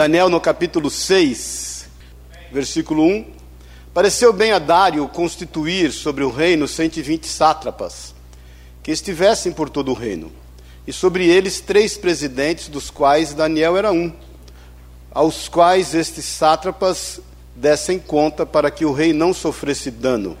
Daniel 0.00 0.30
no 0.30 0.40
capítulo 0.40 0.88
6, 0.88 1.86
versículo 2.50 3.04
1. 3.04 3.26
Pareceu 3.92 4.32
bem 4.32 4.50
a 4.50 4.58
Dário 4.58 5.06
constituir 5.06 5.92
sobre 5.92 6.24
o 6.24 6.30
reino 6.30 6.66
120 6.66 7.26
sátrapas, 7.26 8.14
que 8.82 8.90
estivessem 8.90 9.52
por 9.52 9.68
todo 9.68 9.90
o 9.90 9.94
reino, 9.94 10.32
e 10.86 10.92
sobre 10.92 11.28
eles 11.28 11.60
três 11.60 11.98
presidentes, 11.98 12.68
dos 12.68 12.88
quais 12.88 13.34
Daniel 13.34 13.76
era 13.76 13.92
um, 13.92 14.10
aos 15.10 15.50
quais 15.50 15.94
estes 15.94 16.24
sátrapas 16.24 17.20
dessem 17.54 17.98
conta 17.98 18.46
para 18.46 18.70
que 18.70 18.86
o 18.86 18.94
rei 18.94 19.12
não 19.12 19.34
sofresse 19.34 19.90
dano. 19.90 20.38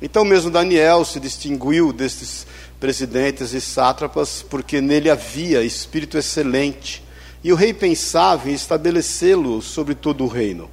Então 0.00 0.24
mesmo 0.24 0.50
Daniel 0.50 1.04
se 1.04 1.20
distinguiu 1.20 1.92
destes 1.92 2.46
presidentes 2.80 3.52
e 3.52 3.60
sátrapas, 3.60 4.42
porque 4.48 4.80
nele 4.80 5.10
havia 5.10 5.62
espírito 5.62 6.16
excelente, 6.16 7.06
e 7.42 7.52
o 7.52 7.56
rei 7.56 7.72
pensava 7.72 8.50
em 8.50 8.54
estabelecê-lo 8.54 9.62
sobre 9.62 9.94
todo 9.94 10.24
o 10.24 10.28
reino. 10.28 10.68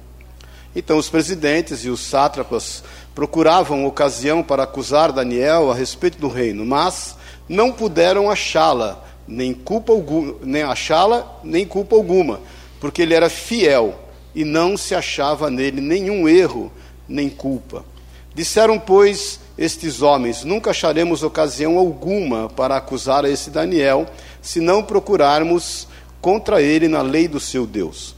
Então 0.74 0.98
os 0.98 1.08
presidentes 1.08 1.84
e 1.84 1.88
os 1.88 2.00
sátrapas 2.00 2.82
procuravam 3.14 3.86
ocasião 3.86 4.42
para 4.42 4.64
acusar 4.64 5.10
Daniel 5.10 5.70
a 5.70 5.74
respeito 5.74 6.18
do 6.18 6.28
reino, 6.28 6.66
mas 6.66 7.16
não 7.48 7.72
puderam 7.72 8.30
achá-la, 8.30 9.02
nem 9.26 9.54
culpa 9.54 9.92
alguma, 9.92 10.34
nem 10.42 10.62
achá-la, 10.62 11.40
nem 11.42 11.64
culpa 11.64 11.96
alguma, 11.96 12.40
porque 12.78 13.02
ele 13.02 13.14
era 13.14 13.30
fiel 13.30 13.98
e 14.34 14.44
não 14.44 14.76
se 14.76 14.94
achava 14.94 15.48
nele 15.48 15.80
nenhum 15.80 16.28
erro 16.28 16.70
nem 17.08 17.30
culpa. 17.30 17.84
Disseram, 18.34 18.78
pois, 18.78 19.40
estes 19.56 20.02
homens: 20.02 20.44
Nunca 20.44 20.70
acharemos 20.70 21.22
ocasião 21.22 21.78
alguma 21.78 22.50
para 22.50 22.76
acusar 22.76 23.24
a 23.24 23.30
esse 23.30 23.48
Daniel, 23.48 24.06
se 24.42 24.60
não 24.60 24.82
procurarmos 24.82 25.88
contra 26.26 26.60
ele 26.60 26.88
na 26.88 27.02
lei 27.02 27.28
do 27.28 27.38
seu 27.38 27.64
Deus. 27.64 28.16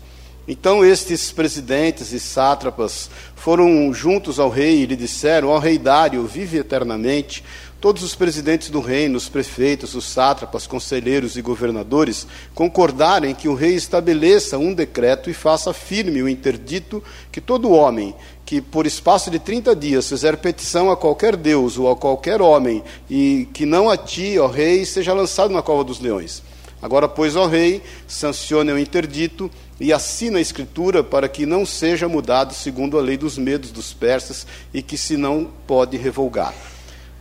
Então 0.48 0.82
estes 0.82 1.30
presidentes 1.30 2.10
e 2.10 2.18
sátrapas 2.18 3.10
foram 3.36 3.92
juntos 3.92 4.40
ao 4.40 4.48
rei 4.48 4.80
e 4.80 4.86
lhe 4.86 4.96
disseram: 4.96 5.48
Ó 5.48 5.58
rei 5.58 5.76
Dário, 5.76 6.26
vive 6.26 6.56
eternamente. 6.56 7.44
Todos 7.78 8.02
os 8.02 8.14
presidentes 8.14 8.70
do 8.70 8.80
reino, 8.80 9.18
os 9.18 9.28
prefeitos, 9.28 9.94
os 9.94 10.06
sátrapas, 10.06 10.66
conselheiros 10.66 11.36
e 11.36 11.42
governadores 11.42 12.26
concordarem 12.54 13.34
que 13.34 13.46
o 13.46 13.54
rei 13.54 13.74
estabeleça 13.74 14.56
um 14.56 14.72
decreto 14.72 15.28
e 15.28 15.34
faça 15.34 15.74
firme 15.74 16.22
o 16.22 16.28
interdito 16.30 17.04
que 17.30 17.42
todo 17.42 17.70
homem 17.70 18.16
que 18.46 18.62
por 18.62 18.86
espaço 18.86 19.30
de 19.30 19.38
30 19.38 19.76
dias 19.76 20.08
fizer 20.08 20.38
petição 20.38 20.90
a 20.90 20.96
qualquer 20.96 21.36
deus 21.36 21.76
ou 21.76 21.90
a 21.90 21.94
qualquer 21.94 22.40
homem 22.40 22.82
e 23.10 23.46
que 23.52 23.66
não 23.66 23.90
a 23.90 23.98
ti, 23.98 24.38
ó 24.38 24.46
rei, 24.46 24.86
seja 24.86 25.12
lançado 25.12 25.52
na 25.52 25.60
cova 25.60 25.84
dos 25.84 26.00
leões. 26.00 26.42
Agora, 26.80 27.08
pois, 27.08 27.36
ó 27.36 27.46
rei, 27.46 27.82
sancione 28.06 28.72
o 28.72 28.78
interdito 28.78 29.50
e 29.80 29.92
assina 29.92 30.38
a 30.38 30.42
escritura 30.42 31.02
para 31.02 31.28
que 31.28 31.44
não 31.44 31.66
seja 31.66 32.08
mudado 32.08 32.54
segundo 32.54 32.98
a 32.98 33.02
lei 33.02 33.16
dos 33.16 33.36
medos 33.36 33.70
dos 33.70 33.92
persas 33.92 34.46
e 34.72 34.82
que 34.82 34.96
se 34.96 35.16
não 35.16 35.48
pode 35.66 35.96
revogar 35.96 36.54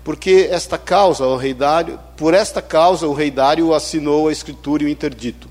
porque 0.07 0.47
esta 0.49 0.77
causa, 0.77 1.25
o 1.25 1.35
rei 1.35 1.53
Dário, 1.53 1.99
por 2.15 2.33
esta 2.33 2.61
causa 2.61 3.05
o 3.05 3.13
rei 3.13 3.29
Dário 3.29 3.73
assinou 3.73 4.29
a 4.29 4.31
escritura 4.31 4.83
e 4.83 4.85
o 4.85 4.89
interdito. 4.89 5.49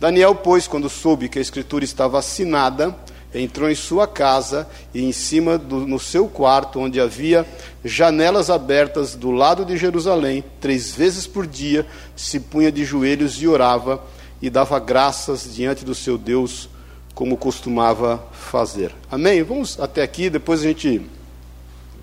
Daniel, 0.00 0.34
pois, 0.34 0.66
quando 0.66 0.88
soube 0.88 1.28
que 1.28 1.38
a 1.38 1.42
escritura 1.42 1.84
estava 1.84 2.18
assinada, 2.18 2.96
entrou 3.34 3.70
em 3.70 3.74
sua 3.74 4.06
casa 4.06 4.66
e 4.94 5.04
em 5.04 5.12
cima 5.12 5.58
do, 5.58 5.86
no 5.86 5.98
seu 5.98 6.28
quarto, 6.28 6.80
onde 6.80 7.00
havia 7.00 7.46
janelas 7.84 8.50
abertas 8.50 9.14
do 9.14 9.30
lado 9.30 9.64
de 9.64 9.76
Jerusalém, 9.76 10.42
três 10.60 10.92
vezes 10.92 11.26
por 11.26 11.46
dia, 11.46 11.86
se 12.16 12.40
punha 12.40 12.72
de 12.72 12.84
joelhos 12.84 13.40
e 13.42 13.46
orava 13.46 14.02
e 14.40 14.48
dava 14.48 14.78
graças 14.78 15.54
diante 15.54 15.84
do 15.84 15.94
seu 15.94 16.16
Deus, 16.16 16.68
como 17.14 17.36
costumava 17.36 18.24
fazer. 18.32 18.94
Amém? 19.10 19.42
Vamos 19.42 19.78
até 19.80 20.02
aqui, 20.02 20.30
depois 20.30 20.60
a 20.60 20.64
gente 20.64 21.02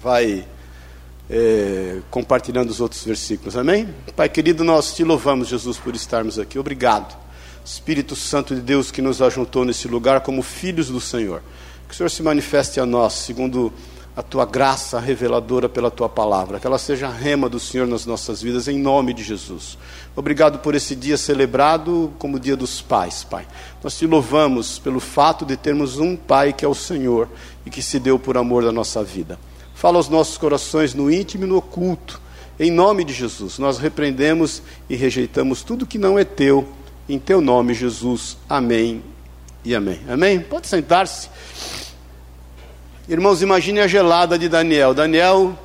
vai 0.02 0.46
é, 1.30 2.00
compartilhando 2.12 2.70
os 2.70 2.80
outros 2.80 3.04
versículos. 3.04 3.56
Amém? 3.58 3.88
Pai 4.16 4.30
querido, 4.30 4.64
nós 4.64 4.94
te 4.94 5.04
louvamos, 5.04 5.48
Jesus, 5.48 5.78
por 5.78 5.96
estarmos 5.96 6.38
aqui. 6.38 6.60
Obrigado. 6.60 7.25
Espírito 7.66 8.16
Santo 8.16 8.54
de 8.54 8.62
Deus 8.62 8.92
que 8.92 9.02
nos 9.02 9.24
ajuntou 9.24 9.66
nesse 9.66 9.88
lugar 9.88 10.22
como 10.22 10.44
filhos 10.44 10.90
do 10.90 11.02
Senhor. 11.02 11.42
Que 11.88 11.96
o 11.96 11.98
Senhor 11.98 12.10
se 12.10 12.22
manifeste 12.22 12.80
a 12.80 12.86
nós, 12.86 13.14
segundo 13.14 13.74
a 14.16 14.22
tua 14.22 14.46
graça 14.46 15.00
reveladora 15.00 15.68
pela 15.68 15.90
tua 15.90 16.08
palavra. 16.08 16.60
Que 16.60 16.68
ela 16.68 16.78
seja 16.78 17.08
a 17.08 17.12
rema 17.12 17.50
do 17.50 17.60
Senhor 17.60 17.88
nas 17.88 18.06
nossas 18.06 18.40
vidas, 18.40 18.68
em 18.68 18.78
nome 18.78 19.16
de 19.16 19.24
Jesus. 19.24 19.80
Obrigado 20.16 20.60
por 20.60 20.76
esse 20.76 20.96
dia 20.96 21.18
celebrado 21.18 22.14
como 22.20 22.40
dia 22.40 22.56
dos 22.56 22.82
pais, 22.82 23.24
Pai. 23.24 23.48
Nós 23.84 23.98
te 23.98 24.06
louvamos 24.06 24.78
pelo 24.78 25.00
fato 25.00 25.44
de 25.44 25.58
termos 25.58 25.98
um 25.98 26.16
Pai 26.16 26.54
que 26.54 26.64
é 26.64 26.68
o 26.68 26.76
Senhor 26.76 27.28
e 27.66 27.72
que 27.72 27.82
se 27.82 28.00
deu 28.00 28.20
por 28.20 28.38
amor 28.38 28.64
da 28.64 28.72
nossa 28.72 29.04
vida. 29.04 29.40
Fala 29.74 29.98
aos 29.98 30.08
nossos 30.08 30.38
corações 30.38 30.94
no 30.94 31.12
íntimo 31.12 31.46
e 31.46 31.48
no 31.48 31.58
oculto. 31.58 32.22
Em 32.60 32.72
nome 32.72 33.04
de 33.04 33.12
Jesus, 33.12 33.58
nós 33.58 33.80
repreendemos 33.80 34.62
e 34.88 34.96
rejeitamos 34.96 35.64
tudo 35.64 35.86
que 35.86 35.98
não 35.98 36.18
é 36.18 36.24
teu. 36.24 36.66
Em 37.08 37.20
teu 37.20 37.40
nome, 37.40 37.76
Jesus. 37.76 38.36
Amém 38.50 39.04
e 39.64 39.76
amém. 39.76 40.02
Amém? 40.10 40.40
Pode 40.40 40.66
sentar-se. 40.66 41.30
Irmãos, 43.08 43.44
imagine 43.44 43.80
a 43.80 43.88
gelada 43.88 44.40
de 44.40 44.50
Daniel. 44.50 44.92
Daniel 44.92 45.56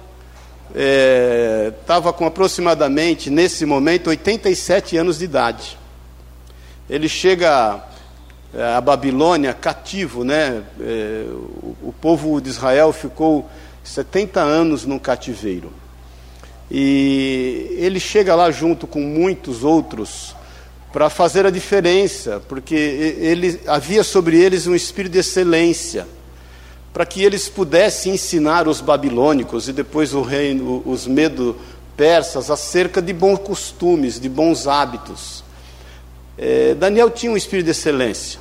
estava 1.79 2.11
é, 2.11 2.13
com 2.13 2.27
aproximadamente, 2.27 3.31
nesse 3.31 3.65
momento, 3.65 4.11
87 4.11 4.99
anos 4.99 5.21
de 5.21 5.25
idade. 5.25 5.79
Ele 6.91 7.09
chega 7.09 7.83
é, 8.53 8.75
à 8.75 8.81
Babilônia 8.83 9.55
cativo, 9.55 10.23
né? 10.25 10.63
É, 10.79 11.25
o, 11.27 11.75
o 11.85 11.95
povo 11.99 12.39
de 12.39 12.51
Israel 12.51 12.93
ficou 12.93 13.49
70 13.83 14.43
anos 14.43 14.85
no 14.85 15.01
cativeiro. 15.01 15.73
E 16.71 17.77
ele 17.79 17.99
chega 17.99 18.35
lá 18.35 18.51
junto 18.51 18.87
com 18.87 19.01
muitos 19.01 19.65
outros 19.65 20.39
para 20.93 21.09
fazer 21.09 21.47
a 21.47 21.51
diferença, 21.51 22.43
porque 22.49 22.75
ele 22.75 23.61
havia 23.67 24.03
sobre 24.03 24.41
eles 24.41 24.67
um 24.67 24.75
espírito 24.75 25.13
de 25.13 25.19
excelência, 25.19 26.07
para 26.93 27.07
que 27.07 27.23
eles 27.23 27.49
pudessem 27.49 28.15
ensinar 28.15 28.67
os 28.67 28.81
babilônicos 28.81 29.69
e 29.69 29.73
depois 29.73 30.13
o 30.13 30.23
reino, 30.23 30.83
os 30.85 31.07
medo 31.07 31.57
persas 31.97 32.51
acerca 32.51 33.01
de 33.01 33.13
bons 33.13 33.39
costumes, 33.39 34.19
de 34.19 34.29
bons 34.29 34.67
hábitos. 34.67 35.45
É, 36.37 36.75
Daniel 36.75 37.11
tinha 37.11 37.31
um 37.31 37.37
espírito 37.37 37.67
de 37.67 37.71
excelência. 37.73 38.41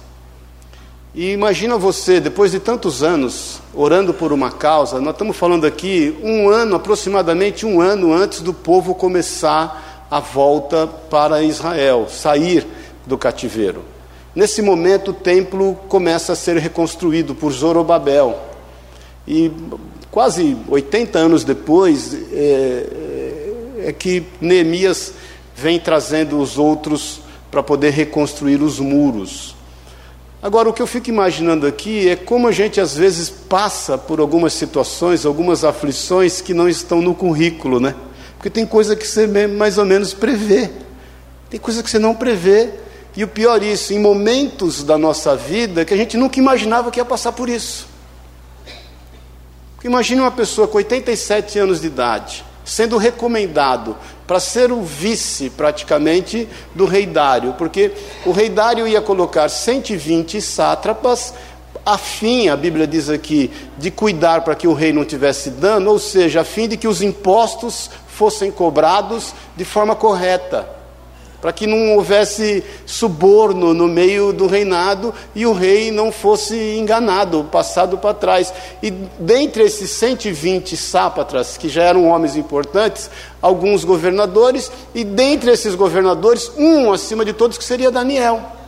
E 1.14 1.31
imagina 1.31 1.78
você, 1.78 2.20
depois 2.20 2.52
de 2.52 2.60
tantos 2.60 3.04
anos 3.04 3.60
orando 3.74 4.14
por 4.14 4.31
uma 4.31 4.52
causa, 4.52 5.02
nós 5.02 5.14
estamos 5.14 5.36
falando 5.36 5.66
aqui 5.66 6.16
um 6.24 6.48
ano, 6.50 6.76
aproximadamente 6.76 7.66
um 7.66 7.81
ano 7.81 8.14
antes 8.14 8.42
do 8.42 8.54
povo 8.54 8.96
começar 8.96 9.86
a 9.88 9.88
volta 10.18 10.88
para 10.88 11.44
Israel, 11.44 12.08
sair 12.09 12.66
do 13.06 13.18
cativeiro. 13.18 13.84
Nesse 14.34 14.62
momento, 14.62 15.12
o 15.12 15.14
templo 15.14 15.75
começa 15.88 16.34
a 16.34 16.36
ser 16.36 16.58
reconstruído 16.58 17.36
por 17.36 17.52
Zorobabel. 17.52 18.40
E 19.28 19.52
quase 20.09 20.58
80 20.68 21.19
anos 21.19 21.44
depois, 21.44 22.14
é, 22.31 23.78
é, 23.84 23.90
é 23.90 23.94
que 23.94 24.24
Neemias 24.42 25.14
vem 25.56 25.80
trazendo 25.80 26.40
os 26.40 26.58
outros 26.58 27.22
para 27.52 27.62
poder 27.62 27.92
reconstruir 27.92 28.62
os 28.62 28.80
muros. 28.80 29.56
Agora, 30.42 30.69
o 30.69 30.74
que 30.74 30.81
eu 30.81 30.88
fico 30.88 31.09
imaginando 31.09 31.68
aqui 31.68 32.08
é 32.08 32.16
como 32.16 32.48
a 32.48 32.52
gente 32.52 32.80
às 32.80 32.96
vezes 32.96 33.30
passa 33.30 33.98
por 33.98 34.22
algumas 34.22 34.53
situações, 34.53 35.25
algumas 35.25 35.66
aflições 35.66 36.40
que 36.40 36.53
não 36.53 36.69
estão 36.69 37.02
no 37.02 37.14
currículo, 37.14 37.80
né? 37.80 37.94
Porque 38.39 38.50
tem 38.50 38.66
coisa 38.66 38.95
que 38.95 39.05
você 39.05 39.27
mais 39.27 39.77
ou 39.77 39.83
menos 39.83 40.13
prevê, 40.13 40.69
tem 41.50 41.59
coisa 41.59 41.83
que 41.83 41.89
você 41.89 42.00
não 42.00 42.15
prevê. 42.15 42.69
E 43.18 43.24
o 43.24 43.27
pior 43.27 43.62
isso, 43.62 43.91
em 43.91 44.00
momentos 44.00 44.81
da 44.81 44.97
nossa 44.97 45.36
vida 45.36 45.83
que 45.83 45.94
a 45.94 45.97
gente 45.97 46.15
nunca 46.15 46.39
imaginava 46.39 46.89
que 46.89 47.01
ia 47.01 47.06
passar 47.06 47.33
por 47.33 47.50
isso. 47.50 47.86
Imagine 49.83 50.21
uma 50.21 50.31
pessoa 50.31 50.69
com 50.69 50.77
87 50.77 51.59
anos 51.59 51.81
de 51.81 51.88
idade, 51.88 52.45
sendo 52.63 52.95
recomendado 52.95 53.97
para 54.25 54.39
ser 54.39 54.71
o 54.71 54.83
vice, 54.83 55.50
praticamente, 55.50 56.47
do 56.74 56.85
rei 56.85 57.06
Dário, 57.06 57.56
porque 57.57 57.92
o 58.25 58.31
rei 58.31 58.47
Dário 58.47 58.88
ia 58.88 59.01
colocar 59.01 59.50
120 59.50 60.42
sátrapas, 60.42 61.33
a 61.85 61.97
fim, 61.97 62.47
a 62.47 62.56
Bíblia 62.56 62.88
diz 62.88 63.09
aqui, 63.09 63.51
de 63.77 63.92
cuidar 63.92 64.42
para 64.42 64.56
que 64.56 64.68
o 64.68 64.74
rei 64.74 64.94
não 64.94 65.03
tivesse 65.03 65.50
dano, 65.50 65.92
ou 65.92 66.00
seja, 66.00 66.42
a 66.42 66.45
fim 66.45 66.69
de 66.69 66.77
que 66.77 66.88
os 66.88 67.01
impostos 67.01 67.89
fossem 68.19 68.51
cobrados 68.51 69.33
de 69.56 69.63
forma 69.63 69.95
correta 69.95 70.68
para 71.42 71.54
que 71.54 71.66
não 71.66 71.95
houvesse 71.95 72.62
suborno 72.86 73.74
no 73.74 73.88
meio 73.88 74.33
do 74.33 74.45
reinado 74.45 75.13
e 75.33 75.45
o 75.45 75.54
rei 75.54 75.89
não 75.89 76.12
fosse 76.12 76.75
enganado, 76.77 77.45
passado 77.45 77.98
para 77.98 78.13
trás. 78.13 78.54
E 78.83 78.92
dentre 78.92 79.63
esses 79.63 79.89
120 79.92 80.75
sápatras, 80.75 81.56
que 81.56 81.69
já 81.69 81.83
eram 81.83 82.10
homens 82.10 82.36
importantes, 82.36 83.10
alguns 83.42 83.86
governadores, 83.86 84.69
e 84.94 85.06
dentre 85.06 85.51
esses 85.51 85.75
governadores, 85.75 86.51
um 86.57 86.92
acima 86.92 87.24
de 87.24 87.31
todos, 87.31 87.57
que 87.57 87.63
seria 87.63 87.89
Daniel. 87.89 88.58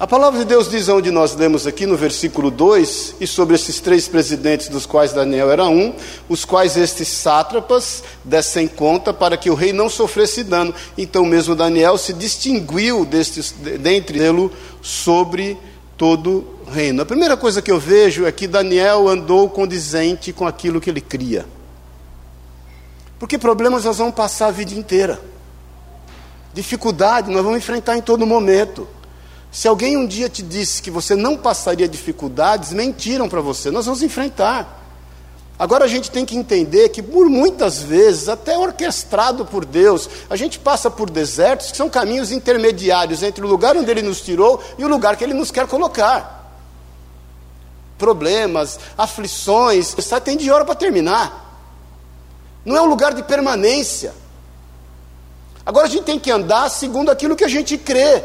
A 0.00 0.06
palavra 0.06 0.38
de 0.38 0.44
Deus 0.44 0.70
diz 0.70 0.88
onde 0.88 1.10
nós 1.10 1.34
lemos 1.34 1.66
aqui 1.66 1.84
no 1.84 1.96
versículo 1.96 2.52
2, 2.52 3.16
e 3.18 3.26
sobre 3.26 3.56
esses 3.56 3.80
três 3.80 4.06
presidentes, 4.06 4.68
dos 4.68 4.86
quais 4.86 5.12
Daniel 5.12 5.50
era 5.50 5.64
um, 5.66 5.92
os 6.28 6.44
quais 6.44 6.76
estes 6.76 7.08
sátrapas 7.08 8.04
dessem 8.22 8.68
conta 8.68 9.12
para 9.12 9.36
que 9.36 9.50
o 9.50 9.56
rei 9.56 9.72
não 9.72 9.88
sofresse 9.88 10.44
dano. 10.44 10.72
Então 10.96 11.24
mesmo 11.24 11.56
Daniel 11.56 11.98
se 11.98 12.12
distinguiu 12.12 13.04
destes, 13.04 13.52
dentre 13.80 14.20
ele 14.20 14.48
sobre 14.80 15.58
todo 15.96 16.46
o 16.64 16.70
reino. 16.70 17.02
A 17.02 17.06
primeira 17.06 17.36
coisa 17.36 17.60
que 17.60 17.72
eu 17.72 17.80
vejo 17.80 18.24
é 18.24 18.30
que 18.30 18.46
Daniel 18.46 19.08
andou 19.08 19.50
condizente 19.50 20.32
com 20.32 20.46
aquilo 20.46 20.80
que 20.80 20.90
ele 20.90 21.00
cria. 21.00 21.44
Porque 23.18 23.36
problemas 23.36 23.84
nós 23.84 23.98
vamos 23.98 24.14
passar 24.14 24.46
a 24.46 24.52
vida 24.52 24.72
inteira. 24.74 25.20
Dificuldade 26.54 27.32
nós 27.32 27.42
vamos 27.42 27.58
enfrentar 27.58 27.96
em 27.96 28.00
todo 28.00 28.24
momento. 28.24 28.86
Se 29.50 29.66
alguém 29.66 29.96
um 29.96 30.06
dia 30.06 30.28
te 30.28 30.42
disse 30.42 30.82
que 30.82 30.90
você 30.90 31.14
não 31.14 31.36
passaria 31.36 31.88
dificuldades, 31.88 32.72
mentiram 32.72 33.28
para 33.28 33.40
você. 33.40 33.70
Nós 33.70 33.86
vamos 33.86 34.02
enfrentar. 34.02 34.76
Agora 35.58 35.86
a 35.86 35.88
gente 35.88 36.10
tem 36.10 36.24
que 36.24 36.36
entender 36.36 36.90
que, 36.90 37.02
por 37.02 37.28
muitas 37.28 37.82
vezes, 37.82 38.28
até 38.28 38.56
orquestrado 38.56 39.44
por 39.44 39.64
Deus, 39.64 40.08
a 40.30 40.36
gente 40.36 40.58
passa 40.58 40.88
por 40.88 41.10
desertos 41.10 41.72
que 41.72 41.76
são 41.76 41.90
caminhos 41.90 42.30
intermediários 42.30 43.24
entre 43.24 43.44
o 43.44 43.48
lugar 43.48 43.76
onde 43.76 43.90
Ele 43.90 44.02
nos 44.02 44.20
tirou 44.20 44.62
e 44.78 44.84
o 44.84 44.88
lugar 44.88 45.16
que 45.16 45.24
Ele 45.24 45.34
nos 45.34 45.50
quer 45.50 45.66
colocar. 45.66 46.36
Problemas, 47.98 48.78
aflições, 48.96 49.96
está 49.98 50.20
tem 50.20 50.36
de 50.36 50.48
hora 50.48 50.64
para 50.64 50.76
terminar. 50.76 51.46
Não 52.64 52.76
é 52.76 52.80
um 52.80 52.86
lugar 52.86 53.12
de 53.12 53.24
permanência. 53.24 54.14
Agora 55.66 55.88
a 55.88 55.90
gente 55.90 56.04
tem 56.04 56.20
que 56.20 56.30
andar 56.30 56.68
segundo 56.68 57.10
aquilo 57.10 57.34
que 57.34 57.44
a 57.44 57.48
gente 57.48 57.76
crê. 57.76 58.22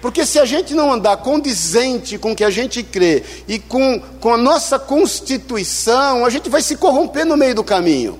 Porque 0.00 0.24
se 0.24 0.38
a 0.38 0.44
gente 0.44 0.74
não 0.74 0.90
andar 0.92 1.18
condizente 1.18 2.16
com 2.16 2.32
o 2.32 2.36
que 2.36 2.44
a 2.44 2.50
gente 2.50 2.82
crê 2.82 3.22
e 3.46 3.58
com, 3.58 4.00
com 4.20 4.32
a 4.32 4.38
nossa 4.38 4.78
constituição, 4.78 6.24
a 6.24 6.30
gente 6.30 6.48
vai 6.48 6.62
se 6.62 6.76
corromper 6.76 7.26
no 7.26 7.36
meio 7.36 7.54
do 7.54 7.62
caminho. 7.62 8.18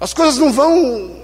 As 0.00 0.12
coisas 0.12 0.38
não 0.38 0.52
vão 0.52 1.20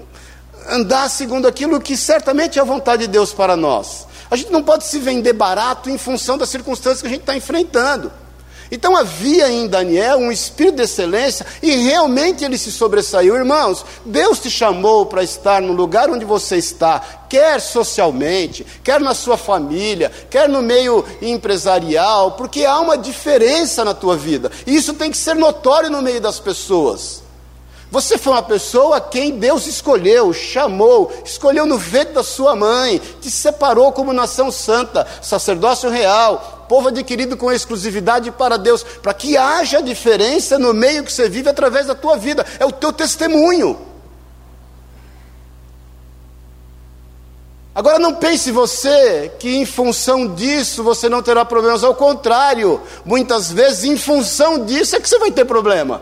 andar 0.69 1.09
segundo 1.09 1.47
aquilo 1.47 1.81
que 1.81 1.97
certamente 1.97 2.57
é 2.57 2.61
a 2.61 2.65
vontade 2.65 3.03
de 3.03 3.07
Deus 3.07 3.33
para 3.33 3.57
nós. 3.57 4.07
A 4.29 4.35
gente 4.35 4.51
não 4.51 4.63
pode 4.63 4.85
se 4.85 4.99
vender 4.99 5.33
barato 5.33 5.89
em 5.89 5.97
função 5.97 6.37
das 6.37 6.49
circunstâncias 6.49 7.01
que 7.01 7.07
a 7.07 7.11
gente 7.11 7.21
está 7.21 7.35
enfrentando. 7.35 8.11
Então 8.71 8.95
havia 8.95 9.49
em 9.49 9.67
Daniel 9.67 10.17
um 10.17 10.31
espírito 10.31 10.77
de 10.77 10.83
excelência 10.83 11.45
e 11.61 11.71
realmente 11.75 12.43
ele 12.43 12.57
se 12.57 12.71
sobressaiu. 12.71 13.35
Irmãos, 13.35 13.85
Deus 14.05 14.39
te 14.39 14.49
chamou 14.49 15.05
para 15.05 15.23
estar 15.23 15.61
no 15.61 15.73
lugar 15.73 16.09
onde 16.09 16.25
você 16.25 16.57
está, 16.57 16.99
quer 17.29 17.61
socialmente, 17.61 18.65
quer 18.83 18.99
na 18.99 19.13
sua 19.13 19.37
família, 19.37 20.11
quer 20.29 20.49
no 20.49 20.61
meio 20.61 21.03
empresarial, 21.21 22.31
porque 22.31 22.65
há 22.65 22.79
uma 22.79 22.97
diferença 22.97 23.85
na 23.85 23.93
tua 23.93 24.17
vida. 24.17 24.51
E 24.65 24.75
isso 24.75 24.93
tem 24.93 25.11
que 25.11 25.17
ser 25.17 25.35
notório 25.35 25.89
no 25.89 26.01
meio 26.01 26.19
das 26.19 26.39
pessoas. 26.39 27.27
Você 27.89 28.17
foi 28.17 28.33
uma 28.33 28.43
pessoa 28.43 28.99
quem 28.99 29.39
Deus 29.39 29.65
escolheu, 29.65 30.33
chamou, 30.33 31.09
escolheu 31.23 31.65
no 31.65 31.77
ventre 31.77 32.15
da 32.15 32.23
sua 32.23 32.53
mãe, 32.53 33.01
te 33.21 33.31
separou 33.31 33.93
como 33.93 34.11
nação 34.11 34.51
santa, 34.51 35.07
sacerdócio 35.21 35.89
real, 35.89 36.56
povo 36.67 36.89
adquirido 36.89 37.37
com 37.37 37.51
exclusividade 37.51 38.31
para 38.31 38.57
Deus, 38.57 38.83
para 38.83 39.13
que 39.13 39.37
haja 39.37 39.81
diferença 39.81 40.59
no 40.59 40.73
meio 40.73 41.03
que 41.03 41.11
você 41.11 41.29
vive 41.29 41.49
através 41.49 41.87
da 41.87 41.95
tua 41.95 42.17
vida, 42.17 42.45
é 42.59 42.65
o 42.65 42.71
teu 42.71 42.91
testemunho. 42.91 43.87
Agora 47.77 47.99
não 47.99 48.15
pense 48.15 48.51
você 48.51 49.31
que 49.37 49.55
em 49.55 49.63
função 49.63 50.33
disso 50.33 50.83
você 50.83 51.07
não 51.07 51.21
terá 51.21 51.45
problemas, 51.45 51.83
ao 51.83 51.93
contrário, 51.93 52.81
muitas 53.05 53.51
vezes 53.51 53.83
em 53.83 53.95
função 53.95 54.65
disso 54.65 54.95
é 54.95 54.99
que 54.99 55.07
você 55.07 55.19
vai 55.19 55.31
ter 55.31 55.45
problema. 55.45 56.01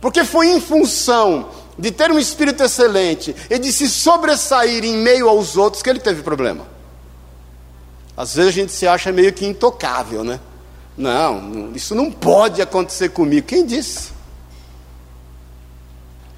Porque 0.00 0.24
foi 0.24 0.50
em 0.50 0.60
função 0.60 1.48
de 1.76 1.90
ter 1.90 2.12
um 2.12 2.18
espírito 2.18 2.62
excelente 2.62 3.34
e 3.50 3.58
de 3.58 3.72
se 3.72 3.88
sobressair 3.88 4.84
em 4.84 4.98
meio 4.98 5.28
aos 5.28 5.56
outros 5.56 5.82
que 5.82 5.90
ele 5.90 5.98
teve 5.98 6.22
problema. 6.22 6.64
Às 8.20 8.34
vezes 8.34 8.50
a 8.50 8.52
gente 8.52 8.70
se 8.70 8.86
acha 8.86 9.10
meio 9.10 9.32
que 9.32 9.46
intocável, 9.46 10.22
né? 10.22 10.38
Não, 10.94 11.72
isso 11.74 11.94
não 11.94 12.12
pode 12.12 12.60
acontecer 12.60 13.08
comigo. 13.08 13.46
Quem 13.46 13.64
disse? 13.64 14.10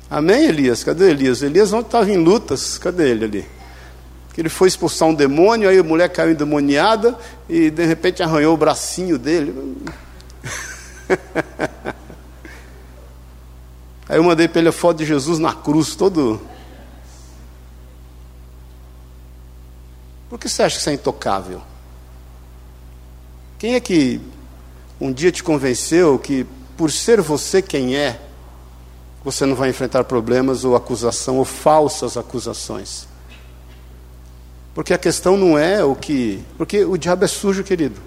Amém, 0.08 0.44
Elias? 0.44 0.84
Cadê 0.84 1.11
Elias? 1.11 1.43
Elias 1.43 1.73
ontem 1.73 1.87
estava 1.87 2.08
em 2.08 2.19
lutas. 2.19 2.79
Cadê 2.79 3.11
ele 3.11 3.25
ali? 3.25 3.44
Que 4.32 4.40
ele 4.40 4.49
foi 4.49 4.69
expulsar 4.69 5.08
um 5.08 5.14
demônio, 5.14 5.69
aí 5.69 5.76
a 5.76 5.82
mulher 5.82 6.08
caiu 6.08 6.31
endemoniada 6.31 7.19
e 7.49 7.69
de 7.69 7.85
repente 7.85 8.23
arranhou 8.23 8.55
o 8.55 8.56
bracinho 8.56 9.19
dele. 9.19 9.76
Aí 14.08 14.19
eu 14.19 14.23
mandei 14.25 14.46
para 14.46 14.61
ele 14.61 14.69
a 14.69 14.73
foto 14.73 14.99
de 14.99 15.06
Jesus 15.06 15.38
na 15.38 15.55
cruz, 15.55 15.96
todo. 15.96 16.38
Por 20.28 20.38
que 20.38 20.50
você 20.50 20.62
acha 20.62 20.76
que 20.76 20.82
você 20.82 20.90
é 20.90 20.93
intocável? 20.93 21.62
Quem 23.62 23.76
é 23.76 23.81
que 23.81 24.20
um 25.00 25.12
dia 25.12 25.31
te 25.31 25.41
convenceu 25.41 26.19
que, 26.19 26.44
por 26.76 26.91
ser 26.91 27.20
você 27.20 27.62
quem 27.62 27.94
é, 27.94 28.19
você 29.25 29.47
não 29.47 29.55
vai 29.55 29.70
enfrentar 29.70 30.03
problemas 30.03 30.64
ou 30.64 30.75
acusação 30.75 31.38
ou 31.38 31.44
falsas 31.44 32.17
acusações? 32.17 33.06
Porque 34.75 34.93
a 34.93 34.99
questão 34.99 35.37
não 35.37 35.56
é 35.56 35.85
o 35.85 35.94
que. 35.94 36.43
Porque 36.59 36.85
o 36.85 36.97
diabo 36.97 37.25
é 37.25 37.29
sujo, 37.29 37.62
querido. 37.62 38.00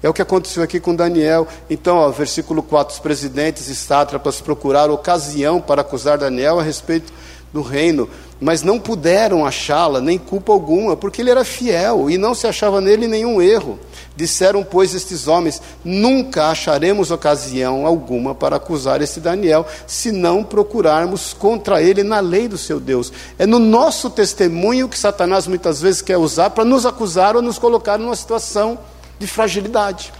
É 0.00 0.08
o 0.08 0.12
que 0.12 0.22
aconteceu 0.22 0.62
aqui 0.62 0.78
com 0.78 0.94
Daniel. 0.94 1.48
Então, 1.68 1.96
ó, 1.96 2.08
versículo 2.10 2.62
4: 2.62 2.94
os 2.94 3.00
presidentes 3.00 3.66
e 3.66 3.74
sátrapas 3.74 4.40
procuraram 4.40 4.94
ocasião 4.94 5.60
para 5.60 5.80
acusar 5.80 6.16
Daniel 6.16 6.60
a 6.60 6.62
respeito 6.62 7.12
do 7.52 7.60
reino, 7.60 8.08
mas 8.40 8.62
não 8.62 8.78
puderam 8.78 9.46
achá-la, 9.46 10.00
nem 10.00 10.18
culpa 10.18 10.52
alguma, 10.52 10.96
porque 10.96 11.22
ele 11.22 11.30
era 11.30 11.44
fiel 11.44 12.10
e 12.10 12.18
não 12.18 12.34
se 12.34 12.46
achava 12.46 12.80
nele 12.80 13.08
nenhum 13.08 13.40
erro. 13.40 13.78
Disseram, 14.14 14.62
pois, 14.62 14.94
estes 14.94 15.26
homens: 15.26 15.60
Nunca 15.84 16.48
acharemos 16.48 17.10
ocasião 17.10 17.86
alguma 17.86 18.34
para 18.34 18.56
acusar 18.56 19.00
esse 19.00 19.20
Daniel, 19.20 19.66
se 19.86 20.12
não 20.12 20.44
procurarmos 20.44 21.32
contra 21.32 21.82
ele 21.82 22.02
na 22.02 22.20
lei 22.20 22.46
do 22.48 22.58
seu 22.58 22.78
Deus. 22.78 23.12
É 23.38 23.46
no 23.46 23.58
nosso 23.58 24.10
testemunho 24.10 24.88
que 24.88 24.98
Satanás 24.98 25.46
muitas 25.46 25.80
vezes 25.80 26.02
quer 26.02 26.18
usar 26.18 26.50
para 26.50 26.64
nos 26.64 26.84
acusar 26.84 27.36
ou 27.36 27.42
nos 27.42 27.58
colocar 27.58 27.98
numa 27.98 28.16
situação 28.16 28.78
de 29.18 29.26
fragilidade. 29.26 30.12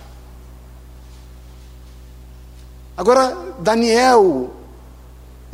Agora, 2.97 3.37
Daniel 3.59 4.51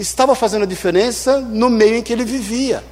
estava 0.02 0.34
fazendo 0.34 0.62
a 0.62 0.66
diferença 0.66 1.40
no 1.40 1.70
meio 1.70 1.96
em 1.96 2.02
que 2.02 2.12
ele 2.12 2.24
vivia. 2.24 2.84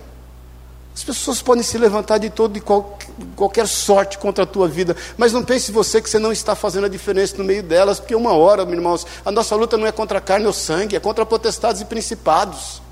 As 0.95 1.05
pessoas 1.05 1.41
podem 1.41 1.63
se 1.63 1.79
levantar 1.79 2.19
de 2.19 2.31
todo 2.31 2.57
e 2.57 2.61
qual, 2.61 2.99
qualquer 3.37 3.67
sorte 3.67 4.19
contra 4.19 4.45
a 4.45 4.47
tua 4.47 4.69
vida, 4.69 4.97
mas 5.17 5.33
não 5.33 5.43
pense 5.43 5.71
você 5.71 6.01
que 6.01 6.11
você 6.11 6.19
não 6.19 6.33
está 6.33 6.55
fazendo 6.55 6.87
a 6.87 6.89
diferença 6.89 7.37
no 7.39 7.45
meio 7.45 7.63
delas, 7.63 8.01
porque 8.01 8.15
uma 8.15 8.33
hora, 8.33 8.65
meus 8.65 8.77
irmãos, 8.77 9.07
a 9.25 9.31
nossa 9.31 9.55
luta 9.55 9.77
não 9.77 9.87
é 9.87 9.93
contra 9.93 10.19
a 10.19 10.21
carne 10.21 10.47
ou 10.47 10.53
sangue, 10.53 10.97
é 10.97 11.01
contra 11.01 11.25
potestades 11.25 11.81
e 11.81 11.85
principados. 11.85 12.83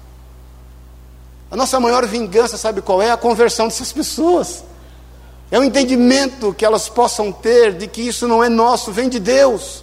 A 1.50 1.56
nossa 1.56 1.80
maior 1.80 2.06
vingança, 2.06 2.56
sabe 2.56 2.82
qual 2.82 3.02
é? 3.02 3.10
A 3.10 3.16
conversão 3.16 3.66
dessas 3.66 3.92
pessoas. 3.92 4.64
É 5.50 5.58
o 5.58 5.64
entendimento 5.64 6.52
que 6.52 6.64
elas 6.64 6.88
possam 6.88 7.32
ter 7.32 7.72
de 7.72 7.86
que 7.86 8.02
isso 8.02 8.28
não 8.28 8.44
é 8.44 8.48
nosso, 8.48 8.92
vem 8.92 9.08
de 9.08 9.18
Deus. 9.18 9.82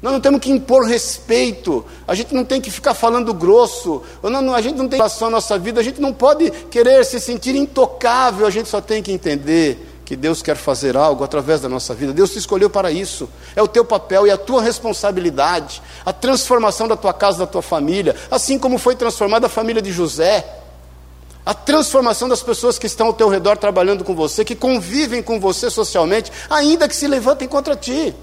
Nós 0.00 0.12
não 0.12 0.20
temos 0.20 0.40
que 0.40 0.50
impor 0.50 0.84
respeito, 0.84 1.84
a 2.06 2.14
gente 2.14 2.32
não 2.32 2.44
tem 2.44 2.60
que 2.60 2.70
ficar 2.70 2.94
falando 2.94 3.34
grosso, 3.34 4.00
não, 4.22 4.54
a 4.54 4.60
gente 4.60 4.76
não 4.76 4.86
tem 4.86 4.96
relação 4.96 5.26
à 5.26 5.30
nossa 5.30 5.58
vida, 5.58 5.80
a 5.80 5.82
gente 5.82 6.00
não 6.00 6.12
pode 6.12 6.50
querer 6.70 7.04
se 7.04 7.18
sentir 7.18 7.56
intocável, 7.56 8.46
a 8.46 8.50
gente 8.50 8.68
só 8.68 8.80
tem 8.80 9.02
que 9.02 9.10
entender 9.10 9.88
que 10.08 10.16
Deus 10.16 10.40
quer 10.40 10.56
fazer 10.56 10.96
algo 10.96 11.22
através 11.22 11.60
da 11.60 11.68
nossa 11.68 11.94
vida. 11.94 12.14
Deus 12.14 12.30
te 12.30 12.38
escolheu 12.38 12.70
para 12.70 12.90
isso. 12.90 13.28
É 13.54 13.60
o 13.60 13.68
teu 13.68 13.84
papel 13.84 14.26
e 14.26 14.30
a 14.30 14.38
tua 14.38 14.62
responsabilidade, 14.62 15.82
a 16.06 16.14
transformação 16.14 16.88
da 16.88 16.96
tua 16.96 17.12
casa, 17.12 17.40
da 17.40 17.46
tua 17.46 17.60
família, 17.60 18.16
assim 18.30 18.58
como 18.58 18.78
foi 18.78 18.96
transformada 18.96 19.48
a 19.48 19.50
família 19.50 19.82
de 19.82 19.92
José. 19.92 20.60
A 21.44 21.52
transformação 21.52 22.26
das 22.26 22.42
pessoas 22.42 22.78
que 22.78 22.86
estão 22.86 23.08
ao 23.08 23.12
teu 23.12 23.28
redor 23.28 23.58
trabalhando 23.58 24.02
com 24.02 24.14
você, 24.14 24.44
que 24.46 24.54
convivem 24.54 25.22
com 25.22 25.38
você 25.38 25.68
socialmente, 25.68 26.32
ainda 26.48 26.88
que 26.88 26.96
se 26.96 27.06
levantem 27.06 27.46
contra 27.46 27.76
ti. 27.76 28.14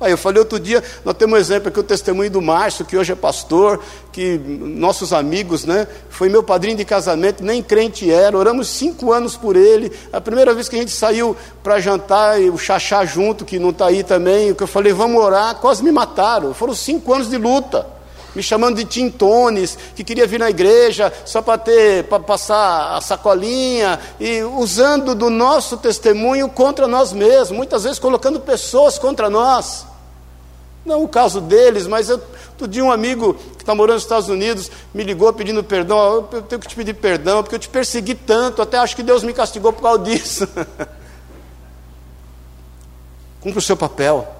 Aí 0.00 0.12
eu 0.12 0.18
falei 0.18 0.38
outro 0.38 0.60
dia, 0.60 0.82
nós 1.04 1.16
temos 1.16 1.36
um 1.36 1.40
exemplo 1.40 1.68
aqui, 1.68 1.80
o 1.80 1.82
testemunho 1.82 2.30
do 2.30 2.40
Márcio, 2.40 2.84
que 2.84 2.96
hoje 2.96 3.12
é 3.12 3.16
pastor, 3.16 3.80
que 4.12 4.38
nossos 4.38 5.12
amigos, 5.12 5.64
né? 5.64 5.88
Foi 6.08 6.28
meu 6.28 6.42
padrinho 6.42 6.76
de 6.76 6.84
casamento, 6.84 7.42
nem 7.42 7.62
crente 7.62 8.10
era, 8.10 8.36
oramos 8.36 8.68
cinco 8.68 9.12
anos 9.12 9.36
por 9.36 9.56
ele. 9.56 9.90
A 10.12 10.20
primeira 10.20 10.54
vez 10.54 10.68
que 10.68 10.76
a 10.76 10.78
gente 10.78 10.92
saiu 10.92 11.36
para 11.62 11.80
jantar, 11.80 12.40
e 12.40 12.48
o 12.48 12.56
Xaxá 12.56 13.04
junto, 13.04 13.44
que 13.44 13.58
não 13.58 13.70
está 13.70 13.86
aí 13.86 14.04
também, 14.04 14.54
que 14.54 14.62
eu 14.62 14.68
falei, 14.68 14.92
vamos 14.92 15.20
orar, 15.20 15.56
quase 15.56 15.82
me 15.82 15.90
mataram. 15.90 16.54
Foram 16.54 16.74
cinco 16.74 17.12
anos 17.12 17.28
de 17.28 17.36
luta. 17.36 17.97
Me 18.34 18.42
chamando 18.42 18.76
de 18.76 18.84
tintones, 18.84 19.78
que 19.94 20.04
queria 20.04 20.26
vir 20.26 20.38
na 20.38 20.50
igreja 20.50 21.12
só 21.24 21.42
para 21.42 21.58
ter, 21.58 22.04
para 22.04 22.20
passar 22.20 22.96
a 22.96 23.00
sacolinha, 23.00 23.98
e 24.20 24.42
usando 24.42 25.14
do 25.14 25.30
nosso 25.30 25.76
testemunho 25.76 26.48
contra 26.48 26.86
nós 26.86 27.12
mesmos, 27.12 27.56
muitas 27.56 27.84
vezes 27.84 27.98
colocando 27.98 28.40
pessoas 28.40 28.98
contra 28.98 29.28
nós. 29.28 29.86
Não 30.84 31.02
o 31.02 31.08
caso 31.08 31.40
deles, 31.40 31.86
mas 31.86 32.08
eu, 32.08 32.20
outro 32.60 32.84
um 32.84 32.90
amigo 32.90 33.34
que 33.34 33.62
está 33.62 33.74
morando 33.74 33.94
nos 33.96 34.04
Estados 34.04 34.28
Unidos 34.28 34.70
me 34.94 35.04
ligou 35.04 35.32
pedindo 35.32 35.62
perdão. 35.62 36.26
Eu 36.32 36.42
tenho 36.42 36.60
que 36.60 36.68
te 36.68 36.74
pedir 36.74 36.94
perdão, 36.94 37.42
porque 37.42 37.56
eu 37.56 37.58
te 37.58 37.68
persegui 37.68 38.14
tanto, 38.14 38.62
até 38.62 38.78
acho 38.78 38.96
que 38.96 39.02
Deus 39.02 39.22
me 39.22 39.34
castigou 39.34 39.72
por 39.72 39.82
causa 39.82 40.02
disso. 40.02 40.48
Cumpra 43.40 43.58
o 43.58 43.62
seu 43.62 43.76
papel. 43.76 44.37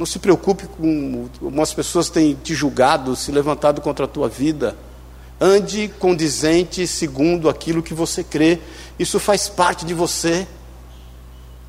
Não 0.00 0.06
se 0.06 0.18
preocupe 0.18 0.66
com 0.66 1.28
como 1.38 1.60
as 1.60 1.74
pessoas 1.74 2.08
têm 2.08 2.34
te 2.34 2.54
julgado, 2.54 3.14
se 3.14 3.30
levantado 3.30 3.82
contra 3.82 4.06
a 4.06 4.08
tua 4.08 4.30
vida. 4.30 4.74
Ande 5.38 5.92
condizente 5.98 6.86
segundo 6.86 7.50
aquilo 7.50 7.82
que 7.82 7.92
você 7.92 8.24
crê. 8.24 8.60
Isso 8.98 9.20
faz 9.20 9.50
parte 9.50 9.84
de 9.84 9.92
você. 9.92 10.46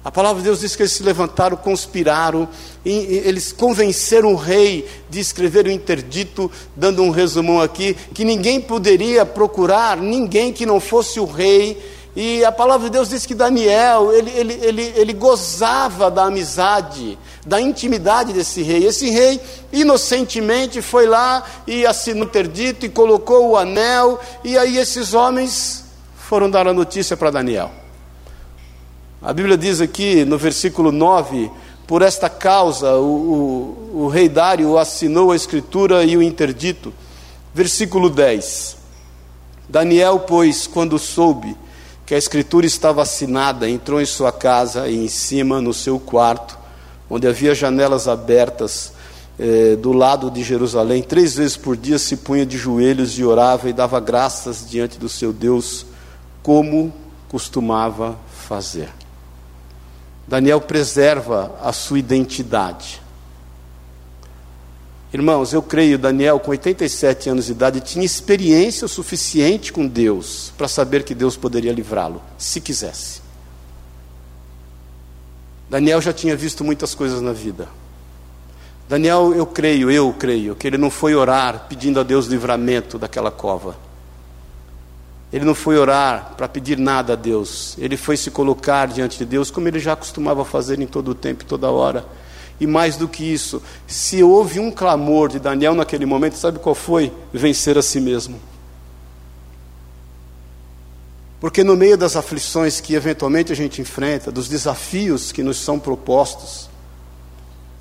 A 0.01 0.09
palavra 0.09 0.41
de 0.41 0.45
Deus 0.45 0.61
diz 0.61 0.77
que 0.77 0.83
eles 0.83 0.93
se 0.93 1.03
levantaram, 1.03 1.57
conspiraram, 1.57 2.47
eles 2.85 3.51
convenceram 3.51 4.31
o 4.31 4.37
rei 4.37 4.87
de 5.09 5.19
escrever 5.19 5.65
o 5.65 5.71
interdito, 5.71 6.49
dando 6.73 7.03
um 7.03 7.09
resumão 7.09 7.59
aqui, 7.59 7.97
que 8.13 8.23
ninguém 8.23 8.61
poderia 8.61 9.25
procurar, 9.25 9.97
ninguém 9.97 10.53
que 10.53 10.65
não 10.65 10.79
fosse 10.79 11.19
o 11.19 11.25
rei, 11.25 11.77
e 12.15 12.43
a 12.43 12.51
palavra 12.51 12.89
de 12.89 12.93
Deus 12.93 13.09
diz 13.09 13.25
que 13.25 13.33
Daniel, 13.33 14.11
ele, 14.11 14.31
ele, 14.31 14.53
ele, 14.61 14.93
ele 14.97 15.13
gozava 15.13 16.11
da 16.11 16.25
amizade, 16.25 17.17
da 17.45 17.61
intimidade 17.61 18.33
desse 18.33 18.61
rei. 18.61 18.85
Esse 18.85 19.09
rei, 19.09 19.39
inocentemente, 19.71 20.81
foi 20.81 21.07
lá 21.07 21.43
e 21.65 21.85
assinou 21.85 22.25
interdito 22.25 22.85
e 22.85 22.89
colocou 22.89 23.51
o 23.51 23.57
anel, 23.57 24.19
e 24.43 24.57
aí 24.57 24.77
esses 24.77 25.13
homens 25.13 25.85
foram 26.17 26.49
dar 26.49 26.67
a 26.67 26.73
notícia 26.73 27.15
para 27.15 27.31
Daniel. 27.31 27.71
A 29.21 29.31
Bíblia 29.31 29.57
diz 29.57 29.79
aqui 29.79 30.25
no 30.25 30.37
versículo 30.37 30.91
9: 30.91 31.49
por 31.87 32.01
esta 32.01 32.29
causa 32.29 32.95
o, 32.95 33.89
o, 33.93 34.03
o 34.03 34.07
rei 34.09 34.27
Dário 34.27 34.77
assinou 34.77 35.31
a 35.31 35.35
escritura 35.35 36.03
e 36.03 36.17
o 36.17 36.21
interdito. 36.21 36.93
Versículo 37.53 38.09
10: 38.09 38.75
Daniel, 39.69 40.19
pois, 40.19 40.67
quando 40.67 40.99
soube 40.99 41.55
que 42.11 42.15
a 42.15 42.17
escritura 42.17 42.65
estava 42.65 43.01
assinada, 43.01 43.69
entrou 43.69 44.01
em 44.01 44.05
sua 44.05 44.33
casa 44.33 44.89
e 44.89 44.97
em 44.97 45.07
cima 45.07 45.61
no 45.61 45.73
seu 45.73 45.97
quarto, 45.97 46.59
onde 47.09 47.25
havia 47.25 47.55
janelas 47.55 48.05
abertas 48.05 48.91
eh, 49.39 49.77
do 49.77 49.93
lado 49.93 50.29
de 50.29 50.43
Jerusalém. 50.43 51.01
Três 51.01 51.35
vezes 51.35 51.55
por 51.55 51.77
dia 51.77 51.97
se 51.97 52.17
punha 52.17 52.45
de 52.45 52.57
joelhos 52.57 53.17
e 53.17 53.23
orava 53.23 53.69
e 53.69 53.71
dava 53.71 53.97
graças 54.01 54.69
diante 54.69 54.99
do 54.99 55.07
seu 55.07 55.31
Deus, 55.31 55.85
como 56.43 56.93
costumava 57.29 58.19
fazer. 58.45 58.89
Daniel 60.27 60.59
preserva 60.59 61.55
a 61.63 61.71
sua 61.71 61.97
identidade. 61.97 63.00
Irmãos, 65.13 65.51
eu 65.51 65.61
creio, 65.61 65.97
Daniel, 65.97 66.39
com 66.39 66.51
87 66.51 67.29
anos 67.29 67.45
de 67.47 67.51
idade, 67.51 67.81
tinha 67.81 68.05
experiência 68.05 68.87
suficiente 68.87 69.73
com 69.73 69.85
Deus 69.85 70.53
para 70.57 70.69
saber 70.69 71.03
que 71.03 71.13
Deus 71.13 71.35
poderia 71.35 71.73
livrá-lo, 71.73 72.21
se 72.37 72.61
quisesse. 72.61 73.21
Daniel 75.69 76.01
já 76.01 76.13
tinha 76.13 76.35
visto 76.35 76.63
muitas 76.63 76.95
coisas 76.95 77.21
na 77.21 77.33
vida. 77.33 77.67
Daniel, 78.87 79.33
eu 79.35 79.45
creio, 79.45 79.91
eu 79.91 80.13
creio, 80.13 80.55
que 80.55 80.65
ele 80.65 80.77
não 80.77 80.89
foi 80.89 81.13
orar 81.13 81.65
pedindo 81.67 81.99
a 81.99 82.03
Deus 82.03 82.27
livramento 82.27 82.97
daquela 82.97 83.31
cova. 83.31 83.75
Ele 85.31 85.43
não 85.43 85.55
foi 85.55 85.77
orar 85.77 86.33
para 86.37 86.47
pedir 86.47 86.77
nada 86.77 87.13
a 87.13 87.15
Deus. 87.17 87.75
Ele 87.77 87.95
foi 87.95 88.15
se 88.15 88.31
colocar 88.31 88.87
diante 88.87 89.17
de 89.17 89.25
Deus, 89.25 89.51
como 89.51 89.67
ele 89.67 89.79
já 89.79 89.95
costumava 89.95 90.43
fazer 90.43 90.79
em 90.79 90.87
todo 90.87 91.11
o 91.11 91.15
tempo 91.15 91.43
e 91.43 91.45
toda 91.45 91.69
hora 91.69 92.05
e 92.61 92.67
mais 92.67 92.95
do 92.95 93.07
que 93.07 93.23
isso, 93.23 93.59
se 93.87 94.21
houve 94.21 94.59
um 94.59 94.69
clamor 94.69 95.29
de 95.29 95.39
Daniel 95.39 95.73
naquele 95.73 96.05
momento, 96.05 96.37
sabe 96.37 96.59
qual 96.59 96.75
foi? 96.75 97.11
Vencer 97.33 97.75
a 97.75 97.81
si 97.81 97.99
mesmo. 97.99 98.39
Porque 101.39 101.63
no 101.63 101.75
meio 101.75 101.97
das 101.97 102.15
aflições 102.15 102.79
que 102.79 102.93
eventualmente 102.93 103.51
a 103.51 103.55
gente 103.55 103.81
enfrenta, 103.81 104.31
dos 104.31 104.47
desafios 104.47 105.31
que 105.31 105.41
nos 105.41 105.57
são 105.57 105.79
propostos, 105.79 106.69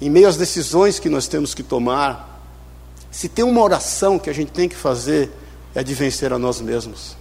em 0.01 0.09
meio 0.09 0.27
às 0.27 0.39
decisões 0.39 0.99
que 0.99 1.11
nós 1.11 1.29
temos 1.29 1.53
que 1.53 1.63
tomar, 1.63 2.43
se 3.11 3.29
tem 3.29 3.45
uma 3.45 3.61
oração 3.61 4.19
que 4.19 4.31
a 4.31 4.33
gente 4.33 4.51
tem 4.51 4.67
que 4.67 4.77
fazer, 4.77 5.31
é 5.75 5.85
de 5.85 5.93
vencer 5.93 6.33
a 6.33 6.39
nós 6.39 6.59
mesmos. 6.59 7.19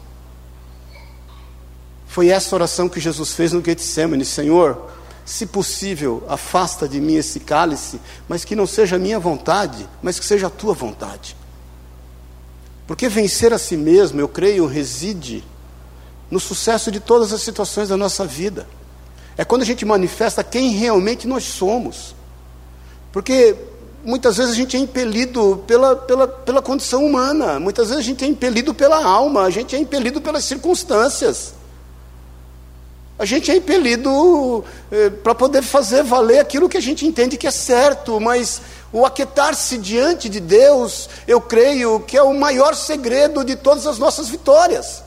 Foi 2.07 2.29
essa 2.29 2.55
oração 2.55 2.87
que 2.87 3.01
Jesus 3.01 3.33
fez 3.33 3.51
no 3.51 3.61
Getsemane, 3.61 4.23
Senhor, 4.23 4.89
se 5.29 5.45
possível, 5.45 6.23
afasta 6.27 6.89
de 6.89 6.99
mim 6.99 7.13
esse 7.13 7.39
cálice, 7.39 8.01
mas 8.27 8.43
que 8.43 8.55
não 8.55 8.65
seja 8.65 8.97
minha 8.97 9.19
vontade, 9.19 9.87
mas 10.01 10.17
que 10.17 10.25
seja 10.25 10.47
a 10.47 10.49
tua 10.49 10.73
vontade. 10.73 11.37
Porque 12.87 13.07
vencer 13.07 13.53
a 13.53 13.59
si 13.59 13.77
mesmo, 13.77 14.19
eu 14.19 14.27
creio, 14.27 14.65
reside 14.65 15.43
no 16.31 16.39
sucesso 16.39 16.91
de 16.91 16.99
todas 16.99 17.31
as 17.31 17.41
situações 17.41 17.89
da 17.89 17.95
nossa 17.95 18.25
vida. 18.25 18.67
É 19.37 19.45
quando 19.45 19.61
a 19.61 19.65
gente 19.65 19.85
manifesta 19.85 20.43
quem 20.43 20.71
realmente 20.71 21.27
nós 21.27 21.43
somos. 21.43 22.15
Porque 23.11 23.55
muitas 24.03 24.37
vezes 24.37 24.53
a 24.53 24.55
gente 24.55 24.75
é 24.77 24.79
impelido 24.79 25.63
pela, 25.67 25.95
pela, 25.95 26.27
pela 26.27 26.61
condição 26.63 27.05
humana, 27.05 27.59
muitas 27.59 27.89
vezes 27.89 28.03
a 28.03 28.07
gente 28.07 28.25
é 28.25 28.27
impelido 28.27 28.73
pela 28.73 29.05
alma, 29.05 29.43
a 29.43 29.51
gente 29.51 29.75
é 29.75 29.79
impelido 29.79 30.19
pelas 30.19 30.43
circunstâncias. 30.43 31.53
A 33.19 33.25
gente 33.25 33.51
é 33.51 33.57
impelido 33.57 34.63
eh, 34.89 35.09
para 35.09 35.35
poder 35.35 35.61
fazer 35.61 36.03
valer 36.03 36.39
aquilo 36.39 36.69
que 36.69 36.77
a 36.77 36.81
gente 36.81 37.05
entende 37.05 37.35
que 37.35 37.45
é 37.45 37.51
certo, 37.51 38.17
mas 38.17 38.61
o 38.93 39.05
aquietar-se 39.05 39.77
diante 39.77 40.29
de 40.29 40.39
Deus, 40.39 41.09
eu 41.27 41.41
creio 41.41 41.99
que 41.99 42.15
é 42.15 42.23
o 42.23 42.33
maior 42.33 42.73
segredo 42.73 43.43
de 43.43 43.57
todas 43.57 43.85
as 43.85 43.99
nossas 43.99 44.29
vitórias. 44.29 45.03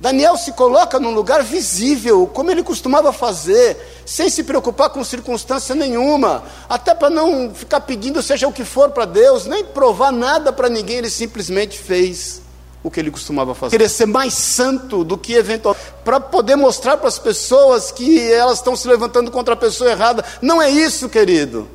Daniel 0.00 0.38
se 0.38 0.52
coloca 0.52 0.98
num 0.98 1.12
lugar 1.12 1.42
visível, 1.42 2.26
como 2.26 2.50
ele 2.50 2.62
costumava 2.62 3.12
fazer, 3.12 3.76
sem 4.06 4.30
se 4.30 4.44
preocupar 4.44 4.88
com 4.88 5.04
circunstância 5.04 5.74
nenhuma, 5.74 6.42
até 6.70 6.94
para 6.94 7.10
não 7.10 7.54
ficar 7.54 7.80
pedindo 7.82 8.22
seja 8.22 8.48
o 8.48 8.52
que 8.52 8.64
for 8.64 8.92
para 8.92 9.04
Deus, 9.04 9.44
nem 9.44 9.62
provar 9.62 10.10
nada 10.10 10.54
para 10.54 10.70
ninguém, 10.70 10.96
ele 10.96 11.10
simplesmente 11.10 11.78
fez 11.78 12.40
o 12.82 12.90
que 12.90 12.98
ele 12.98 13.10
costumava 13.10 13.54
fazer. 13.54 13.76
Querer 13.76 13.88
ser 13.88 14.06
mais 14.06 14.34
santo 14.34 15.04
do 15.04 15.16
que 15.16 15.34
eventual, 15.34 15.76
para 16.04 16.18
poder 16.18 16.56
mostrar 16.56 16.96
para 16.96 17.08
as 17.08 17.18
pessoas 17.18 17.92
que 17.92 18.30
elas 18.30 18.58
estão 18.58 18.74
se 18.74 18.88
levantando 18.88 19.30
contra 19.30 19.54
a 19.54 19.56
pessoa 19.56 19.90
errada. 19.90 20.24
Não 20.40 20.60
é 20.60 20.68
isso, 20.70 21.08
querido. 21.08 21.68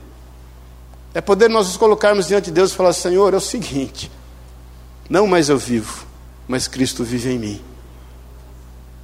É 1.13 1.21
poder 1.21 1.49
nós 1.49 1.67
nos 1.67 1.77
colocarmos 1.77 2.27
diante 2.27 2.45
de 2.45 2.51
Deus 2.51 2.71
e 2.71 2.75
falar: 2.75 2.93
Senhor, 2.93 3.33
é 3.33 3.37
o 3.37 3.41
seguinte, 3.41 4.11
não 5.09 5.25
mais 5.25 5.49
eu 5.49 5.57
vivo, 5.57 6.05
mas 6.47 6.67
Cristo 6.67 7.03
vive 7.03 7.31
em 7.31 7.39
mim. 7.39 7.61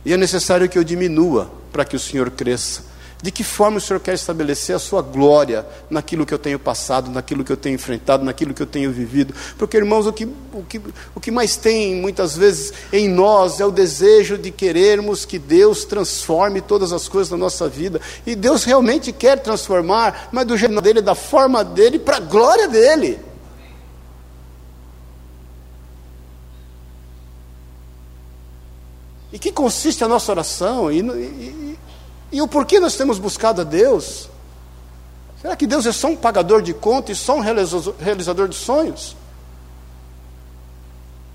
E 0.05 0.11
é 0.13 0.17
necessário 0.17 0.67
que 0.67 0.77
eu 0.77 0.83
diminua 0.83 1.49
para 1.71 1.85
que 1.85 1.95
o 1.95 1.99
Senhor 1.99 2.29
cresça. 2.29 2.92
De 3.23 3.31
que 3.31 3.41
forma 3.41 3.77
o 3.77 3.79
Senhor 3.79 4.01
quer 4.01 4.15
estabelecer 4.15 4.75
a 4.75 4.79
sua 4.79 5.01
glória 5.01 5.65
naquilo 5.89 6.25
que 6.25 6.33
eu 6.33 6.37
tenho 6.37 6.59
passado, 6.59 7.09
naquilo 7.09 7.41
que 7.41 7.53
eu 7.53 7.55
tenho 7.55 7.75
enfrentado, 7.75 8.25
naquilo 8.25 8.53
que 8.53 8.61
eu 8.61 8.67
tenho 8.67 8.91
vivido? 8.91 9.33
Porque, 9.57 9.77
irmãos, 9.77 10.05
o 10.05 10.11
que, 10.11 10.25
o 10.25 10.61
que, 10.67 10.81
o 11.15 11.21
que 11.21 11.31
mais 11.31 11.55
tem 11.55 11.95
muitas 11.95 12.35
vezes 12.35 12.73
em 12.91 13.07
nós 13.07 13.61
é 13.61 13.65
o 13.65 13.71
desejo 13.71 14.37
de 14.37 14.51
querermos 14.51 15.23
que 15.23 15.39
Deus 15.39 15.85
transforme 15.85 16.59
todas 16.59 16.91
as 16.91 17.07
coisas 17.07 17.29
da 17.29 17.37
nossa 17.37 17.69
vida. 17.69 18.01
E 18.27 18.35
Deus 18.35 18.65
realmente 18.65 19.13
quer 19.13 19.39
transformar, 19.39 20.27
mas 20.29 20.45
do 20.45 20.57
jeito 20.57 20.81
dele, 20.81 20.99
da 20.99 21.15
forma 21.15 21.63
dele, 21.63 21.99
para 21.99 22.17
a 22.17 22.19
glória 22.19 22.67
dele. 22.67 23.21
E 29.31 29.39
que 29.39 29.49
consiste 29.49 30.03
a 30.03 30.09
nossa 30.09 30.29
oração? 30.29 30.91
E, 30.91 30.99
e, 30.99 31.79
e 32.33 32.41
o 32.41 32.47
porquê 32.47 32.79
nós 32.79 32.95
temos 32.95 33.19
buscado 33.19 33.61
a 33.61 33.63
Deus? 33.63 34.27
Será 35.39 35.55
que 35.55 35.67
Deus 35.67 35.85
é 35.85 35.91
só 35.91 36.07
um 36.07 36.15
pagador 36.15 36.63
de 36.63 36.73
contas 36.73 37.15
e 37.15 37.19
só 37.21 37.37
um 37.37 37.41
realizador 37.99 38.47
de 38.47 38.55
sonhos? 38.55 39.15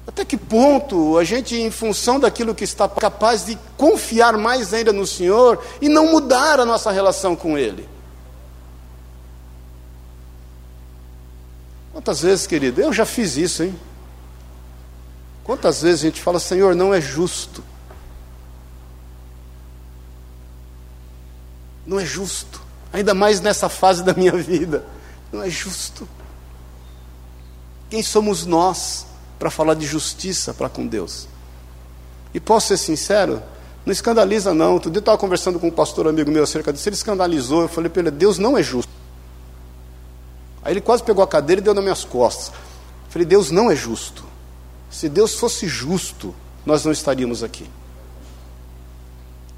Até 0.08 0.24
que 0.24 0.36
ponto 0.36 1.16
a 1.16 1.22
gente, 1.22 1.54
em 1.54 1.70
função 1.70 2.18
daquilo 2.18 2.52
que 2.52 2.64
está 2.64 2.88
capaz 2.88 3.44
de 3.44 3.56
confiar 3.76 4.36
mais 4.36 4.74
ainda 4.74 4.92
no 4.92 5.06
Senhor 5.06 5.64
e 5.80 5.88
não 5.88 6.10
mudar 6.10 6.58
a 6.58 6.66
nossa 6.66 6.90
relação 6.90 7.36
com 7.36 7.56
Ele? 7.56 7.88
Quantas 11.92 12.22
vezes, 12.22 12.44
querido, 12.44 12.80
eu 12.80 12.92
já 12.92 13.06
fiz 13.06 13.36
isso, 13.36 13.62
hein? 13.62 13.78
Quantas 15.44 15.80
vezes 15.82 16.00
a 16.00 16.06
gente 16.08 16.20
fala, 16.20 16.40
Senhor, 16.40 16.74
não 16.74 16.92
é 16.92 17.00
justo 17.00 17.62
Não 21.88 21.98
é 21.98 22.04
justo. 22.04 22.60
Ainda 22.92 23.14
mais 23.14 23.40
nessa 23.40 23.70
fase 23.70 24.04
da 24.04 24.12
minha 24.12 24.32
vida. 24.32 24.84
Não 25.32 25.42
é 25.42 25.48
justo. 25.48 26.06
Quem 27.88 28.02
somos 28.02 28.44
nós 28.44 29.06
para 29.38 29.50
falar 29.50 29.72
de 29.72 29.86
justiça 29.86 30.52
para 30.52 30.68
com 30.68 30.86
Deus? 30.86 31.26
E 32.34 32.38
posso 32.38 32.68
ser 32.68 32.76
sincero, 32.76 33.42
não 33.86 33.92
escandaliza 33.92 34.52
não. 34.52 34.74
Outro 34.74 34.90
dia 34.90 34.98
eu 34.98 35.00
estava 35.00 35.16
conversando 35.16 35.58
com 35.58 35.68
um 35.68 35.70
pastor 35.70 36.06
amigo 36.06 36.30
meu 36.30 36.44
acerca 36.44 36.70
disso, 36.70 36.86
ele 36.86 36.94
escandalizou, 36.94 37.62
eu 37.62 37.68
falei 37.68 37.88
para 37.88 38.02
ele, 38.02 38.10
Deus 38.10 38.36
não 38.36 38.58
é 38.58 38.62
justo. 38.62 38.92
Aí 40.62 40.74
ele 40.74 40.82
quase 40.82 41.02
pegou 41.02 41.24
a 41.24 41.26
cadeira 41.26 41.62
e 41.62 41.64
deu 41.64 41.72
nas 41.72 41.82
minhas 41.82 42.04
costas. 42.04 42.48
Eu 42.48 43.10
falei, 43.10 43.24
Deus 43.24 43.50
não 43.50 43.70
é 43.70 43.76
justo. 43.76 44.24
Se 44.90 45.08
Deus 45.08 45.34
fosse 45.34 45.66
justo, 45.66 46.34
nós 46.66 46.84
não 46.84 46.92
estaríamos 46.92 47.42
aqui. 47.42 47.66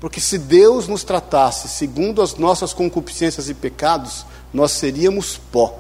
Porque 0.01 0.19
se 0.19 0.39
Deus 0.39 0.89
nos 0.89 1.05
tratasse 1.05 1.69
segundo 1.69 2.23
as 2.23 2.35
nossas 2.35 2.73
concupiscências 2.73 3.51
e 3.51 3.55
pecados, 3.55 4.25
nós 4.53 4.73
seríamos 4.73 5.37
pó. 5.37 5.79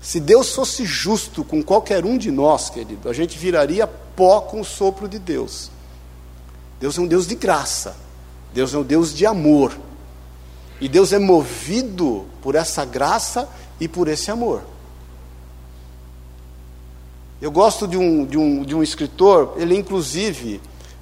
Se 0.00 0.18
Deus 0.18 0.52
fosse 0.54 0.84
justo 0.84 1.44
com 1.44 1.62
qualquer 1.62 2.04
um 2.04 2.16
de 2.16 2.30
nós, 2.30 2.70
querido, 2.70 3.08
a 3.08 3.12
gente 3.12 3.38
viraria 3.38 3.86
pó 3.86 4.40
com 4.40 4.62
o 4.62 4.64
sopro 4.64 5.06
de 5.06 5.18
Deus. 5.18 5.70
Deus 6.80 6.98
é 6.98 7.00
um 7.02 7.06
Deus 7.06 7.26
de 7.26 7.34
graça. 7.34 7.94
Deus 8.52 8.74
é 8.74 8.78
um 8.78 8.82
Deus 8.82 9.14
de 9.14 9.24
amor. 9.24 9.78
E 10.80 10.88
Deus 10.88 11.12
é 11.12 11.18
movido 11.18 12.26
por 12.40 12.54
essa 12.54 12.84
graça 12.84 13.48
e 13.78 13.86
por 13.86 14.08
esse 14.08 14.30
amor. 14.30 14.62
Eu 17.40 17.50
gosto 17.50 17.86
de 17.86 17.96
um, 17.96 18.24
de 18.24 18.38
um, 18.38 18.64
de 18.64 18.74
um 18.74 18.82
escritor, 18.82 19.54
ele 19.56 19.76
inclusive, 19.76 20.60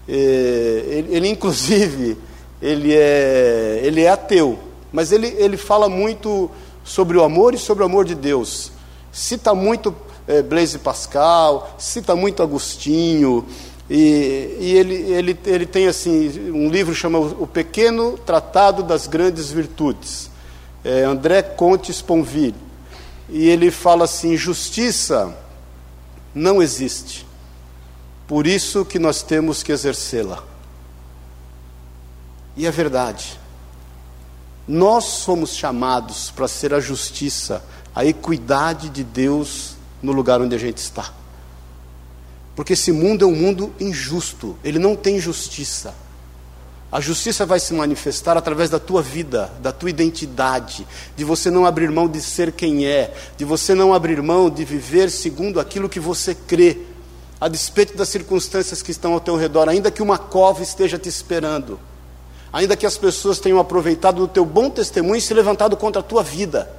ele, 0.08 1.14
ele, 1.14 1.28
inclusive, 1.28 2.16
ele 2.60 2.94
é, 2.94 3.80
ele 3.82 4.02
é 4.02 4.08
ateu, 4.08 4.58
mas 4.92 5.12
ele, 5.12 5.28
ele 5.38 5.56
fala 5.56 5.88
muito 5.88 6.50
sobre 6.84 7.16
o 7.16 7.22
amor 7.22 7.54
e 7.54 7.58
sobre 7.58 7.82
o 7.82 7.86
amor 7.86 8.04
de 8.04 8.14
Deus. 8.14 8.72
Cita 9.12 9.54
muito 9.54 9.94
é, 10.26 10.42
Blaise 10.42 10.78
Pascal, 10.78 11.74
cita 11.78 12.14
muito 12.16 12.42
Agostinho, 12.42 13.46
e, 13.90 14.56
e, 14.60 14.74
ele, 14.76 14.94
ele, 14.94 15.38
ele 15.46 15.66
tem 15.66 15.88
assim 15.88 16.50
um 16.52 16.68
livro 16.68 16.94
chamado 16.94 17.36
O 17.40 17.46
Pequeno 17.46 18.16
Tratado 18.18 18.84
das 18.84 19.08
Grandes 19.08 19.50
Virtudes, 19.50 20.30
é 20.84 21.02
André 21.02 21.42
Conte 21.42 21.90
Sponville. 21.90 22.54
E 23.28 23.48
ele 23.48 23.70
fala 23.70 24.04
assim: 24.04 24.36
justiça 24.36 25.36
não 26.34 26.62
existe. 26.62 27.26
Por 28.30 28.46
isso 28.46 28.84
que 28.84 28.96
nós 28.96 29.24
temos 29.24 29.60
que 29.60 29.72
exercê-la. 29.72 30.40
E 32.56 32.64
é 32.64 32.70
verdade. 32.70 33.36
Nós 34.68 35.04
somos 35.04 35.56
chamados 35.56 36.30
para 36.30 36.46
ser 36.46 36.72
a 36.72 36.78
justiça, 36.78 37.60
a 37.92 38.04
equidade 38.04 38.88
de 38.88 39.02
Deus 39.02 39.74
no 40.00 40.12
lugar 40.12 40.40
onde 40.40 40.54
a 40.54 40.58
gente 40.58 40.78
está. 40.78 41.12
Porque 42.54 42.74
esse 42.74 42.92
mundo 42.92 43.24
é 43.24 43.26
um 43.26 43.34
mundo 43.34 43.74
injusto, 43.80 44.56
ele 44.62 44.78
não 44.78 44.94
tem 44.94 45.18
justiça. 45.18 45.92
A 46.92 47.00
justiça 47.00 47.44
vai 47.44 47.58
se 47.58 47.74
manifestar 47.74 48.36
através 48.36 48.70
da 48.70 48.78
tua 48.78 49.02
vida, 49.02 49.52
da 49.60 49.72
tua 49.72 49.90
identidade, 49.90 50.86
de 51.16 51.24
você 51.24 51.50
não 51.50 51.66
abrir 51.66 51.90
mão 51.90 52.08
de 52.08 52.20
ser 52.20 52.52
quem 52.52 52.86
é, 52.86 53.12
de 53.36 53.44
você 53.44 53.74
não 53.74 53.92
abrir 53.92 54.22
mão 54.22 54.48
de 54.48 54.64
viver 54.64 55.10
segundo 55.10 55.58
aquilo 55.58 55.88
que 55.88 55.98
você 55.98 56.32
crê, 56.32 56.89
a 57.40 57.48
despeito 57.48 57.96
das 57.96 58.10
circunstâncias 58.10 58.82
que 58.82 58.90
estão 58.90 59.14
ao 59.14 59.20
teu 59.20 59.34
redor, 59.34 59.68
ainda 59.68 59.90
que 59.90 60.02
uma 60.02 60.18
cova 60.18 60.62
esteja 60.62 60.98
te 60.98 61.08
esperando, 61.08 61.80
ainda 62.52 62.76
que 62.76 62.84
as 62.84 62.98
pessoas 62.98 63.38
tenham 63.38 63.58
aproveitado 63.58 64.18
do 64.18 64.28
teu 64.28 64.44
bom 64.44 64.68
testemunho 64.68 65.16
e 65.16 65.20
se 65.22 65.32
levantado 65.32 65.76
contra 65.76 66.00
a 66.00 66.04
tua 66.04 66.22
vida, 66.22 66.70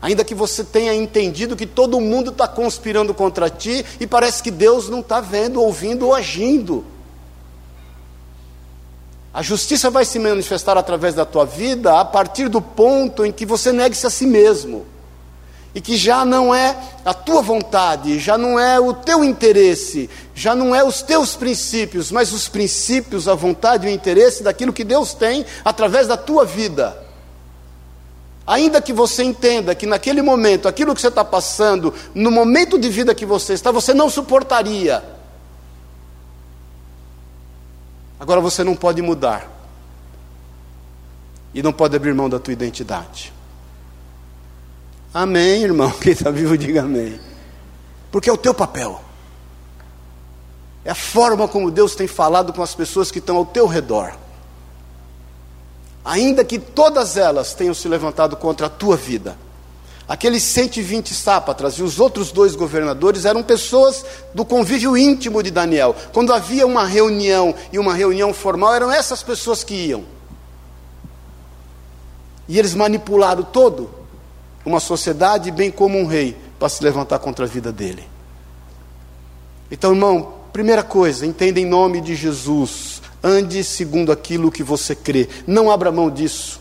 ainda 0.00 0.24
que 0.24 0.34
você 0.34 0.64
tenha 0.64 0.94
entendido 0.94 1.56
que 1.56 1.66
todo 1.66 2.00
mundo 2.00 2.30
está 2.30 2.48
conspirando 2.48 3.12
contra 3.12 3.50
ti 3.50 3.84
e 4.00 4.06
parece 4.06 4.42
que 4.42 4.50
Deus 4.50 4.88
não 4.88 5.00
está 5.00 5.20
vendo, 5.20 5.60
ouvindo 5.60 6.06
ou 6.06 6.14
agindo. 6.14 6.82
A 9.32 9.42
justiça 9.42 9.90
vai 9.90 10.04
se 10.06 10.18
manifestar 10.18 10.76
através 10.76 11.14
da 11.14 11.24
tua 11.24 11.44
vida 11.44 12.00
a 12.00 12.04
partir 12.04 12.48
do 12.48 12.60
ponto 12.62 13.24
em 13.24 13.30
que 13.30 13.44
você 13.44 13.72
negue-se 13.72 14.06
a 14.06 14.10
si 14.10 14.26
mesmo. 14.26 14.86
E 15.74 15.80
que 15.80 15.96
já 15.96 16.24
não 16.24 16.54
é 16.54 16.76
a 17.04 17.14
tua 17.14 17.40
vontade, 17.42 18.18
já 18.18 18.36
não 18.36 18.58
é 18.58 18.80
o 18.80 18.92
teu 18.92 19.22
interesse, 19.22 20.10
já 20.34 20.54
não 20.54 20.74
é 20.74 20.82
os 20.82 21.00
teus 21.00 21.36
princípios, 21.36 22.10
mas 22.10 22.32
os 22.32 22.48
princípios, 22.48 23.28
a 23.28 23.34
vontade 23.34 23.86
e 23.86 23.90
o 23.90 23.94
interesse 23.94 24.42
daquilo 24.42 24.72
que 24.72 24.82
Deus 24.82 25.14
tem 25.14 25.46
através 25.64 26.08
da 26.08 26.16
tua 26.16 26.44
vida. 26.44 27.00
Ainda 28.46 28.82
que 28.82 28.92
você 28.92 29.22
entenda 29.22 29.74
que 29.74 29.86
naquele 29.86 30.22
momento, 30.22 30.66
aquilo 30.66 30.94
que 30.94 31.00
você 31.00 31.08
está 31.08 31.24
passando, 31.24 31.94
no 32.14 32.30
momento 32.32 32.78
de 32.78 32.88
vida 32.88 33.14
que 33.14 33.24
você 33.24 33.52
está, 33.52 33.70
você 33.70 33.94
não 33.94 34.10
suportaria 34.10 35.20
Agora 38.20 38.38
você 38.38 38.62
não 38.62 38.76
pode 38.76 39.00
mudar. 39.00 39.50
E 41.54 41.62
não 41.62 41.72
pode 41.72 41.96
abrir 41.96 42.14
mão 42.14 42.28
da 42.28 42.38
tua 42.38 42.52
identidade. 42.52 43.32
Amém, 45.12 45.64
irmão. 45.64 45.90
Quem 46.00 46.12
está 46.12 46.30
vivo, 46.30 46.56
diga 46.56 46.82
amém. 46.82 47.20
Porque 48.10 48.30
é 48.30 48.32
o 48.32 48.36
teu 48.36 48.54
papel. 48.54 49.00
É 50.84 50.90
a 50.90 50.94
forma 50.94 51.46
como 51.46 51.70
Deus 51.70 51.94
tem 51.94 52.06
falado 52.06 52.52
com 52.52 52.62
as 52.62 52.74
pessoas 52.74 53.10
que 53.10 53.18
estão 53.18 53.36
ao 53.36 53.44
teu 53.44 53.66
redor. 53.66 54.14
Ainda 56.04 56.44
que 56.44 56.58
todas 56.58 57.16
elas 57.16 57.52
tenham 57.52 57.74
se 57.74 57.86
levantado 57.86 58.36
contra 58.36 58.66
a 58.66 58.70
tua 58.70 58.96
vida. 58.96 59.36
Aqueles 60.08 60.42
120 60.42 61.14
sápatras 61.14 61.74
e 61.74 61.82
os 61.82 62.00
outros 62.00 62.32
dois 62.32 62.56
governadores 62.56 63.24
eram 63.24 63.42
pessoas 63.42 64.04
do 64.34 64.44
convívio 64.44 64.96
íntimo 64.96 65.42
de 65.42 65.50
Daniel. 65.50 65.94
Quando 66.12 66.32
havia 66.32 66.66
uma 66.66 66.84
reunião 66.84 67.54
e 67.72 67.78
uma 67.78 67.94
reunião 67.94 68.32
formal, 68.32 68.74
eram 68.74 68.90
essas 68.90 69.22
pessoas 69.22 69.62
que 69.62 69.74
iam. 69.74 70.04
E 72.48 72.58
eles 72.58 72.74
manipularam 72.74 73.44
todo 73.44 73.99
uma 74.64 74.80
sociedade, 74.80 75.50
bem 75.50 75.70
como 75.70 75.98
um 75.98 76.06
rei, 76.06 76.36
para 76.58 76.68
se 76.68 76.82
levantar 76.82 77.18
contra 77.18 77.44
a 77.44 77.48
vida 77.48 77.72
dele. 77.72 78.04
Então, 79.70 79.92
irmão, 79.92 80.34
primeira 80.52 80.82
coisa, 80.82 81.24
entenda 81.24 81.60
em 81.60 81.66
nome 81.66 82.00
de 82.00 82.14
Jesus. 82.14 83.00
Ande 83.22 83.62
segundo 83.62 84.10
aquilo 84.10 84.50
que 84.50 84.62
você 84.62 84.94
crê. 84.94 85.28
Não 85.46 85.70
abra 85.70 85.92
mão 85.92 86.10
disso. 86.10 86.60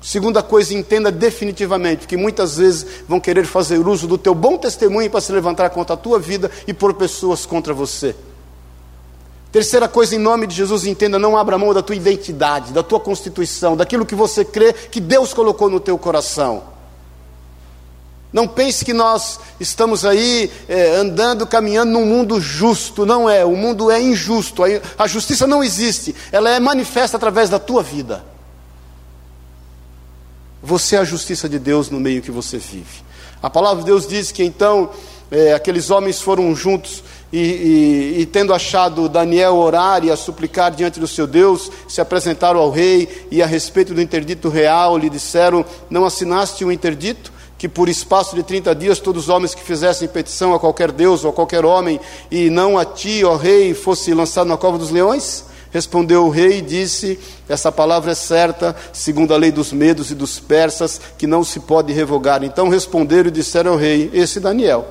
Segunda 0.00 0.42
coisa, 0.42 0.74
entenda 0.74 1.10
definitivamente 1.10 2.06
que 2.06 2.16
muitas 2.16 2.56
vezes 2.56 2.86
vão 3.08 3.18
querer 3.18 3.44
fazer 3.44 3.78
uso 3.86 4.06
do 4.06 4.16
teu 4.16 4.34
bom 4.34 4.56
testemunho 4.56 5.10
para 5.10 5.20
se 5.20 5.32
levantar 5.32 5.70
contra 5.70 5.94
a 5.94 5.96
tua 5.98 6.20
vida 6.20 6.50
e 6.66 6.72
por 6.72 6.94
pessoas 6.94 7.44
contra 7.44 7.74
você. 7.74 8.14
Terceira 9.50 9.88
coisa, 9.88 10.14
em 10.14 10.18
nome 10.18 10.46
de 10.46 10.54
Jesus, 10.54 10.84
entenda, 10.84 11.18
não 11.18 11.36
abra 11.36 11.58
mão 11.58 11.74
da 11.74 11.82
tua 11.82 11.96
identidade, 11.96 12.72
da 12.72 12.82
tua 12.82 13.00
constituição, 13.00 13.76
daquilo 13.76 14.06
que 14.06 14.14
você 14.14 14.44
crê 14.44 14.72
que 14.72 15.00
Deus 15.00 15.34
colocou 15.34 15.68
no 15.68 15.80
teu 15.80 15.98
coração. 15.98 16.77
Não 18.32 18.46
pense 18.46 18.84
que 18.84 18.92
nós 18.92 19.40
estamos 19.58 20.04
aí 20.04 20.50
é, 20.68 20.96
andando, 20.96 21.46
caminhando 21.46 21.92
num 21.92 22.04
mundo 22.04 22.40
justo. 22.40 23.06
Não 23.06 23.28
é, 23.28 23.44
o 23.44 23.56
mundo 23.56 23.90
é 23.90 24.00
injusto. 24.00 24.62
A 24.98 25.06
justiça 25.06 25.46
não 25.46 25.64
existe, 25.64 26.14
ela 26.30 26.50
é 26.50 26.60
manifesta 26.60 27.16
através 27.16 27.48
da 27.48 27.58
tua 27.58 27.82
vida. 27.82 28.24
Você 30.62 30.96
é 30.96 30.98
a 30.98 31.04
justiça 31.04 31.48
de 31.48 31.58
Deus 31.58 31.88
no 31.88 32.00
meio 32.00 32.20
que 32.20 32.30
você 32.30 32.58
vive. 32.58 33.02
A 33.42 33.48
palavra 33.48 33.82
de 33.82 33.86
Deus 33.86 34.06
diz 34.06 34.30
que 34.32 34.42
então 34.44 34.90
é, 35.30 35.54
aqueles 35.54 35.90
homens 35.90 36.20
foram 36.20 36.54
juntos 36.54 37.02
e, 37.32 37.38
e, 37.38 38.20
e, 38.20 38.26
tendo 38.26 38.54
achado 38.54 39.08
Daniel 39.08 39.56
orar 39.56 40.02
e 40.04 40.10
a 40.10 40.16
suplicar 40.16 40.70
diante 40.70 40.98
do 40.98 41.06
seu 41.06 41.26
Deus, 41.26 41.70
se 41.86 42.00
apresentaram 42.00 42.58
ao 42.58 42.70
rei 42.70 43.26
e 43.30 43.42
a 43.42 43.46
respeito 43.46 43.92
do 43.92 44.00
interdito 44.00 44.48
real 44.48 44.96
lhe 44.96 45.10
disseram: 45.10 45.64
Não 45.90 46.04
assinaste 46.04 46.64
o 46.64 46.72
interdito? 46.72 47.37
Que 47.58 47.68
por 47.68 47.88
espaço 47.88 48.36
de 48.36 48.42
30 48.42 48.74
dias 48.74 49.00
todos 49.00 49.24
os 49.24 49.28
homens 49.28 49.54
que 49.54 49.62
fizessem 49.62 50.08
petição 50.08 50.54
a 50.54 50.60
qualquer 50.60 50.92
Deus 50.92 51.24
ou 51.24 51.30
a 51.30 51.34
qualquer 51.34 51.64
homem, 51.64 52.00
e 52.30 52.48
não 52.48 52.78
a 52.78 52.84
ti, 52.84 53.24
ó 53.24 53.36
rei, 53.36 53.74
fosse 53.74 54.14
lançado 54.14 54.46
na 54.46 54.56
cova 54.56 54.78
dos 54.78 54.90
leões? 54.90 55.44
Respondeu 55.70 56.24
o 56.24 56.30
rei 56.30 56.58
e 56.58 56.62
disse: 56.62 57.18
Essa 57.48 57.70
palavra 57.70 58.12
é 58.12 58.14
certa, 58.14 58.74
segundo 58.92 59.34
a 59.34 59.36
lei 59.36 59.50
dos 59.50 59.72
medos 59.72 60.10
e 60.10 60.14
dos 60.14 60.40
persas, 60.40 61.00
que 61.18 61.26
não 61.26 61.44
se 61.44 61.60
pode 61.60 61.92
revogar. 61.92 62.42
Então 62.42 62.68
responderam 62.68 63.28
e 63.28 63.32
disseram 63.32 63.72
ao 63.72 63.76
rei: 63.76 64.10
Esse 64.14 64.40
Daniel, 64.40 64.86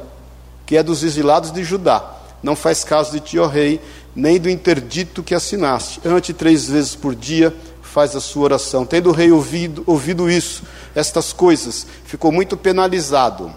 que 0.66 0.78
é 0.78 0.84
dos 0.84 1.04
exilados 1.04 1.52
de 1.52 1.64
Judá, 1.64 2.18
não 2.44 2.56
faz 2.56 2.84
caso 2.84 3.12
de 3.12 3.20
ti, 3.20 3.40
ó 3.40 3.48
rei, 3.48 3.82
nem 4.16 4.40
do 4.40 4.50
interdito 4.50 5.24
que 5.24 5.34
assinaste. 5.34 6.00
Ante 6.06 6.32
três 6.32 6.68
vezes 6.68 6.94
por 6.94 7.16
dia 7.16 7.54
faz 7.98 8.16
a 8.16 8.22
sua 8.22 8.44
oração. 8.44 8.86
Tendo 8.86 9.10
o 9.10 9.12
rei 9.12 9.32
ouvido, 9.32 9.84
ouvido 9.88 10.30
isso, 10.30 10.62
estas 10.94 11.34
coisas, 11.34 11.88
ficou 12.06 12.32
muito 12.32 12.56
penalizado. 12.56 13.52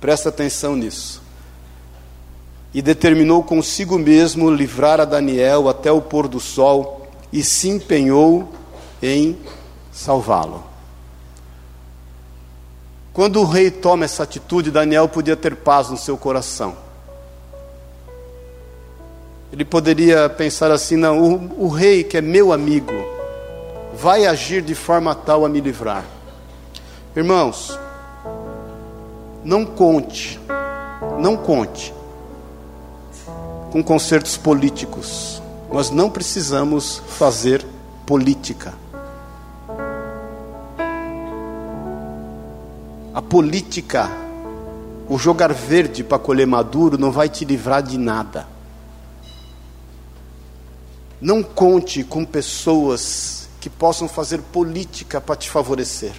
Presta 0.00 0.30
atenção 0.30 0.74
nisso 0.74 1.22
e 2.74 2.82
determinou 2.82 3.44
consigo 3.44 4.00
mesmo 4.00 4.50
livrar 4.50 5.00
a 5.00 5.04
Daniel 5.04 5.68
até 5.68 5.92
o 5.92 6.02
pôr 6.02 6.26
do 6.26 6.40
sol 6.40 7.08
e 7.32 7.40
se 7.44 7.68
empenhou 7.68 8.52
em 9.00 9.38
salvá-lo. 9.92 10.64
Quando 13.12 13.40
o 13.40 13.44
rei 13.44 13.70
toma 13.70 14.06
essa 14.06 14.24
atitude, 14.24 14.72
Daniel 14.72 15.08
podia 15.08 15.36
ter 15.36 15.54
paz 15.54 15.88
no 15.88 15.96
seu 15.96 16.18
coração. 16.18 16.76
Ele 19.52 19.64
poderia 19.64 20.28
pensar 20.28 20.72
assim: 20.72 20.96
não, 20.96 21.20
o, 21.20 21.66
o 21.66 21.68
rei, 21.68 22.02
que 22.02 22.16
é 22.16 22.20
meu 22.20 22.52
amigo, 22.52 23.15
vai 23.96 24.26
agir 24.26 24.60
de 24.60 24.74
forma 24.74 25.14
tal 25.14 25.44
a 25.44 25.48
me 25.48 25.60
livrar. 25.60 26.04
Irmãos, 27.16 27.78
não 29.42 29.64
conte, 29.64 30.38
não 31.18 31.34
conte 31.34 31.94
com 33.72 33.82
concertos 33.82 34.36
políticos. 34.36 35.42
Nós 35.72 35.90
não 35.90 36.10
precisamos 36.10 37.02
fazer 37.08 37.64
política. 38.04 38.74
A 43.14 43.22
política, 43.22 44.10
o 45.08 45.16
jogar 45.16 45.54
verde 45.54 46.04
para 46.04 46.18
colher 46.18 46.46
maduro, 46.46 46.98
não 46.98 47.10
vai 47.10 47.30
te 47.30 47.46
livrar 47.46 47.82
de 47.82 47.96
nada. 47.96 48.46
Não 51.18 51.42
conte 51.42 52.04
com 52.04 52.26
pessoas 52.26 53.45
que 53.66 53.70
possam 53.70 54.06
fazer 54.06 54.40
política 54.52 55.20
para 55.20 55.34
te 55.34 55.50
favorecer. 55.50 56.12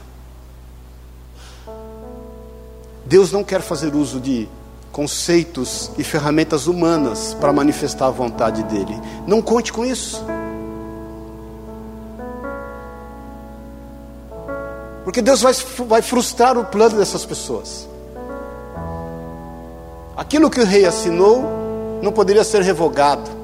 Deus 3.05 3.31
não 3.31 3.41
quer 3.41 3.61
fazer 3.61 3.95
uso 3.95 4.19
de 4.19 4.49
conceitos 4.91 5.89
e 5.97 6.03
ferramentas 6.03 6.67
humanas 6.67 7.33
para 7.39 7.53
manifestar 7.53 8.07
a 8.07 8.11
vontade 8.11 8.63
dele. 8.63 8.99
Não 9.25 9.41
conte 9.41 9.71
com 9.71 9.85
isso. 9.85 10.21
Porque 15.05 15.21
Deus 15.21 15.39
vai, 15.39 15.53
vai 15.87 16.01
frustrar 16.01 16.57
o 16.57 16.65
plano 16.65 16.97
dessas 16.97 17.25
pessoas. 17.25 17.87
Aquilo 20.17 20.49
que 20.49 20.59
o 20.59 20.65
rei 20.65 20.85
assinou 20.85 21.45
não 22.03 22.11
poderia 22.11 22.43
ser 22.43 22.61
revogado. 22.61 23.36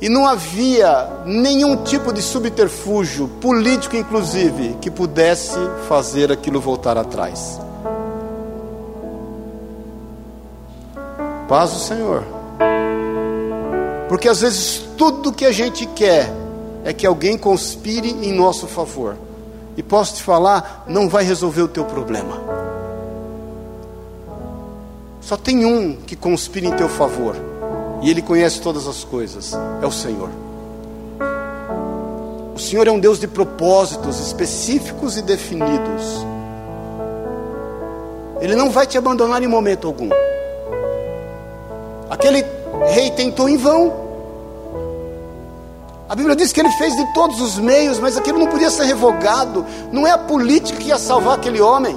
E 0.00 0.08
não 0.08 0.26
havia 0.26 1.24
nenhum 1.26 1.76
tipo 1.84 2.10
de 2.12 2.22
subterfúgio, 2.22 3.28
político 3.40 3.96
inclusive, 3.96 4.76
que 4.80 4.90
pudesse 4.90 5.58
fazer 5.86 6.32
aquilo 6.32 6.58
voltar 6.58 6.96
atrás. 6.96 7.60
Paz 11.46 11.72
do 11.72 11.78
Senhor. 11.80 12.24
Porque 14.08 14.28
às 14.28 14.40
vezes 14.40 14.82
tudo 14.96 15.32
que 15.32 15.44
a 15.44 15.52
gente 15.52 15.84
quer 15.86 16.32
é 16.82 16.92
que 16.92 17.06
alguém 17.06 17.36
conspire 17.36 18.10
em 18.10 18.32
nosso 18.32 18.66
favor. 18.66 19.16
E 19.76 19.82
posso 19.82 20.14
te 20.14 20.22
falar, 20.22 20.84
não 20.86 21.08
vai 21.08 21.24
resolver 21.24 21.62
o 21.62 21.68
teu 21.68 21.84
problema. 21.84 22.40
Só 25.20 25.36
tem 25.36 25.64
um 25.64 25.94
que 25.94 26.16
conspira 26.16 26.66
em 26.66 26.72
teu 26.72 26.88
favor. 26.88 27.49
E 28.02 28.10
ele 28.10 28.22
conhece 28.22 28.60
todas 28.60 28.86
as 28.86 29.04
coisas. 29.04 29.52
É 29.82 29.86
o 29.86 29.92
Senhor. 29.92 30.30
O 32.54 32.58
Senhor 32.58 32.86
é 32.86 32.90
um 32.90 32.98
Deus 33.00 33.18
de 33.18 33.26
propósitos 33.26 34.18
específicos 34.20 35.16
e 35.16 35.22
definidos. 35.22 36.26
Ele 38.40 38.54
não 38.54 38.70
vai 38.70 38.86
te 38.86 38.96
abandonar 38.96 39.42
em 39.42 39.46
momento 39.46 39.86
algum. 39.86 40.08
Aquele 42.08 42.44
rei 42.88 43.10
tentou 43.10 43.48
em 43.48 43.56
vão. 43.56 43.92
A 46.08 46.14
Bíblia 46.14 46.34
diz 46.34 46.52
que 46.52 46.60
ele 46.60 46.72
fez 46.72 46.96
de 46.96 47.14
todos 47.14 47.40
os 47.40 47.58
meios, 47.58 48.00
mas 48.00 48.16
aquilo 48.16 48.38
não 48.38 48.48
podia 48.48 48.70
ser 48.70 48.84
revogado. 48.84 49.64
Não 49.92 50.06
é 50.06 50.10
a 50.10 50.18
política 50.18 50.78
que 50.78 50.88
ia 50.88 50.98
salvar 50.98 51.36
aquele 51.36 51.60
homem. 51.60 51.96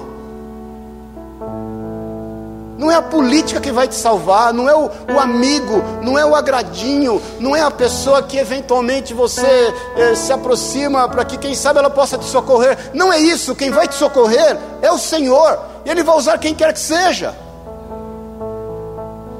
Não 2.77 2.91
é 2.91 2.95
a 2.95 3.01
política 3.01 3.61
que 3.61 3.71
vai 3.71 3.87
te 3.87 3.95
salvar, 3.95 4.51
não 4.51 4.67
é 4.67 4.75
o, 4.75 4.89
o 5.13 5.19
amigo, 5.19 5.83
não 6.01 6.17
é 6.17 6.25
o 6.25 6.35
agradinho, 6.35 7.21
não 7.39 7.55
é 7.55 7.61
a 7.61 7.69
pessoa 7.69 8.23
que 8.23 8.37
eventualmente 8.37 9.13
você 9.13 9.73
eh, 9.95 10.15
se 10.15 10.33
aproxima 10.33 11.07
para 11.07 11.23
que, 11.23 11.37
quem 11.37 11.53
sabe, 11.53 11.79
ela 11.79 11.89
possa 11.89 12.17
te 12.17 12.25
socorrer. 12.25 12.77
Não 12.93 13.13
é 13.13 13.19
isso, 13.19 13.55
quem 13.55 13.69
vai 13.69 13.87
te 13.87 13.95
socorrer 13.95 14.57
é 14.81 14.91
o 14.91 14.97
Senhor, 14.97 15.59
e 15.85 15.89
Ele 15.89 16.01
vai 16.01 16.15
usar 16.15 16.39
quem 16.39 16.55
quer 16.55 16.73
que 16.73 16.79
seja. 16.79 17.35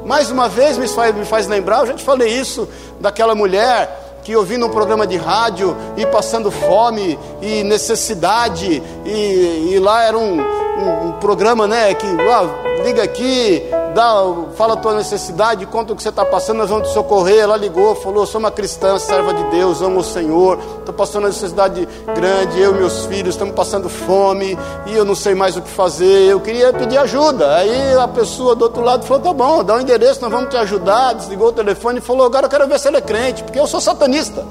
Mais 0.05 0.29
uma 0.29 0.47
vez 0.47 0.77
me 0.77 0.87
faz, 0.87 1.15
me 1.15 1.25
faz 1.25 1.47
lembrar, 1.47 1.79
eu 1.79 1.87
já 1.87 1.93
te 1.93 2.03
falei 2.03 2.29
isso, 2.29 2.69
daquela 2.99 3.33
mulher 3.33 4.01
que 4.23 4.35
ouvindo 4.35 4.65
um 4.65 4.69
programa 4.69 5.05
de 5.05 5.17
rádio 5.17 5.75
e 5.97 6.05
passando 6.05 6.49
fome 6.49 7.19
e 7.41 7.63
necessidade, 7.63 8.81
e, 9.05 9.71
e 9.73 9.79
lá 9.79 10.03
era 10.03 10.17
um, 10.17 10.37
um, 10.77 11.07
um 11.07 11.11
programa, 11.13 11.67
né, 11.67 11.93
que 11.93 12.07
ah, 12.07 12.83
liga 12.83 13.03
aqui, 13.03 13.63
dá, 13.93 14.23
fala 14.55 14.73
a 14.73 14.77
tua 14.77 14.95
necessidade, 14.95 15.65
conta 15.65 15.93
o 15.93 15.95
que 15.95 16.03
você 16.03 16.09
está 16.09 16.25
passando, 16.25 16.57
nós 16.57 16.69
vamos 16.69 16.87
te 16.87 16.93
socorrer. 16.93 17.39
Ela 17.39 17.55
ligou, 17.55 17.95
falou: 17.95 18.25
sou 18.25 18.39
uma 18.39 18.51
cristã, 18.51 18.97
serva 18.97 19.33
de 19.33 19.43
Deus, 19.45 19.81
amo 19.81 19.99
o 19.99 20.03
Senhor, 20.03 20.59
estou 20.79 20.93
passando 20.93 21.23
uma 21.23 21.29
necessidade 21.29 21.87
grande, 22.15 22.59
eu 22.59 22.75
e 22.75 22.79
meus 22.79 23.05
filhos 23.05 23.35
estamos 23.35 23.55
passando 23.55 23.89
fome 23.89 24.57
e 24.87 24.93
eu 24.93 25.05
não 25.05 25.15
sei 25.15 25.33
mais 25.33 25.55
o 25.55 25.61
que 25.61 25.69
fazer. 25.69 26.29
Eu 26.29 26.39
queria 26.39 26.73
pedir 26.73 26.97
ajuda. 26.97 27.55
Aí 27.55 27.93
a 27.95 28.07
pessoa 28.07 28.55
do 28.55 28.63
outro 28.63 28.81
lado 28.81 29.05
falou: 29.05 29.23
tá 29.23 29.33
bom, 29.33 29.63
dá 29.63 29.75
um 29.75 29.81
endereço, 29.81 30.21
nós 30.21 30.31
vamos 30.31 30.49
te 30.49 30.57
ajudar. 30.57 31.13
Desligou 31.13 31.49
o 31.49 31.53
telefone 31.53 31.99
e 31.99 32.01
falou: 32.01 32.25
agora 32.25 32.45
eu 32.45 32.49
quero 32.49 32.67
ver 32.67 32.79
se 32.79 32.87
ela 32.87 32.97
é 32.97 33.01
crente, 33.01 33.43
porque 33.43 33.59
eu 33.59 33.67
sou 33.67 33.79
satanista. 33.79 34.45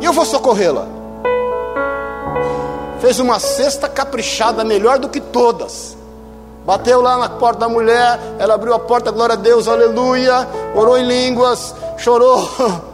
E 0.00 0.04
eu 0.04 0.12
vou 0.12 0.24
socorrê-la 0.24 1.01
fez 3.02 3.18
uma 3.18 3.40
cesta 3.40 3.88
caprichada, 3.88 4.64
melhor 4.64 4.96
do 4.96 5.08
que 5.08 5.20
todas. 5.20 5.96
Bateu 6.64 7.00
lá 7.00 7.18
na 7.18 7.28
porta 7.28 7.58
da 7.58 7.68
mulher, 7.68 8.20
ela 8.38 8.54
abriu 8.54 8.72
a 8.72 8.78
porta, 8.78 9.10
glória 9.10 9.32
a 9.32 9.36
Deus, 9.36 9.66
aleluia, 9.66 10.48
orou 10.72 10.96
em 10.96 11.04
línguas, 11.04 11.74
chorou. 11.98 12.48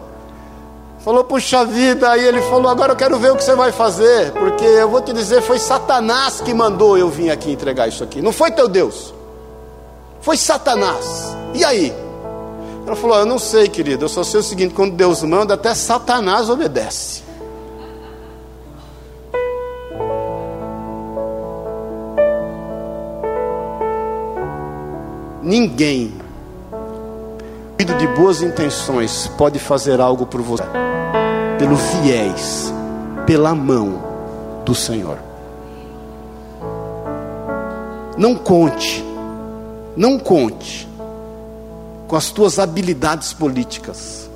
Falou, 1.04 1.24
puxa 1.24 1.64
vida, 1.64 2.10
aí 2.10 2.24
ele 2.24 2.42
falou: 2.42 2.68
Agora 2.70 2.92
eu 2.92 2.96
quero 2.96 3.18
ver 3.18 3.32
o 3.32 3.36
que 3.36 3.44
você 3.44 3.54
vai 3.54 3.70
fazer, 3.70 4.32
porque 4.32 4.64
eu 4.64 4.88
vou 4.88 5.00
te 5.00 5.12
dizer, 5.12 5.40
foi 5.40 5.58
Satanás 5.58 6.40
que 6.40 6.52
mandou 6.52 6.98
eu 6.98 7.08
vir 7.08 7.30
aqui 7.30 7.52
entregar 7.52 7.86
isso 7.86 8.02
aqui, 8.02 8.20
não 8.20 8.32
foi 8.32 8.50
teu 8.50 8.68
Deus, 8.68 9.14
foi 10.20 10.36
Satanás. 10.36 11.36
E 11.54 11.64
aí? 11.64 11.94
Ela 12.86 12.96
falou: 12.96 13.18
Eu 13.18 13.26
não 13.26 13.38
sei, 13.38 13.68
querido, 13.68 14.06
eu 14.06 14.08
só 14.08 14.24
sei 14.24 14.40
o 14.40 14.42
seguinte: 14.42 14.74
quando 14.74 14.94
Deus 14.94 15.22
manda, 15.22 15.54
até 15.54 15.72
Satanás 15.74 16.50
obedece. 16.50 17.27
Ninguém, 25.48 26.12
de 27.78 28.06
boas 28.08 28.42
intenções, 28.42 29.26
pode 29.38 29.58
fazer 29.58 29.98
algo 29.98 30.26
por 30.26 30.42
você, 30.42 30.62
pelo 31.58 31.74
viés, 31.74 32.70
pela 33.26 33.54
mão 33.54 33.98
do 34.66 34.74
Senhor. 34.74 35.16
Não 38.18 38.34
conte, 38.34 39.02
não 39.96 40.18
conte 40.18 40.86
com 42.06 42.14
as 42.14 42.30
tuas 42.30 42.58
habilidades 42.58 43.32
políticas. 43.32 44.28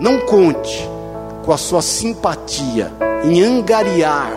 Não 0.00 0.18
conte 0.18 0.84
com 1.44 1.52
a 1.52 1.56
sua 1.56 1.80
simpatia 1.80 2.92
em 3.22 3.40
angariar 3.44 4.32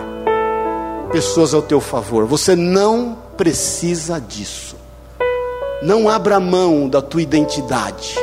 pessoas 1.10 1.52
ao 1.52 1.60
teu 1.60 1.80
favor. 1.80 2.24
Você 2.24 2.54
não 2.54 3.18
precisa 3.36 4.20
disso. 4.20 4.81
Não 5.82 6.08
abra 6.08 6.38
mão 6.38 6.88
da 6.88 7.02
tua 7.02 7.20
identidade. 7.20 8.16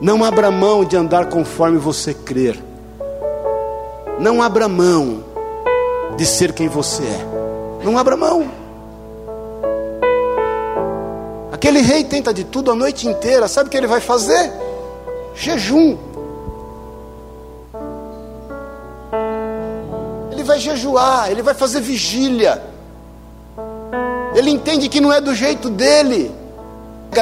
Não 0.00 0.24
abra 0.24 0.50
mão 0.50 0.84
de 0.84 0.96
andar 0.96 1.26
conforme 1.28 1.78
você 1.78 2.12
crer. 2.12 2.60
Não 4.18 4.42
abra 4.42 4.66
mão 4.66 5.22
de 6.16 6.26
ser 6.26 6.52
quem 6.52 6.66
você 6.66 7.04
é. 7.04 7.84
Não 7.84 7.96
abra 7.96 8.16
mão. 8.16 8.50
Aquele 11.52 11.80
rei 11.80 12.02
tenta 12.02 12.34
de 12.34 12.42
tudo 12.42 12.72
a 12.72 12.74
noite 12.74 13.06
inteira. 13.06 13.46
Sabe 13.46 13.68
o 13.68 13.70
que 13.70 13.76
ele 13.76 13.86
vai 13.86 14.00
fazer? 14.00 14.52
Jejum. 15.36 15.96
Ele 20.32 20.42
vai 20.42 20.58
jejuar, 20.58 21.30
ele 21.30 21.42
vai 21.42 21.54
fazer 21.54 21.80
vigília. 21.80 22.71
Ele 24.34 24.50
entende 24.50 24.88
que 24.88 25.00
não 25.00 25.12
é 25.12 25.20
do 25.20 25.34
jeito 25.34 25.68
dele. 25.68 26.34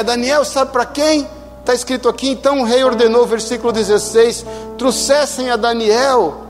Daniel 0.04 0.44
sabe 0.44 0.70
para 0.70 0.86
quem? 0.86 1.26
Está 1.60 1.74
escrito 1.74 2.08
aqui, 2.08 2.30
então 2.30 2.60
o 2.60 2.64
rei 2.64 2.82
ordenou, 2.84 3.26
versículo 3.26 3.72
16: 3.72 4.46
trouxessem 4.78 5.50
a 5.50 5.56
Daniel 5.56 6.42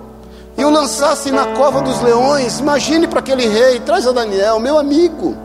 e 0.57 0.65
o 0.65 0.71
lançassem 0.71 1.33
na 1.33 1.47
cova 1.57 1.81
dos 1.81 2.01
leões. 2.03 2.61
Imagine 2.61 3.09
para 3.09 3.21
aquele 3.21 3.47
rei, 3.47 3.81
traz 3.81 4.07
a 4.07 4.13
Daniel, 4.13 4.59
meu 4.61 4.79
amigo. 4.79 5.37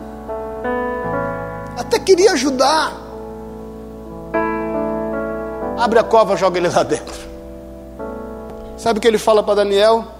Até 1.76 1.98
queria 1.98 2.32
ajudar. 2.32 2.92
Abre 5.78 5.98
a 5.98 6.04
cova, 6.04 6.36
joga 6.36 6.58
ele 6.58 6.68
lá 6.68 6.82
dentro. 6.82 7.26
Sabe 8.76 8.98
o 8.98 9.02
que 9.02 9.08
ele 9.08 9.18
fala 9.18 9.42
para 9.42 9.56
Daniel? 9.56 10.16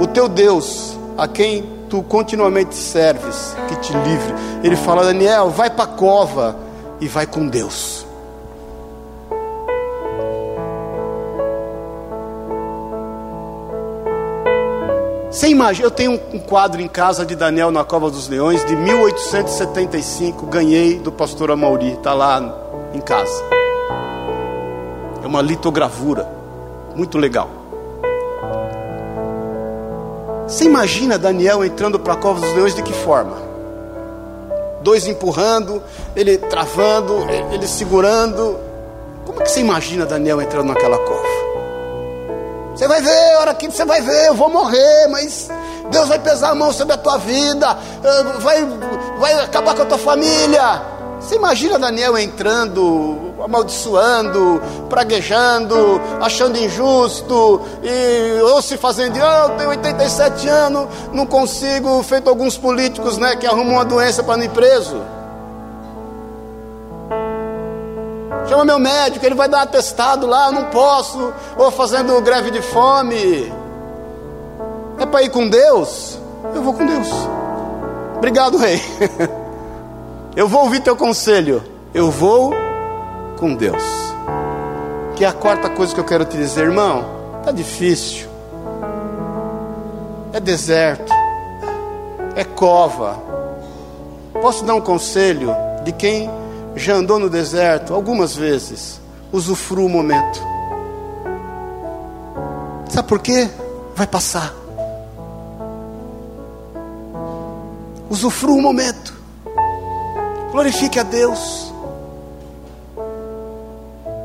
o 0.00 0.06
teu 0.06 0.28
Deus, 0.28 0.96
a 1.16 1.28
quem 1.28 1.64
tu 1.88 2.02
continuamente 2.02 2.74
serves, 2.74 3.56
que 3.68 3.76
te 3.76 3.92
livre. 3.92 4.34
Ele 4.62 4.76
fala: 4.76 5.04
Daniel, 5.04 5.50
vai 5.50 5.70
para 5.70 5.84
a 5.84 5.88
cova 5.88 6.56
e 7.00 7.08
vai 7.08 7.26
com 7.26 7.46
Deus. 7.46 8.04
Você 15.34 15.48
imagina, 15.48 15.86
eu 15.86 15.90
tenho 15.90 16.12
um 16.32 16.38
quadro 16.38 16.80
em 16.80 16.86
casa 16.86 17.26
de 17.26 17.34
Daniel 17.34 17.72
na 17.72 17.82
Cova 17.82 18.08
dos 18.08 18.28
Leões 18.28 18.64
de 18.64 18.76
1875, 18.76 20.46
ganhei 20.46 21.00
do 21.00 21.10
pastor 21.10 21.50
Amauri, 21.50 21.94
está 21.94 22.14
lá 22.14 22.40
em 22.94 23.00
casa. 23.00 23.42
É 25.24 25.26
uma 25.26 25.42
litogravura, 25.42 26.28
muito 26.94 27.18
legal. 27.18 27.63
Você 30.54 30.66
imagina 30.66 31.18
Daniel 31.18 31.64
entrando 31.64 31.98
para 31.98 32.12
a 32.12 32.16
Cova 32.16 32.38
dos 32.38 32.54
Leões 32.54 32.76
de 32.76 32.80
que 32.80 32.92
forma? 32.92 33.36
Dois 34.82 35.04
empurrando, 35.04 35.82
ele 36.14 36.38
travando, 36.38 37.26
ele 37.50 37.66
segurando. 37.66 38.60
Como 39.26 39.40
é 39.40 39.42
que 39.42 39.50
você 39.50 39.58
imagina 39.58 40.06
Daniel 40.06 40.40
entrando 40.40 40.68
naquela 40.68 40.96
cova? 40.96 41.26
Você 42.72 42.86
vai 42.86 43.02
ver, 43.02 43.36
hora 43.40 43.52
que 43.52 43.68
você 43.68 43.84
vai 43.84 44.00
ver, 44.00 44.28
eu 44.28 44.34
vou 44.36 44.48
morrer, 44.48 45.08
mas 45.10 45.50
Deus 45.90 46.06
vai 46.06 46.20
pesar 46.20 46.50
a 46.50 46.54
mão 46.54 46.72
sobre 46.72 46.94
a 46.94 46.98
tua 46.98 47.18
vida, 47.18 47.76
eh, 48.04 48.22
vai, 48.38 48.64
vai 49.18 49.32
acabar 49.40 49.74
com 49.74 49.82
a 49.82 49.86
tua 49.86 49.98
família. 49.98 50.82
Você 51.18 51.34
imagina 51.34 51.80
Daniel 51.80 52.16
entrando, 52.16 53.33
amaldiçoando, 53.44 54.60
praguejando, 54.88 56.00
achando 56.20 56.58
injusto, 56.58 57.60
e, 57.82 58.40
ou 58.40 58.62
se 58.62 58.78
fazendo, 58.78 59.18
oh, 59.18 59.50
eu 59.50 59.56
tenho 59.56 59.68
87 59.68 60.48
anos, 60.48 60.88
não 61.12 61.26
consigo, 61.26 62.02
feito 62.02 62.30
alguns 62.30 62.56
políticos 62.56 63.18
né, 63.18 63.36
que 63.36 63.46
arrumam 63.46 63.74
uma 63.74 63.84
doença 63.84 64.22
para 64.22 64.38
não 64.38 64.44
ir 64.44 64.50
preso. 64.50 64.96
Chama 68.48 68.64
meu 68.64 68.78
médico, 68.78 69.24
ele 69.24 69.34
vai 69.34 69.48
dar 69.48 69.62
atestado 69.62 70.26
lá, 70.26 70.52
não 70.52 70.64
posso. 70.64 71.32
Ou 71.56 71.70
fazendo 71.70 72.20
greve 72.20 72.50
de 72.50 72.60
fome. 72.60 73.50
É 74.98 75.06
para 75.06 75.22
ir 75.22 75.30
com 75.30 75.48
Deus? 75.48 76.18
Eu 76.54 76.62
vou 76.62 76.74
com 76.74 76.84
Deus. 76.84 77.08
Obrigado, 78.16 78.58
rei. 78.58 78.80
Eu 80.36 80.46
vou 80.46 80.64
ouvir 80.64 80.80
teu 80.80 80.94
conselho. 80.94 81.62
Eu 81.94 82.10
vou 82.10 82.52
com 83.44 83.54
Deus. 83.54 83.82
Que 85.16 85.22
é 85.22 85.28
a 85.28 85.32
quarta 85.32 85.68
coisa 85.68 85.92
que 85.92 86.00
eu 86.00 86.04
quero 86.04 86.24
te 86.24 86.34
dizer, 86.34 86.64
irmão. 86.64 87.04
Tá 87.44 87.52
difícil. 87.52 88.26
É 90.32 90.40
deserto. 90.40 91.12
É 92.34 92.42
cova. 92.42 93.22
Posso 94.40 94.64
dar 94.64 94.74
um 94.74 94.80
conselho 94.80 95.54
de 95.84 95.92
quem 95.92 96.30
já 96.74 96.94
andou 96.94 97.18
no 97.18 97.28
deserto 97.28 97.92
algumas 97.92 98.34
vezes, 98.34 98.98
usufrua 99.30 99.84
o 99.84 99.90
momento. 99.90 100.42
Sabe 102.88 103.06
por 103.06 103.18
quê? 103.18 103.50
Vai 103.94 104.06
passar. 104.06 104.54
Usufrua 108.08 108.56
o 108.56 108.62
momento. 108.62 109.12
Glorifique 110.50 110.98
a 110.98 111.02
Deus. 111.02 111.73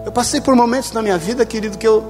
Eu 0.09 0.11
passei 0.11 0.41
por 0.41 0.55
momentos 0.55 0.91
na 0.91 1.03
minha 1.03 1.19
vida, 1.19 1.45
querido, 1.45 1.77
que 1.77 1.87
eu, 1.87 2.03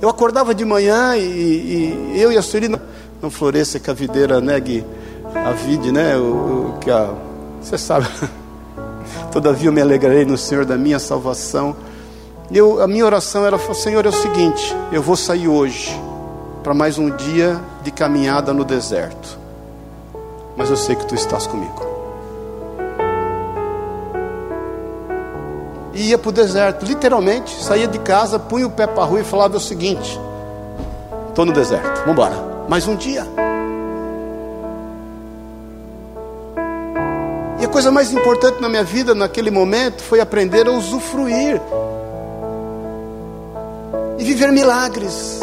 eu 0.00 0.08
acordava 0.08 0.54
de 0.54 0.64
manhã 0.64 1.16
e, 1.16 2.12
e 2.14 2.22
eu 2.22 2.30
e 2.30 2.38
a 2.38 2.42
Sueli 2.42 2.68
não, 3.20 3.28
floresça 3.28 3.80
que 3.80 3.90
a 3.90 3.92
videira 3.92 4.40
negue 4.40 4.86
a 5.34 5.50
vide, 5.50 5.90
né? 5.90 6.16
O, 6.16 6.76
o 6.76 6.78
que 6.78 6.92
a, 6.92 7.12
você 7.60 7.76
sabe. 7.76 8.06
Todavia 9.32 9.66
eu 9.66 9.72
me 9.72 9.80
alegrarei 9.80 10.24
no 10.24 10.38
Senhor 10.38 10.64
da 10.64 10.76
minha 10.76 11.00
salvação. 11.00 11.74
Eu, 12.52 12.80
a 12.80 12.86
minha 12.86 13.04
oração 13.04 13.44
era: 13.44 13.58
Senhor, 13.74 14.06
é 14.06 14.10
o 14.10 14.12
seguinte, 14.12 14.72
eu 14.92 15.02
vou 15.02 15.16
sair 15.16 15.48
hoje 15.48 16.00
para 16.62 16.72
mais 16.72 16.98
um 16.98 17.10
dia 17.10 17.60
de 17.82 17.90
caminhada 17.90 18.54
no 18.54 18.64
deserto, 18.64 19.40
mas 20.56 20.70
eu 20.70 20.76
sei 20.76 20.94
que 20.94 21.04
tu 21.04 21.16
estás 21.16 21.48
comigo. 21.48 21.83
E 25.94 26.08
ia 26.08 26.18
para 26.18 26.28
o 26.28 26.32
deserto, 26.32 26.84
literalmente, 26.84 27.62
saía 27.62 27.86
de 27.86 27.98
casa, 28.00 28.38
punha 28.38 28.66
o 28.66 28.70
pé 28.70 28.86
para 28.86 29.04
a 29.04 29.06
rua 29.06 29.20
e 29.20 29.24
falava 29.24 29.56
o 29.56 29.60
seguinte: 29.60 30.18
estou 31.28 31.44
no 31.44 31.52
deserto, 31.52 32.00
vamos 32.00 32.12
embora, 32.12 32.34
mais 32.68 32.88
um 32.88 32.96
dia. 32.96 33.24
E 37.60 37.64
a 37.64 37.68
coisa 37.68 37.90
mais 37.90 38.12
importante 38.12 38.60
na 38.60 38.68
minha 38.68 38.82
vida 38.84 39.14
naquele 39.14 39.50
momento 39.50 40.02
foi 40.02 40.20
aprender 40.20 40.66
a 40.66 40.72
usufruir 40.72 41.60
e 44.18 44.24
viver 44.24 44.50
milagres. 44.50 45.40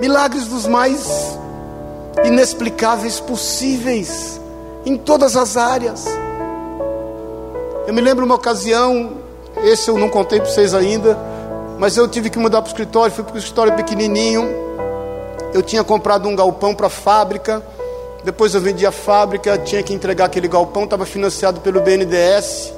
Milagres 0.00 0.48
dos 0.48 0.66
mais 0.66 1.38
inexplicáveis 2.24 3.20
possíveis, 3.20 4.40
em 4.84 4.96
todas 4.96 5.36
as 5.36 5.56
áreas. 5.56 6.06
Eu 7.86 7.94
me 7.94 8.00
lembro 8.00 8.24
uma 8.24 8.34
ocasião, 8.34 9.18
esse 9.62 9.88
eu 9.88 9.98
não 9.98 10.08
contei 10.08 10.40
para 10.40 10.50
vocês 10.50 10.74
ainda, 10.74 11.18
mas 11.78 11.96
eu 11.96 12.08
tive 12.08 12.30
que 12.30 12.38
mudar 12.38 12.62
para 12.62 12.68
o 12.68 12.72
escritório, 12.72 13.14
fui 13.14 13.24
para 13.24 13.34
o 13.34 13.38
escritório 13.38 13.74
pequenininho. 13.74 14.48
Eu 15.52 15.62
tinha 15.62 15.84
comprado 15.84 16.28
um 16.28 16.34
galpão 16.34 16.74
para 16.74 16.88
a 16.88 16.90
fábrica 16.90 17.62
depois 18.24 18.54
eu 18.54 18.60
vendi 18.60 18.86
a 18.86 18.90
fábrica, 18.90 19.58
tinha 19.58 19.82
que 19.82 19.92
entregar 19.92 20.24
aquele 20.24 20.48
galpão, 20.48 20.84
estava 20.84 21.04
financiado 21.04 21.60
pelo 21.60 21.82
BNDES. 21.82 22.72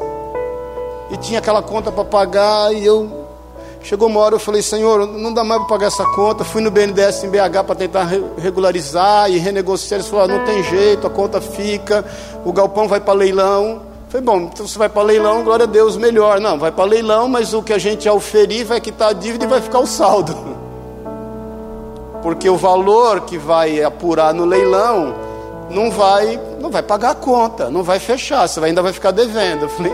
E 1.12 1.16
tinha 1.18 1.38
aquela 1.38 1.62
conta 1.62 1.92
para 1.92 2.04
pagar. 2.04 2.74
E 2.74 2.84
eu. 2.84 3.25
Chegou 3.86 4.08
uma 4.08 4.18
hora, 4.18 4.34
eu 4.34 4.40
falei, 4.40 4.62
Senhor, 4.62 5.06
não 5.06 5.32
dá 5.32 5.44
mais 5.44 5.60
para 5.60 5.68
pagar 5.68 5.86
essa 5.86 6.04
conta. 6.06 6.42
Fui 6.42 6.60
no 6.60 6.72
BNDES 6.72 7.22
em 7.22 7.30
BH 7.30 7.62
para 7.64 7.74
tentar 7.76 8.08
regularizar 8.36 9.30
e 9.30 9.38
renegociar. 9.38 10.00
Eles 10.00 10.10
falaram, 10.10 10.38
não 10.38 10.44
tem 10.44 10.60
jeito, 10.64 11.06
a 11.06 11.10
conta 11.10 11.40
fica, 11.40 12.04
o 12.44 12.52
galpão 12.52 12.88
vai 12.88 12.98
para 12.98 13.14
leilão. 13.14 13.82
Falei, 14.08 14.26
bom, 14.26 14.40
então 14.52 14.66
você 14.66 14.76
vai 14.76 14.88
para 14.88 15.02
leilão, 15.02 15.44
glória 15.44 15.62
a 15.62 15.68
Deus, 15.68 15.96
melhor. 15.96 16.40
Não, 16.40 16.58
vai 16.58 16.72
para 16.72 16.84
leilão, 16.84 17.28
mas 17.28 17.54
o 17.54 17.62
que 17.62 17.72
a 17.72 17.78
gente 17.78 18.08
auferir 18.08 18.66
vai 18.66 18.80
quitar 18.80 19.10
a 19.10 19.12
dívida 19.12 19.44
e 19.44 19.48
vai 19.48 19.60
ficar 19.60 19.78
o 19.78 19.86
saldo. 19.86 20.36
Porque 22.24 22.50
o 22.50 22.56
valor 22.56 23.20
que 23.20 23.38
vai 23.38 23.84
apurar 23.84 24.34
no 24.34 24.44
leilão 24.44 25.14
não 25.70 25.92
vai, 25.92 26.40
não 26.58 26.72
vai 26.72 26.82
pagar 26.82 27.10
a 27.10 27.14
conta, 27.14 27.70
não 27.70 27.84
vai 27.84 28.00
fechar, 28.00 28.48
você 28.48 28.58
ainda 28.58 28.82
vai 28.82 28.92
ficar 28.92 29.12
devendo. 29.12 29.66
Eu 29.66 29.68
falei, 29.68 29.92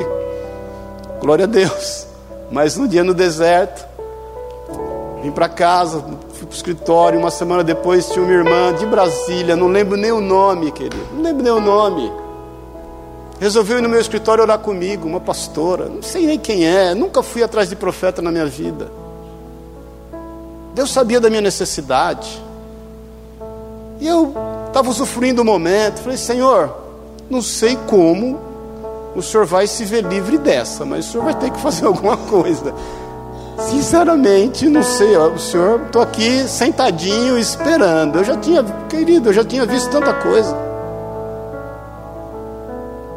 glória 1.21 1.45
a 1.45 1.49
Deus. 1.49 2.11
Mas 2.53 2.77
um 2.77 2.87
dia 2.87 3.03
no 3.03 3.15
deserto, 3.15 3.83
vim 5.23 5.31
para 5.31 5.49
casa, 5.49 6.01
fui 6.35 6.47
para 6.47 6.53
o 6.53 6.55
escritório, 6.55 7.19
uma 7.19 7.31
semana 7.31 7.65
depois 7.65 8.11
tinha 8.11 8.23
uma 8.23 8.33
irmã 8.33 8.75
de 8.75 8.85
Brasília, 8.85 9.57
não 9.57 9.69
lembro 9.69 9.97
nem 9.97 10.13
o 10.13 10.21
nome, 10.21 10.71
querido, 10.71 10.99
não 11.15 11.23
lembro 11.23 11.43
nem 11.43 11.53
o 11.53 11.61
nome. 11.61 12.13
Resolveu 13.41 13.79
ir 13.79 13.81
no 13.81 13.89
meu 13.89 13.99
escritório 13.99 14.43
orar 14.43 14.59
comigo, 14.59 15.09
uma 15.09 15.19
pastora, 15.19 15.87
não 15.87 16.03
sei 16.03 16.27
nem 16.27 16.39
quem 16.39 16.67
é, 16.67 16.95
nunca 16.95 17.23
fui 17.23 17.43
atrás 17.43 17.71
de 17.71 17.75
profeta 17.75 18.21
na 18.21 18.31
minha 18.31 18.47
vida. 18.47 18.93
Deus 20.75 20.91
sabia 20.91 21.21
da 21.21 21.31
minha 21.31 21.43
necessidade. 21.43 22.43
E 23.99 24.07
eu 24.07 24.35
estava 24.67 24.89
usufruindo 24.91 25.43
o 25.43 25.45
momento. 25.45 26.01
Falei, 26.01 26.17
Senhor, 26.17 26.75
não 27.31 27.43
sei 27.43 27.77
como 27.89 28.52
o 29.15 29.23
Senhor 29.23 29.47
vai 29.47 29.67
se 29.67 29.85
ver 29.85 30.05
livre 30.05 30.39
dessa, 30.39 30.85
mas 30.85 31.07
o 31.07 31.13
Senhor 31.13 31.25
vai 31.25 31.35
ter 31.35 31.51
que 31.51 31.61
fazer 31.61 31.87
alguma 31.87 32.17
coisa. 32.17 32.75
Sinceramente, 33.69 34.69
não 34.69 34.83
sei, 34.83 35.17
o 35.17 35.39
Senhor, 35.39 35.83
estou 35.87 36.03
aqui 36.03 36.49
sentadinho 36.49 37.39
esperando. 37.39 38.19
Eu 38.19 38.25
já 38.25 38.37
tinha, 38.37 38.65
querido, 38.89 39.29
eu 39.29 39.33
já 39.33 39.45
tinha 39.45 39.67
visto 39.67 39.91
tanta 39.91 40.13
coisa. 40.15 40.57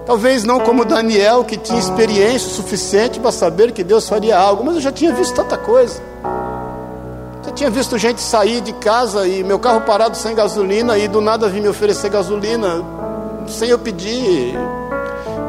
Talvez 0.06 0.44
não 0.44 0.60
como 0.60 0.86
Daniel, 0.86 1.44
que 1.44 1.58
tinha 1.58 1.80
experiência 1.80 2.50
suficiente 2.50 3.20
para 3.20 3.32
saber 3.32 3.72
que 3.72 3.84
Deus 3.84 4.08
faria 4.08 4.38
algo, 4.38 4.64
mas 4.64 4.76
eu 4.76 4.82
já 4.82 4.92
tinha 4.92 5.12
visto 5.14 5.34
tanta 5.34 5.58
coisa 5.58 6.00
tinha 7.56 7.70
visto 7.70 7.98
gente 7.98 8.20
sair 8.20 8.60
de 8.60 8.74
casa 8.74 9.26
e 9.26 9.42
meu 9.42 9.58
carro 9.58 9.82
parado 9.82 10.18
sem 10.18 10.36
gasolina 10.36 10.98
e 10.98 11.08
do 11.08 11.22
nada 11.22 11.48
vir 11.48 11.62
me 11.62 11.70
oferecer 11.70 12.10
gasolina 12.10 12.84
sem 13.48 13.70
eu 13.70 13.80
pedir. 13.80 14.54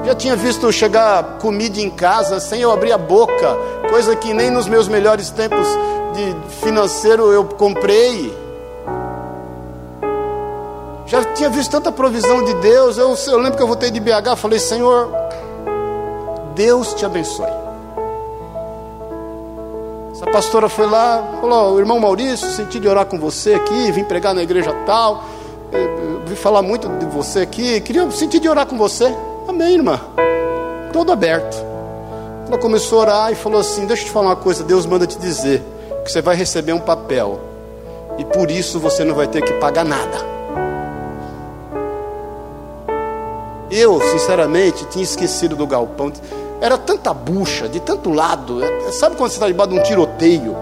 Já 0.06 0.14
tinha 0.14 0.36
visto 0.36 0.70
chegar 0.70 1.38
comida 1.40 1.80
em 1.80 1.90
casa 1.90 2.38
sem 2.38 2.60
eu 2.60 2.70
abrir 2.70 2.92
a 2.92 2.96
boca, 2.96 3.56
coisa 3.90 4.14
que 4.14 4.32
nem 4.32 4.52
nos 4.52 4.68
meus 4.68 4.86
melhores 4.86 5.30
tempos 5.30 5.66
de 6.14 6.54
financeiro 6.60 7.32
eu 7.32 7.44
comprei. 7.44 8.32
Já 11.06 11.24
tinha 11.34 11.50
visto 11.50 11.72
tanta 11.72 11.90
provisão 11.90 12.44
de 12.44 12.54
Deus. 12.54 12.96
Eu, 12.96 13.16
eu 13.26 13.38
lembro 13.38 13.56
que 13.56 13.62
eu 13.64 13.66
voltei 13.66 13.90
de 13.90 13.98
BH, 13.98 14.36
falei: 14.36 14.60
Senhor, 14.60 15.10
Deus 16.54 16.94
te 16.94 17.04
abençoe. 17.04 17.50
Essa 20.12 20.26
pastora 20.26 20.68
foi 20.68 20.86
lá, 20.86 21.20
falou: 21.40 21.74
o 21.74 21.80
irmão 21.80 21.98
Maurício, 21.98 22.48
senti 22.52 22.78
de 22.78 22.86
orar 22.86 23.06
com 23.06 23.18
você 23.18 23.54
aqui, 23.54 23.90
vim 23.90 24.04
pregar 24.04 24.32
na 24.36 24.42
igreja 24.44 24.72
tal, 24.86 25.24
vi 26.24 26.36
falar 26.36 26.62
muito 26.62 26.88
de 26.90 27.06
você 27.06 27.40
aqui, 27.40 27.80
queria 27.80 28.08
sentir 28.12 28.38
de 28.38 28.48
orar 28.48 28.66
com 28.66 28.78
você. 28.78 29.12
Amém, 29.48 29.74
irmã. 29.74 30.00
Todo 30.92 31.12
aberto. 31.12 31.56
Ela 32.48 32.58
começou 32.58 32.98
a 32.98 33.02
orar 33.02 33.32
e 33.32 33.34
falou 33.34 33.60
assim: 33.60 33.86
Deixa 33.86 34.02
eu 34.02 34.06
te 34.06 34.12
falar 34.12 34.28
uma 34.28 34.36
coisa, 34.36 34.64
Deus 34.64 34.86
manda 34.86 35.06
te 35.06 35.18
dizer 35.18 35.62
que 36.04 36.10
você 36.10 36.22
vai 36.22 36.36
receber 36.36 36.72
um 36.72 36.80
papel 36.80 37.40
e 38.18 38.24
por 38.24 38.50
isso 38.50 38.78
você 38.78 39.04
não 39.04 39.14
vai 39.14 39.26
ter 39.26 39.42
que 39.42 39.52
pagar 39.54 39.84
nada. 39.84 40.36
Eu, 43.70 44.00
sinceramente, 44.00 44.84
tinha 44.86 45.04
esquecido 45.04 45.56
do 45.56 45.66
galpão. 45.66 46.12
Era 46.60 46.78
tanta 46.78 47.12
bucha, 47.12 47.68
de 47.68 47.80
tanto 47.80 48.10
lado. 48.10 48.60
Sabe 48.92 49.16
quando 49.16 49.30
você 49.30 49.36
está 49.36 49.48
debaixo 49.48 49.72
de 49.72 49.78
um 49.78 49.82
tiroteio? 49.82 50.56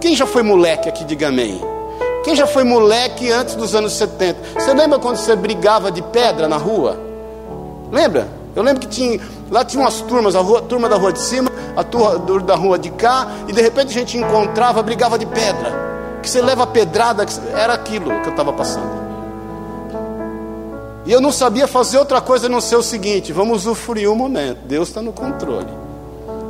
Quem 0.00 0.14
já 0.14 0.26
foi 0.26 0.42
moleque 0.42 0.88
aqui, 0.88 1.02
diga 1.04 1.28
amém. 1.28 1.60
Quem 2.22 2.36
já 2.36 2.46
foi 2.46 2.62
moleque 2.62 3.32
antes 3.32 3.54
dos 3.54 3.74
anos 3.74 3.94
70? 3.94 4.60
Você 4.60 4.72
lembra 4.74 4.98
quando 4.98 5.16
você 5.16 5.34
brigava 5.34 5.90
de 5.90 6.02
pedra 6.02 6.46
na 6.46 6.56
rua? 6.56 7.07
Lembra? 7.90 8.28
Eu 8.54 8.62
lembro 8.62 8.80
que 8.80 8.88
tinha, 8.88 9.20
lá 9.50 9.64
tinha 9.64 9.82
umas 9.82 10.00
turmas, 10.00 10.34
a, 10.34 10.40
rua, 10.40 10.58
a 10.58 10.62
turma 10.62 10.88
da 10.88 10.96
rua 10.96 11.12
de 11.12 11.20
cima, 11.20 11.50
a 11.76 11.84
turma 11.84 12.18
da 12.40 12.56
rua 12.56 12.78
de 12.78 12.90
cá, 12.90 13.28
e 13.46 13.52
de 13.52 13.62
repente 13.62 13.90
a 13.90 13.92
gente 13.92 14.18
encontrava, 14.18 14.82
brigava 14.82 15.18
de 15.18 15.26
pedra. 15.26 15.88
Que 16.22 16.28
você 16.28 16.42
leva 16.42 16.66
pedrada, 16.66 17.24
era 17.56 17.74
aquilo 17.74 18.20
que 18.20 18.28
eu 18.28 18.30
estava 18.30 18.52
passando. 18.52 18.98
E 21.06 21.12
eu 21.12 21.20
não 21.20 21.32
sabia 21.32 21.66
fazer 21.66 21.98
outra 21.98 22.20
coisa 22.20 22.46
a 22.46 22.48
não 22.50 22.60
ser 22.60 22.76
o 22.76 22.82
seguinte: 22.82 23.32
vamos 23.32 23.64
usufruir 23.64 24.10
o 24.10 24.16
momento, 24.16 24.58
Deus 24.66 24.88
está 24.88 25.00
no 25.00 25.12
controle. 25.12 25.68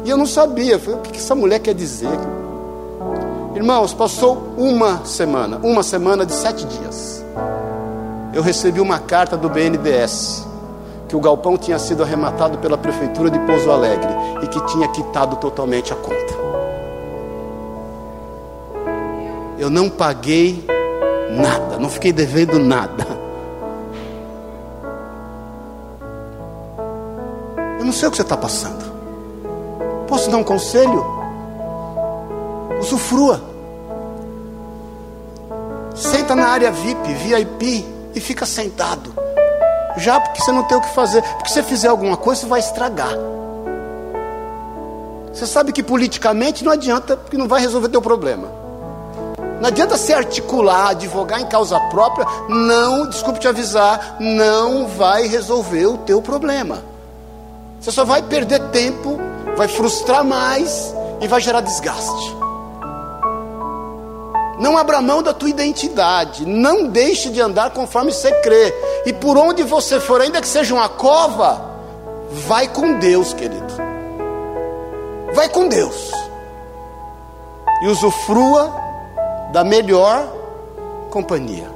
E 0.05 0.11
eu 0.11 0.17
não 0.17 0.27
sabia, 0.27 0.79
falei, 0.79 0.99
o 0.99 1.03
que 1.03 1.19
essa 1.19 1.35
mulher 1.35 1.59
quer 1.61 1.75
dizer? 1.75 2.19
Irmãos, 3.55 3.93
passou 3.93 4.55
uma 4.57 5.05
semana, 5.05 5.59
uma 5.63 5.83
semana 5.83 6.25
de 6.25 6.33
sete 6.33 6.65
dias. 6.65 7.23
Eu 8.33 8.43
recebi 8.43 8.81
uma 8.81 8.99
carta 8.99 9.37
do 9.37 9.49
BNDES, 9.49 10.48
que 11.09 11.17
o 11.17 11.21
galpão 11.21 11.57
tinha 11.57 11.79
sido 11.79 12.03
arrematado 12.03 12.59
pela 12.59 12.77
prefeitura 12.77 13.31
de 13.31 13.39
Pouso 13.41 13.71
Alegre 13.71 14.11
e 14.43 14.47
que 14.47 14.61
tinha 14.67 14.87
quitado 14.89 15.37
totalmente 15.37 15.93
a 15.93 15.97
conta. 15.97 16.35
Eu 19.59 19.71
não 19.71 19.89
paguei 19.89 20.65
nada, 21.31 21.79
não 21.79 21.89
fiquei 21.89 22.13
devendo 22.13 22.59
nada. 22.59 23.29
não 27.89 27.93
sei 27.93 28.07
o 28.07 28.11
que 28.11 28.19
você 28.19 28.23
está 28.23 28.37
passando. 28.37 28.85
Posso 30.07 30.31
dar 30.31 30.37
um 30.37 30.45
conselho? 30.45 31.03
Usufrua. 32.79 33.41
Senta 35.95 36.37
na 36.37 36.49
área 36.49 36.71
VIP, 36.71 37.15
VIP 37.15 37.87
e 38.15 38.21
fica 38.21 38.45
sentado. 38.45 39.28
Já 39.99 40.21
porque 40.21 40.41
você 40.41 40.53
não 40.53 40.63
tem 40.65 40.79
o 40.79 40.81
que 40.81 40.95
fazer. 40.95 41.23
Porque 41.23 41.49
se 41.49 41.55
você 41.55 41.63
fizer 41.63 41.89
alguma 41.89 42.17
coisa, 42.17 42.41
você 42.41 42.47
vai 42.47 42.61
estragar. 42.61 43.13
Você 45.33 45.47
sabe 45.47 45.73
que 45.73 45.83
politicamente 45.83 46.65
não 46.65 46.73
adianta, 46.73 47.17
porque 47.17 47.37
não 47.37 47.47
vai 47.47 47.61
resolver 47.61 47.89
teu 47.89 48.03
problema. 48.03 48.49
Não 49.61 49.69
adianta 49.69 49.97
se 49.97 50.13
articular, 50.13 50.91
advogar 50.91 51.41
em 51.41 51.47
causa 51.47 51.79
própria, 51.91 52.27
não, 52.49 53.09
desculpe 53.09 53.41
te 53.41 53.49
avisar, 53.49 54.17
não 54.21 54.87
vai 54.87 55.27
resolver 55.27 55.87
o 55.87 55.99
teu 55.99 56.23
problema. 56.23 56.83
Você 57.81 57.91
só 57.91 58.05
vai 58.05 58.23
perder 58.23 58.61
tempo, 58.71 59.19
vai 59.57 59.67
frustrar 59.67 60.25
mais 60.25 60.95
e 61.21 61.27
vai 61.27 61.41
gerar 61.41 61.61
desgaste. 61.61 62.38
Não 64.59 64.77
abra 64.77 65.01
mão 65.01 65.23
da 65.23 65.33
tua 65.33 65.49
identidade. 65.49 66.45
Não 66.45 66.89
deixe 66.89 67.31
de 67.31 67.41
andar 67.41 67.71
conforme 67.71 68.13
você 68.13 68.33
crê. 68.41 68.75
E 69.07 69.13
por 69.13 69.37
onde 69.37 69.63
você 69.63 70.01
for, 70.01 70.21
ainda 70.21 70.41
que 70.41 70.49
seja 70.49 70.75
uma 70.75 70.89
cova, 70.89 71.61
vai 72.47 72.67
com 72.69 72.99
Deus, 72.99 73.33
querido. 73.33 73.73
Vai 75.33 75.49
com 75.49 75.69
Deus. 75.69 76.11
E 77.83 77.87
usufrua 77.87 78.75
da 79.53 79.63
melhor 79.63 80.27
companhia. 81.11 81.69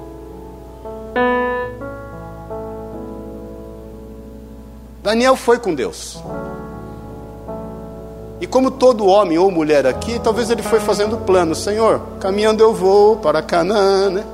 Daniel 5.03 5.37
foi 5.37 5.59
com 5.59 5.75
Deus. 5.75 6.23
E 8.43 8.47
como 8.49 8.73
todo 8.73 9.07
homem 9.07 9.39
ou 9.39 9.53
mulher 9.53 9.87
aqui, 9.87 10.19
talvez 10.19 10.51
ele 10.51 10.65
foi 10.65 10.81
fazendo 10.81 11.17
plano, 11.17 11.55
Senhor, 11.55 12.01
caminhando 12.19 12.61
eu 12.61 12.75
vou 12.75 13.15
para 13.15 13.41
Canaã, 13.41 14.11
né? 14.11 14.25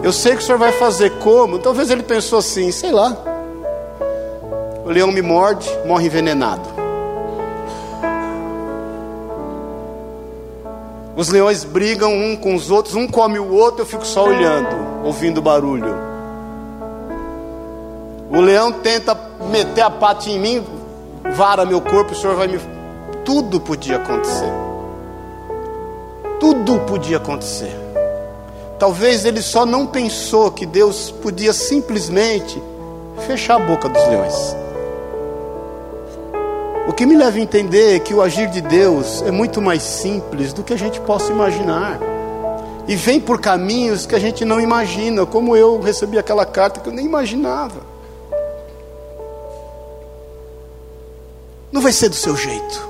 Eu 0.00 0.12
sei 0.12 0.36
que 0.36 0.38
o 0.38 0.46
Senhor 0.46 0.56
vai 0.56 0.70
fazer 0.70 1.18
como, 1.18 1.58
talvez 1.58 1.90
ele 1.90 2.04
pensou 2.04 2.38
assim, 2.38 2.70
sei 2.70 2.92
lá. 2.92 3.16
O 4.84 4.88
leão 4.88 5.10
me 5.10 5.20
morde, 5.20 5.68
morre 5.84 6.06
envenenado. 6.06 6.62
Os 11.16 11.28
leões 11.28 11.64
brigam 11.64 12.12
um 12.12 12.36
com 12.36 12.54
os 12.54 12.70
outros, 12.70 12.94
um 12.94 13.08
come 13.08 13.40
o 13.40 13.52
outro, 13.52 13.82
eu 13.82 13.86
fico 13.86 14.06
só 14.06 14.26
olhando, 14.26 14.76
ouvindo 15.04 15.42
barulho. 15.42 15.92
O 18.30 18.40
leão 18.40 18.70
tenta 18.70 19.18
meter 19.50 19.82
a 19.82 19.90
pata 19.90 20.30
em 20.30 20.38
mim, 20.38 20.77
vara 21.32 21.64
meu 21.64 21.80
corpo, 21.80 22.12
o 22.12 22.16
Senhor 22.16 22.36
vai 22.36 22.48
me. 22.48 22.58
Tudo 23.24 23.60
podia 23.60 23.96
acontecer. 23.96 24.52
Tudo 26.40 26.78
podia 26.80 27.16
acontecer. 27.16 27.74
Talvez 28.78 29.24
ele 29.24 29.42
só 29.42 29.66
não 29.66 29.86
pensou 29.86 30.52
que 30.52 30.64
Deus 30.64 31.10
podia 31.10 31.52
simplesmente 31.52 32.62
fechar 33.26 33.56
a 33.56 33.58
boca 33.58 33.88
dos 33.88 34.02
leões. 34.06 34.56
O 36.86 36.92
que 36.92 37.04
me 37.04 37.16
leva 37.16 37.36
a 37.36 37.40
entender 37.40 37.96
é 37.96 37.98
que 37.98 38.14
o 38.14 38.22
agir 38.22 38.48
de 38.48 38.60
Deus 38.60 39.20
é 39.22 39.30
muito 39.30 39.60
mais 39.60 39.82
simples 39.82 40.52
do 40.52 40.62
que 40.62 40.72
a 40.72 40.78
gente 40.78 41.00
possa 41.00 41.30
imaginar. 41.32 41.98
E 42.86 42.96
vem 42.96 43.20
por 43.20 43.40
caminhos 43.40 44.06
que 44.06 44.14
a 44.14 44.18
gente 44.18 44.44
não 44.44 44.58
imagina, 44.58 45.26
como 45.26 45.54
eu 45.54 45.78
recebi 45.80 46.18
aquela 46.18 46.46
carta 46.46 46.80
que 46.80 46.88
eu 46.88 46.92
nem 46.92 47.04
imaginava. 47.04 47.97
Não 51.70 51.82
vai 51.82 51.92
ser 51.92 52.08
do 52.08 52.16
seu 52.16 52.36
jeito. 52.36 52.88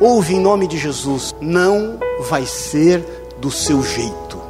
Ouve 0.00 0.34
em 0.34 0.40
nome 0.40 0.66
de 0.66 0.78
Jesus. 0.78 1.34
Não 1.40 1.98
vai 2.28 2.46
ser 2.46 3.04
do 3.38 3.50
seu 3.50 3.82
jeito. 3.82 4.40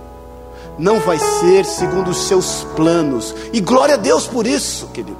Não 0.78 1.00
vai 1.00 1.18
ser 1.18 1.64
segundo 1.64 2.10
os 2.10 2.28
seus 2.28 2.64
planos. 2.76 3.34
E 3.52 3.60
glória 3.60 3.94
a 3.94 3.98
Deus 3.98 4.26
por 4.26 4.46
isso, 4.46 4.86
querido. 4.88 5.18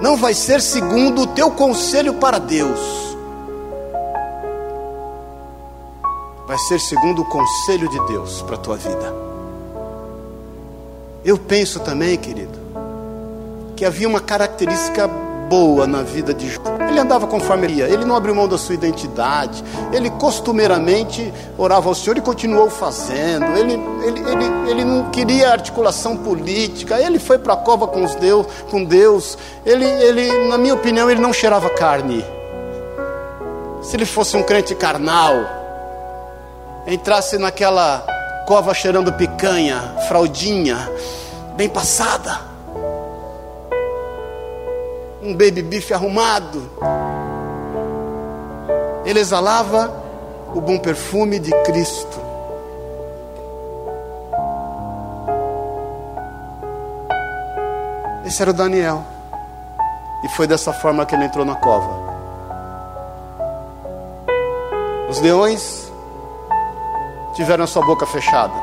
Não 0.00 0.16
vai 0.16 0.32
ser 0.32 0.60
segundo 0.60 1.22
o 1.22 1.26
teu 1.26 1.50
conselho 1.50 2.14
para 2.14 2.38
Deus. 2.38 2.80
Vai 6.46 6.58
ser 6.58 6.80
segundo 6.80 7.22
o 7.22 7.24
conselho 7.24 7.88
de 7.88 7.98
Deus 8.06 8.40
para 8.42 8.54
a 8.54 8.58
tua 8.58 8.76
vida. 8.76 9.14
Eu 11.24 11.36
penso 11.36 11.80
também, 11.80 12.16
querido, 12.16 12.56
que 13.74 13.84
havia 13.84 14.06
uma 14.06 14.20
característica 14.20 15.10
boa 15.48 15.86
na 15.86 16.02
vida 16.02 16.34
de 16.34 16.48
Jó. 16.48 16.60
Ele 16.88 16.98
andava 16.98 17.26
conforme 17.26 17.66
ele 17.66 17.74
ia, 17.74 17.88
ele 17.88 18.04
não 18.04 18.16
abriu 18.16 18.34
mão 18.34 18.48
da 18.48 18.58
sua 18.58 18.74
identidade, 18.74 19.62
ele 19.92 20.10
costumeiramente 20.10 21.32
orava 21.56 21.88
ao 21.88 21.94
Senhor 21.94 22.16
e 22.16 22.20
continuou 22.20 22.70
fazendo, 22.70 23.44
ele, 23.56 23.74
ele, 24.02 24.20
ele, 24.20 24.70
ele 24.70 24.84
não 24.84 25.10
queria 25.10 25.50
articulação 25.50 26.16
política, 26.16 27.00
ele 27.00 27.18
foi 27.18 27.38
para 27.38 27.54
a 27.54 27.56
cova 27.56 27.86
com, 27.86 28.04
os 28.04 28.14
Deus, 28.14 28.46
com 28.70 28.84
Deus, 28.84 29.36
ele, 29.64 29.84
ele, 29.84 30.48
na 30.48 30.58
minha 30.58 30.74
opinião, 30.74 31.10
ele 31.10 31.20
não 31.20 31.32
cheirava 31.32 31.68
carne. 31.70 32.24
Se 33.82 33.96
ele 33.96 34.06
fosse 34.06 34.36
um 34.36 34.42
crente 34.42 34.74
carnal, 34.74 35.34
entrasse 36.86 37.38
naquela 37.38 38.04
cova 38.46 38.72
cheirando 38.72 39.12
picanha, 39.12 39.94
fraldinha, 40.08 40.90
bem 41.56 41.68
passada, 41.68 42.55
um 45.26 45.34
baby 45.34 45.60
beef 45.62 45.90
arrumado. 45.92 46.70
Ele 49.04 49.18
exalava 49.18 49.92
o 50.54 50.60
bom 50.60 50.78
perfume 50.78 51.38
de 51.38 51.50
Cristo. 51.64 52.20
Esse 58.24 58.40
era 58.40 58.50
o 58.50 58.54
Daniel. 58.54 59.04
E 60.24 60.28
foi 60.30 60.46
dessa 60.46 60.72
forma 60.72 61.04
que 61.04 61.14
ele 61.14 61.24
entrou 61.24 61.44
na 61.44 61.56
cova. 61.56 62.06
Os 65.08 65.20
leões 65.20 65.92
tiveram 67.34 67.64
a 67.64 67.66
sua 67.66 67.84
boca 67.84 68.06
fechada. 68.06 68.54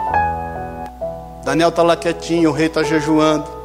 Daniel 1.43 1.69
está 1.69 1.83
lá 1.83 1.95
quietinho, 1.95 2.49
o 2.49 2.53
rei 2.53 2.67
está 2.67 2.83
jejuando. 2.83 3.62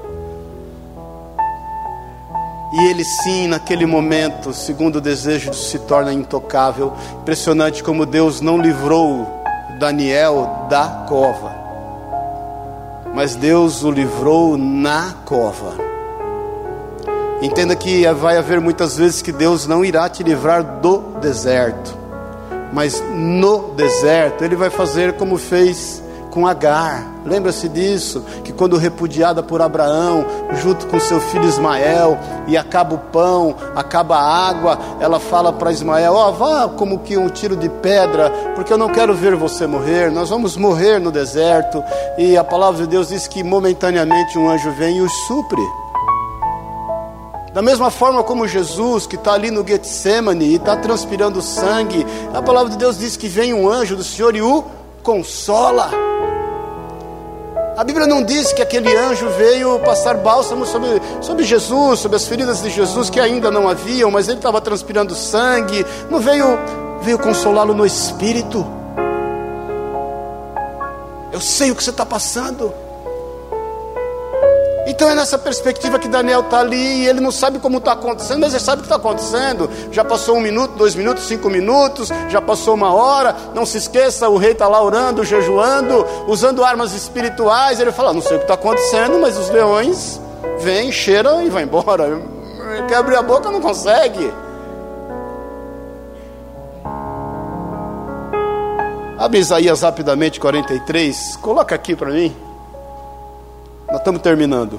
E 2.70 2.84
ele 2.90 3.02
sim, 3.04 3.46
naquele 3.46 3.86
momento, 3.86 4.52
segundo 4.52 4.96
o 4.96 5.00
desejo, 5.00 5.54
se 5.54 5.78
torna 5.78 6.12
intocável. 6.12 6.92
Impressionante 7.22 7.82
como 7.82 8.04
Deus 8.04 8.40
não 8.40 8.60
livrou 8.60 9.26
Daniel 9.78 10.66
da 10.68 11.04
cova, 11.08 11.54
mas 13.14 13.34
Deus 13.36 13.84
o 13.84 13.90
livrou 13.90 14.58
na 14.58 15.14
cova. 15.24 15.76
Entenda 17.40 17.76
que 17.76 18.04
vai 18.14 18.36
haver 18.36 18.60
muitas 18.60 18.96
vezes 18.96 19.22
que 19.22 19.30
Deus 19.30 19.66
não 19.66 19.84
irá 19.84 20.08
te 20.08 20.24
livrar 20.24 20.80
do 20.80 20.98
deserto, 21.20 21.96
mas 22.72 23.00
no 23.14 23.74
deserto 23.74 24.44
Ele 24.44 24.56
vai 24.56 24.70
fazer 24.70 25.12
como 25.14 25.38
fez 25.38 26.02
com 26.30 26.46
Agar. 26.46 27.17
Lembra-se 27.28 27.68
disso? 27.68 28.24
Que 28.42 28.52
quando 28.52 28.76
repudiada 28.76 29.42
por 29.42 29.60
Abraão, 29.60 30.24
junto 30.62 30.86
com 30.86 30.98
seu 30.98 31.20
filho 31.20 31.44
Ismael, 31.44 32.18
e 32.46 32.56
acaba 32.56 32.94
o 32.94 32.98
pão, 32.98 33.54
acaba 33.76 34.16
a 34.16 34.48
água, 34.48 34.78
ela 34.98 35.20
fala 35.20 35.52
para 35.52 35.70
Ismael: 35.70 36.14
Ó, 36.14 36.28
oh, 36.28 36.32
vá 36.32 36.68
como 36.68 37.00
que 37.00 37.18
um 37.18 37.28
tiro 37.28 37.56
de 37.56 37.68
pedra, 37.68 38.30
porque 38.54 38.72
eu 38.72 38.78
não 38.78 38.88
quero 38.88 39.14
ver 39.14 39.36
você 39.36 39.66
morrer, 39.66 40.10
nós 40.10 40.30
vamos 40.30 40.56
morrer 40.56 40.98
no 40.98 41.12
deserto. 41.12 41.84
E 42.16 42.36
a 42.36 42.42
palavra 42.42 42.82
de 42.82 42.88
Deus 42.88 43.08
diz 43.08 43.26
que 43.26 43.44
momentaneamente 43.44 44.38
um 44.38 44.48
anjo 44.48 44.70
vem 44.72 44.96
e 44.96 45.00
os 45.02 45.12
supre. 45.26 45.62
Da 47.52 47.62
mesma 47.62 47.90
forma 47.90 48.22
como 48.22 48.46
Jesus, 48.46 49.06
que 49.06 49.16
está 49.16 49.32
ali 49.32 49.50
no 49.50 49.66
Getsemane 49.66 50.44
e 50.44 50.54
está 50.56 50.76
transpirando 50.76 51.42
sangue, 51.42 52.06
a 52.32 52.40
palavra 52.40 52.70
de 52.70 52.76
Deus 52.76 52.98
diz 52.98 53.16
que 53.16 53.26
vem 53.26 53.52
um 53.52 53.68
anjo 53.68 53.96
do 53.96 54.04
Senhor 54.04 54.36
e 54.36 54.40
o 54.42 54.64
consola. 55.02 55.90
A 57.78 57.84
Bíblia 57.84 58.08
não 58.08 58.24
diz 58.24 58.52
que 58.52 58.60
aquele 58.60 58.92
anjo 58.96 59.28
veio 59.38 59.78
passar 59.78 60.16
bálsamo 60.16 60.66
sobre, 60.66 61.00
sobre 61.22 61.44
Jesus, 61.44 62.00
sobre 62.00 62.16
as 62.16 62.26
feridas 62.26 62.60
de 62.60 62.70
Jesus 62.70 63.08
que 63.08 63.20
ainda 63.20 63.52
não 63.52 63.68
haviam, 63.68 64.10
mas 64.10 64.26
ele 64.26 64.38
estava 64.38 64.60
transpirando 64.60 65.14
sangue. 65.14 65.86
Não 66.10 66.18
veio, 66.18 66.58
veio 67.02 67.20
consolá-lo 67.20 67.72
no 67.72 67.86
espírito. 67.86 68.66
Eu 71.30 71.40
sei 71.40 71.70
o 71.70 71.76
que 71.76 71.84
você 71.84 71.90
está 71.90 72.04
passando. 72.04 72.74
Então 74.88 75.10
é 75.10 75.14
nessa 75.14 75.36
perspectiva 75.38 75.98
que 75.98 76.08
Daniel 76.08 76.40
está 76.40 76.60
ali 76.60 77.02
e 77.02 77.06
ele 77.06 77.20
não 77.20 77.30
sabe 77.30 77.58
como 77.58 77.76
está 77.76 77.92
acontecendo, 77.92 78.40
mas 78.40 78.54
ele 78.54 78.62
sabe 78.62 78.78
o 78.78 78.80
que 78.80 78.86
está 78.86 78.96
acontecendo. 78.96 79.68
Já 79.92 80.02
passou 80.02 80.38
um 80.38 80.40
minuto, 80.40 80.76
dois 80.76 80.94
minutos, 80.94 81.24
cinco 81.24 81.50
minutos, 81.50 82.08
já 82.30 82.40
passou 82.40 82.72
uma 82.72 82.94
hora. 82.94 83.36
Não 83.54 83.66
se 83.66 83.76
esqueça, 83.76 84.30
o 84.30 84.38
rei 84.38 84.52
está 84.52 84.66
lá 84.66 84.82
orando, 84.82 85.22
jejuando, 85.26 86.06
usando 86.26 86.64
armas 86.64 86.94
espirituais. 86.94 87.78
Ele 87.78 87.92
fala: 87.92 88.14
Não 88.14 88.22
sei 88.22 88.36
o 88.36 88.38
que 88.38 88.44
está 88.44 88.54
acontecendo, 88.54 89.18
mas 89.18 89.36
os 89.36 89.50
leões 89.50 90.18
vêm, 90.58 90.90
cheiram 90.90 91.44
e 91.44 91.50
vão 91.50 91.60
embora. 91.60 92.22
Quer 92.88 92.96
abrir 92.96 93.16
a 93.16 93.22
boca, 93.22 93.50
não 93.50 93.60
consegue. 93.60 94.32
Abre 99.18 99.38
Isaías 99.38 99.82
rapidamente 99.82 100.40
43, 100.40 101.36
coloca 101.42 101.74
aqui 101.74 101.94
para 101.94 102.10
mim. 102.10 102.47
Nós 103.88 104.00
estamos 104.00 104.20
terminando. 104.20 104.78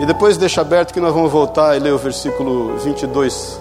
E 0.00 0.06
depois 0.06 0.38
deixa 0.38 0.62
aberto 0.62 0.94
que 0.94 1.00
nós 1.00 1.12
vamos 1.12 1.30
voltar 1.30 1.76
e 1.76 1.80
ler 1.80 1.92
o 1.92 1.98
versículo 1.98 2.78
22. 2.78 3.60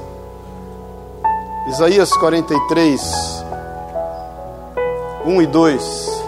Isaías 1.68 2.10
43, 2.14 3.44
1 5.26 5.42
e 5.42 5.46
2. 5.46 6.24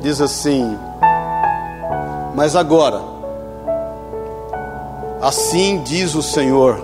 Diz 0.00 0.20
assim: 0.20 0.78
Mas 2.36 2.54
agora, 2.54 3.02
assim 5.20 5.82
diz 5.82 6.14
o 6.14 6.22
Senhor, 6.22 6.80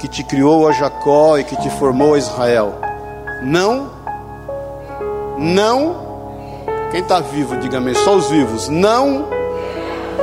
que 0.00 0.08
te 0.08 0.24
criou 0.24 0.66
a 0.66 0.72
Jacó 0.72 1.38
e 1.38 1.44
que 1.44 1.54
te 1.62 1.70
formou 1.70 2.14
a 2.14 2.18
Israel: 2.18 2.74
Não, 3.44 3.88
não 5.38 6.03
quem 6.94 7.02
está 7.02 7.18
vivo, 7.18 7.56
diga 7.56 7.78
amém. 7.78 7.92
Só 7.92 8.14
os 8.14 8.30
vivos. 8.30 8.68
Não, 8.68 9.26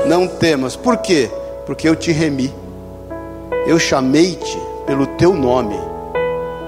não 0.07 0.25
temas. 0.25 0.73
Por 0.73 0.95
quê? 0.99 1.29
Porque 1.65 1.85
eu 1.85 1.97
te 1.97 2.13
remi. 2.13 2.49
Eu 3.67 3.77
chamei-te 3.77 4.57
pelo 4.85 5.05
teu 5.05 5.33
nome. 5.33 5.75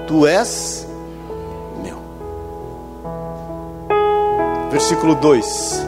Tu 0.06 0.26
és 0.26 0.86
meu. 1.82 1.96
Versículo 4.70 5.14
2: 5.14 5.86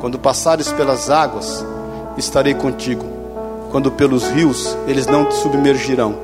Quando 0.00 0.20
passares 0.20 0.70
pelas 0.70 1.10
águas, 1.10 1.66
estarei 2.16 2.54
contigo. 2.54 3.04
Quando 3.72 3.90
pelos 3.90 4.28
rios, 4.28 4.78
eles 4.86 5.08
não 5.08 5.24
te 5.24 5.34
submergirão. 5.34 6.14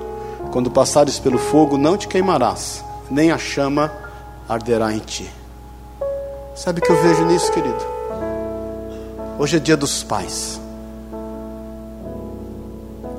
Quando 0.52 0.70
passares 0.70 1.18
pelo 1.18 1.38
fogo, 1.38 1.76
não 1.76 1.96
te 1.96 2.06
queimarás, 2.06 2.84
nem 3.10 3.32
a 3.32 3.38
chama 3.38 3.92
arderá 4.48 4.92
em 4.92 5.00
ti. 5.00 5.41
Sabe 6.54 6.80
o 6.80 6.82
que 6.82 6.90
eu 6.90 7.02
vejo 7.02 7.24
nisso, 7.24 7.50
querido? 7.50 7.84
Hoje 9.38 9.56
é 9.56 9.60
dia 9.60 9.76
dos 9.76 10.02
pais. 10.02 10.60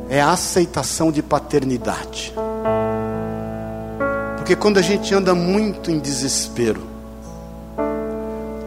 É 0.09 0.21
a 0.21 0.31
aceitação 0.31 1.11
de 1.11 1.23
paternidade. 1.23 2.33
Porque 4.37 4.55
quando 4.55 4.77
a 4.77 4.81
gente 4.81 5.13
anda 5.15 5.33
muito 5.33 5.89
em 5.89 5.99
desespero, 5.99 6.81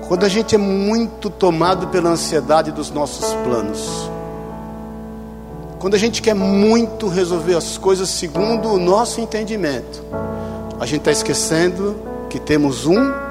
quando 0.09 0.25
a 0.25 0.29
gente 0.29 0.55
é 0.55 0.59
muito 0.59 1.31
tomado 1.31 1.89
pela 1.89 2.11
ansiedade 2.11 2.73
dos 2.73 2.91
nossos 2.91 3.33
planos, 3.45 4.11
quando 5.79 5.95
a 5.95 5.99
gente 5.99 6.21
quer 6.21 6.35
muito 6.35 7.09
resolver 7.09 7.55
as 7.55 7.79
coisas 7.79 8.09
segundo 8.09 8.71
o 8.71 8.79
nosso 8.79 9.21
entendimento, 9.21 10.03
a 10.81 10.87
gente 10.87 11.01
está 11.01 11.12
esquecendo 11.12 11.97
que 12.29 12.41
temos 12.41 12.87
um 12.87 13.27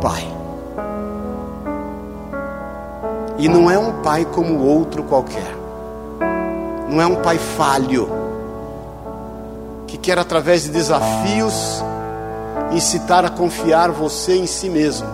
Pai. 0.00 0.39
E 3.40 3.48
não 3.48 3.70
é 3.70 3.78
um 3.78 4.02
pai 4.02 4.26
como 4.26 4.62
outro 4.62 5.02
qualquer. 5.02 5.56
Não 6.90 7.00
é 7.00 7.06
um 7.06 7.16
pai 7.16 7.38
falho. 7.38 8.06
Que 9.86 9.96
quer, 9.96 10.18
através 10.18 10.64
de 10.64 10.68
desafios, 10.68 11.82
incitar 12.70 13.24
a 13.24 13.30
confiar 13.30 13.90
você 13.90 14.36
em 14.36 14.46
si 14.46 14.68
mesmo. 14.68 15.08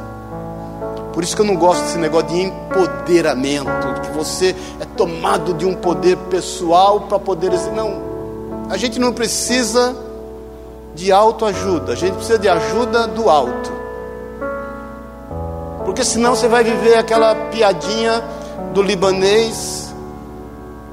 Por 1.15 1.23
isso 1.23 1.37
que 1.37 1.41
eu 1.41 1.47
não 1.47 1.55
gosto 1.55 1.85
desse 1.85 1.99
negócio 1.99 2.29
de 2.31 2.43
empoderamento, 2.43 4.01
que 4.03 4.11
você 4.11 4.57
é 4.81 4.85
tomado 4.85 5.55
de 5.55 5.65
um 5.65 5.75
poder 5.75 6.17
pessoal 6.29 7.03
para 7.03 7.21
poder. 7.21 7.53
Não, 7.77 8.03
a 8.69 8.77
gente 8.77 8.99
não 8.99 9.13
precisa 9.13 9.97
de 10.97 11.13
autoajuda, 11.13 11.93
a 11.93 11.97
gente 11.97 12.15
precisa 12.15 12.41
de 12.41 12.49
ajuda 12.49 13.07
do 13.07 13.31
alto. 13.31 13.76
Porque 15.97 16.11
senão 16.11 16.37
você 16.37 16.47
vai 16.47 16.63
viver 16.63 16.99
aquela 16.99 17.35
piadinha 17.35 18.23
do 18.75 18.83
libanês 18.83 19.95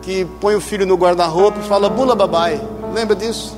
que 0.01 0.23
põe 0.39 0.55
o 0.55 0.61
filho 0.61 0.85
no 0.85 0.95
guarda-roupa 0.95 1.59
e 1.59 1.67
fala 1.67 1.89
bula 1.89 2.15
babai. 2.15 2.61
Lembra 2.93 3.13
disso? 3.13 3.53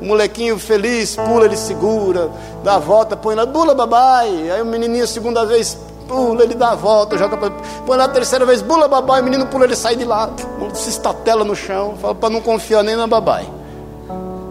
O 0.00 0.04
molequinho 0.06 0.58
feliz 0.58 1.14
pula, 1.14 1.44
ele 1.44 1.56
segura, 1.56 2.28
dá 2.64 2.74
a 2.74 2.78
volta, 2.80 3.16
põe 3.16 3.36
lá, 3.36 3.46
bula 3.46 3.76
babai. 3.76 4.50
Aí 4.50 4.60
o 4.60 4.66
menininho, 4.66 5.06
segunda 5.06 5.46
vez, 5.46 5.78
pula, 6.08 6.42
ele 6.42 6.56
dá 6.56 6.72
a 6.72 6.74
volta, 6.74 7.16
joga 7.16 7.36
pra... 7.36 7.52
põe 7.86 7.96
lá 7.96 8.06
a 8.06 8.08
terceira 8.08 8.44
vez, 8.44 8.60
bula 8.60 8.88
babai, 8.88 9.20
o 9.20 9.24
menino 9.24 9.46
pula, 9.46 9.66
ele 9.66 9.76
sai 9.76 9.94
de 9.94 10.04
lado, 10.04 10.34
se 10.74 10.90
estatela 10.90 11.44
no 11.44 11.54
chão, 11.54 11.94
fala 12.02 12.16
para 12.16 12.28
não 12.28 12.40
confiar 12.40 12.82
nem 12.82 12.96
na 12.96 13.06
babai. 13.06 13.48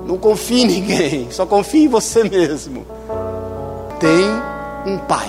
Não 0.05 0.17
confie 0.17 0.61
em 0.61 0.65
ninguém, 0.65 1.27
só 1.29 1.45
confie 1.45 1.83
em 1.83 1.87
você 1.89 2.23
mesmo. 2.23 2.85
Tem 3.99 4.25
um 4.85 4.97
pai. 4.97 5.27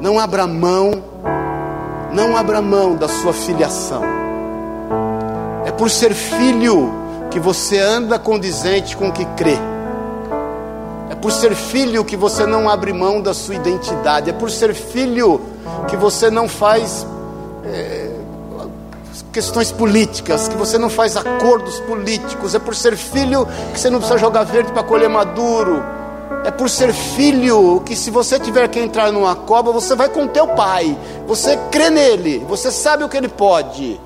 Não 0.00 0.18
abra 0.18 0.46
mão, 0.46 1.02
não 2.10 2.34
abra 2.34 2.62
mão 2.62 2.96
da 2.96 3.06
sua 3.06 3.34
filiação. 3.34 4.02
É 5.66 5.70
por 5.70 5.90
ser 5.90 6.14
filho 6.14 6.90
que 7.30 7.38
você 7.38 7.78
anda 7.78 8.18
condizente 8.18 8.96
com 8.96 9.08
o 9.08 9.12
que 9.12 9.26
crê. 9.36 9.58
É 11.10 11.14
por 11.14 11.30
ser 11.30 11.54
filho 11.54 12.02
que 12.02 12.16
você 12.16 12.46
não 12.46 12.68
abre 12.70 12.94
mão 12.94 13.20
da 13.20 13.34
sua 13.34 13.54
identidade. 13.54 14.30
É 14.30 14.32
por 14.32 14.50
ser 14.50 14.72
filho 14.72 15.38
que 15.86 15.98
você 15.98 16.30
não 16.30 16.48
faz 16.48 17.06
é, 17.66 18.10
questões 19.30 19.70
políticas, 19.70 20.48
que 20.48 20.56
você 20.56 20.78
não 20.78 20.88
faz 20.88 21.14
acordos 21.14 21.78
políticos. 21.80 22.54
É 22.54 22.58
por 22.58 22.74
ser 22.74 22.96
filho 22.96 23.46
que 23.74 23.78
você 23.78 23.90
não 23.90 23.98
precisa 23.98 24.18
jogar 24.18 24.44
verde 24.44 24.72
para 24.72 24.82
colher 24.82 25.10
maduro 25.10 25.99
é 26.44 26.50
por 26.50 26.70
ser 26.70 26.92
filho 26.92 27.82
que 27.84 27.94
se 27.94 28.10
você 28.10 28.38
tiver 28.38 28.68
que 28.68 28.78
entrar 28.78 29.12
numa 29.12 29.34
cova, 29.36 29.72
você 29.72 29.94
vai 29.94 30.08
com 30.08 30.26
teu 30.26 30.46
pai. 30.48 30.96
Você 31.26 31.56
crê 31.70 31.90
nele, 31.90 32.44
você 32.48 32.70
sabe 32.70 33.04
o 33.04 33.08
que 33.08 33.16
ele 33.16 33.28
pode. 33.28 34.00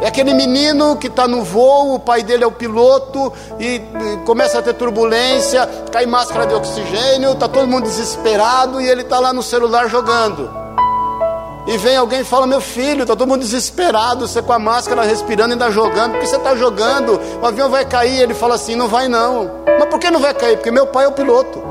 É 0.00 0.06
aquele 0.06 0.32
menino 0.32 0.96
que 0.96 1.08
está 1.08 1.28
no 1.28 1.44
voo, 1.44 1.94
o 1.94 2.00
pai 2.00 2.22
dele 2.22 2.42
é 2.42 2.46
o 2.46 2.52
piloto 2.52 3.30
e, 3.58 3.82
começa 4.24 4.58
a 4.58 4.62
ter 4.62 4.72
turbulência, 4.72 5.68
cai 5.92 6.06
máscara 6.06 6.46
de 6.46 6.54
oxigênio, 6.54 7.32
está 7.32 7.46
todo 7.46 7.68
mundo 7.68 7.84
desesperado 7.84 8.80
e 8.80 8.88
ele 8.88 9.02
está 9.02 9.20
lá 9.20 9.30
no 9.32 9.42
celular 9.42 9.88
jogando. 9.88 10.50
E 11.70 11.76
vem 11.78 11.96
alguém 11.96 12.20
e 12.20 12.24
fala: 12.24 12.48
Meu 12.48 12.60
filho, 12.60 13.02
está 13.02 13.14
todo 13.14 13.28
mundo 13.28 13.42
desesperado, 13.42 14.26
você 14.26 14.42
com 14.42 14.52
a 14.52 14.58
máscara 14.58 15.04
respirando 15.04 15.52
ainda 15.52 15.70
jogando, 15.70 16.12
porque 16.12 16.26
você 16.26 16.36
está 16.36 16.56
jogando, 16.56 17.20
o 17.40 17.46
avião 17.46 17.70
vai 17.70 17.84
cair. 17.84 18.20
Ele 18.20 18.34
fala 18.34 18.56
assim: 18.56 18.74
Não 18.74 18.88
vai 18.88 19.06
não. 19.06 19.48
Mas 19.78 19.88
por 19.88 20.00
que 20.00 20.10
não 20.10 20.18
vai 20.18 20.34
cair? 20.34 20.56
Porque 20.56 20.72
meu 20.72 20.88
pai 20.88 21.04
é 21.04 21.08
o 21.08 21.12
piloto. 21.12 21.62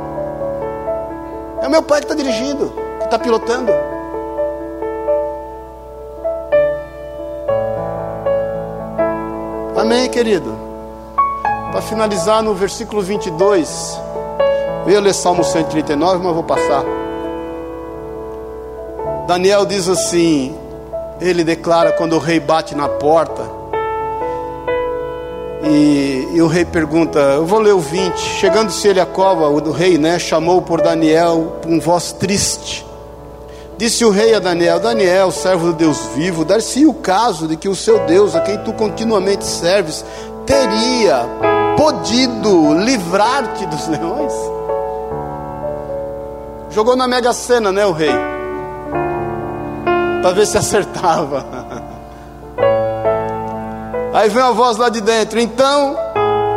É 1.62 1.68
o 1.68 1.70
meu 1.70 1.84
pai 1.84 2.00
que 2.00 2.06
está 2.06 2.16
dirigindo, 2.16 2.74
que 3.00 3.06
está 3.06 3.20
pilotando. 3.20 3.74
Amém, 9.78 10.10
querido? 10.10 10.58
Para 11.72 11.82
finalizar 11.82 12.42
no 12.42 12.54
versículo 12.54 13.02
22, 13.02 14.00
eu 14.86 14.92
ia 14.94 15.02
ler 15.02 15.14
Salmo 15.14 15.44
139, 15.44 16.24
mas 16.24 16.34
vou 16.34 16.44
passar. 16.44 16.99
Daniel 19.30 19.64
diz 19.64 19.88
assim: 19.88 20.56
ele 21.22 21.44
declara 21.44 21.92
quando 21.92 22.14
o 22.14 22.18
rei 22.18 22.40
bate 22.40 22.74
na 22.74 22.90
porta, 22.90 23.44
e, 25.64 26.30
e, 26.34 26.42
o 26.42 26.48
rei 26.48 26.66
pergunta: 26.66 27.20
Eu 27.20 27.46
vou 27.46 27.60
ler 27.60 27.76
o 27.76 27.80
20. 27.80 28.18
Chegando-se 28.18 28.88
ele 28.88 29.00
à 29.00 29.06
cova, 29.06 29.48
o 29.48 29.62
do 29.62 29.72
rei, 29.72 30.00
né, 30.00 30.18
chamou 30.18 30.64
por 30.64 30.82
Daniel 30.82 31.60
com 31.64 31.80
voz 31.80 32.12
triste. 32.12 32.84
Disse 33.78 34.04
o 34.04 34.10
rei 34.10 34.34
a 34.34 34.40
Daniel: 34.40 34.80
Daniel, 34.80 35.32
servo 35.32 35.68
do 35.68 35.74
Deus 35.74 36.00
vivo, 36.16 36.44
dar-se 36.44 36.88
o 36.88 36.94
caso 36.96 37.48
de 37.48 37.56
que 37.56 37.70
o 37.70 37.76
seu 37.76 38.00
Deus, 38.08 38.36
a 38.36 38.42
quem 38.42 38.58
tu 38.58 38.74
continuamente 38.74 39.46
serves, 39.46 40.04
teria 40.44 41.24
podido 41.78 42.74
livrar-te 42.80 43.64
dos 43.68 43.88
leões? 43.90 44.34
Jogou 46.72 46.96
na 46.96 47.08
mega 47.08 47.32
sena, 47.32 47.72
né, 47.72 47.86
o 47.86 47.92
rei? 47.92 48.39
Para 50.22 50.32
ver 50.32 50.46
se 50.46 50.58
acertava. 50.58 51.46
Aí 54.14 54.30
vem 54.30 54.44
a 54.44 54.52
voz 54.52 54.78
lá 54.78 54.90
de 54.90 55.02
dentro. 55.02 55.40
Então 55.40 55.96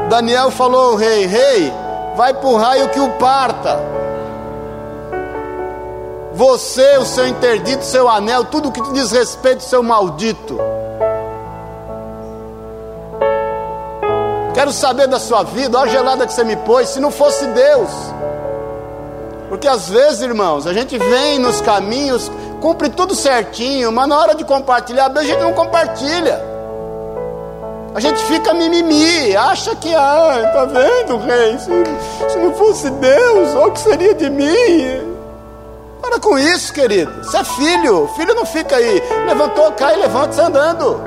Daniel 0.08 0.50
falou 0.50 0.90
ao 0.90 0.96
rei: 0.96 1.26
Rei, 1.26 1.72
vai 2.16 2.34
para 2.34 2.48
o 2.48 2.56
raio 2.56 2.88
que 2.88 3.00
o 3.00 3.10
parta. 3.12 3.78
Você, 6.34 6.96
o 6.96 7.04
seu 7.04 7.26
interdito, 7.26 7.84
seu 7.84 8.08
anel, 8.08 8.44
tudo 8.44 8.72
que 8.72 8.82
te 8.82 8.92
diz 8.92 9.12
respeito, 9.12 9.62
seu 9.62 9.82
maldito. 9.82 10.58
Quero 14.54 14.72
saber 14.72 15.08
da 15.08 15.18
sua 15.18 15.42
vida, 15.42 15.78
olha 15.78 15.90
a 15.90 15.92
gelada 15.92 16.26
que 16.26 16.32
você 16.32 16.44
me 16.44 16.56
pôs. 16.56 16.88
Se 16.88 17.00
não 17.00 17.10
fosse 17.10 17.46
Deus, 17.48 17.90
porque 19.48 19.68
às 19.68 19.88
vezes, 19.88 20.22
irmãos, 20.22 20.66
a 20.66 20.72
gente 20.72 20.96
vem 20.96 21.38
nos 21.38 21.60
caminhos 21.60 22.30
cumpre 22.62 22.88
tudo 22.88 23.12
certinho, 23.12 23.90
mas 23.90 24.08
na 24.08 24.16
hora 24.16 24.34
de 24.36 24.44
compartilhar, 24.44 25.10
a 25.10 25.24
gente 25.24 25.40
não 25.40 25.52
compartilha. 25.52 26.40
A 27.92 28.00
gente 28.00 28.24
fica 28.24 28.54
mimimi, 28.54 29.36
acha 29.36 29.74
que, 29.74 29.92
ah, 29.92 30.50
tá 30.54 30.64
vendo, 30.64 31.18
rei? 31.18 31.58
Se, 31.58 32.32
se 32.32 32.38
não 32.38 32.54
fosse 32.54 32.88
Deus, 32.88 33.54
o 33.54 33.70
que 33.72 33.80
seria 33.80 34.14
de 34.14 34.30
mim? 34.30 35.12
Para 36.00 36.20
com 36.20 36.38
isso, 36.38 36.72
querido. 36.72 37.12
Você 37.24 37.36
é 37.36 37.44
filho, 37.44 38.08
filho 38.16 38.34
não 38.34 38.46
fica 38.46 38.76
aí. 38.76 39.02
Levantou, 39.26 39.72
cai, 39.72 39.96
levanta, 39.96 40.32
sai 40.32 40.46
andando. 40.46 41.02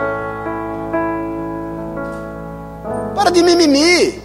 Para 3.16 3.32
de 3.32 3.42
mimimi. 3.42 4.22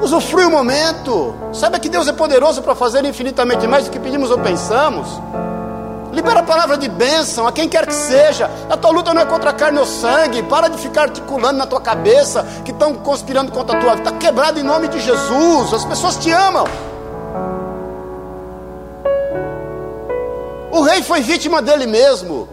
Usufrui 0.00 0.44
o 0.44 0.50
momento. 0.50 1.34
Saiba 1.52 1.78
que 1.78 1.88
Deus 1.88 2.08
é 2.08 2.12
poderoso 2.12 2.60
para 2.62 2.74
fazer 2.74 3.04
infinitamente 3.04 3.66
mais 3.68 3.84
do 3.84 3.90
que 3.90 3.98
pedimos 4.00 4.30
ou 4.30 4.38
pensamos. 4.38 5.08
Libera 6.12 6.40
a 6.40 6.42
palavra 6.42 6.76
de 6.76 6.88
bênção 6.90 7.46
a 7.46 7.52
quem 7.52 7.66
quer 7.66 7.86
que 7.86 7.94
seja. 7.94 8.50
A 8.68 8.76
tua 8.76 8.90
luta 8.90 9.14
não 9.14 9.22
é 9.22 9.24
contra 9.24 9.48
a 9.48 9.52
carne 9.52 9.78
ou 9.78 9.86
sangue. 9.86 10.42
Para 10.42 10.68
de 10.68 10.76
ficar 10.76 11.04
articulando 11.04 11.56
na 11.56 11.66
tua 11.66 11.80
cabeça 11.80 12.46
que 12.66 12.70
estão 12.70 12.94
conspirando 12.94 13.50
contra 13.50 13.78
a 13.78 13.80
tua 13.80 13.94
vida. 13.96 14.10
Está 14.10 14.18
quebrado 14.18 14.60
em 14.60 14.62
nome 14.62 14.88
de 14.88 15.00
Jesus. 15.00 15.72
As 15.72 15.84
pessoas 15.86 16.16
te 16.16 16.30
amam. 16.30 16.66
O 20.70 20.82
rei 20.82 21.02
foi 21.02 21.22
vítima 21.22 21.62
dele 21.62 21.86
mesmo. 21.86 22.46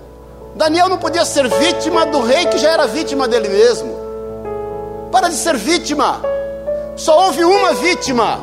Daniel 0.56 0.88
não 0.88 0.98
podia 0.98 1.26
ser 1.26 1.48
vítima 1.50 2.06
do 2.06 2.22
rei 2.22 2.46
que 2.46 2.58
já 2.58 2.70
era 2.70 2.88
vítima 2.88 3.28
dele 3.28 3.50
mesmo. 3.50 3.94
Para 5.12 5.28
de 5.28 5.36
ser 5.36 5.58
vítima. 5.58 6.22
Só 6.96 7.26
houve 7.26 7.44
uma 7.44 7.74
vítima: 7.74 8.40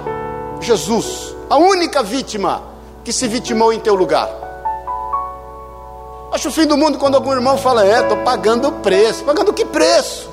Jesus. 0.60 1.34
A 1.48 1.56
única 1.56 2.02
vítima 2.02 2.62
que 3.02 3.14
se 3.14 3.26
vitimou 3.26 3.72
em 3.72 3.80
teu 3.80 3.94
lugar. 3.94 4.45
Acho 6.32 6.48
o 6.48 6.52
fim 6.52 6.66
do 6.66 6.76
mundo 6.76 6.98
quando 6.98 7.14
algum 7.14 7.32
irmão 7.32 7.56
fala, 7.56 7.86
é, 7.86 8.00
estou 8.00 8.18
pagando 8.18 8.68
o 8.68 8.72
preço. 8.72 9.24
Pagando 9.24 9.52
que 9.52 9.64
preço? 9.64 10.30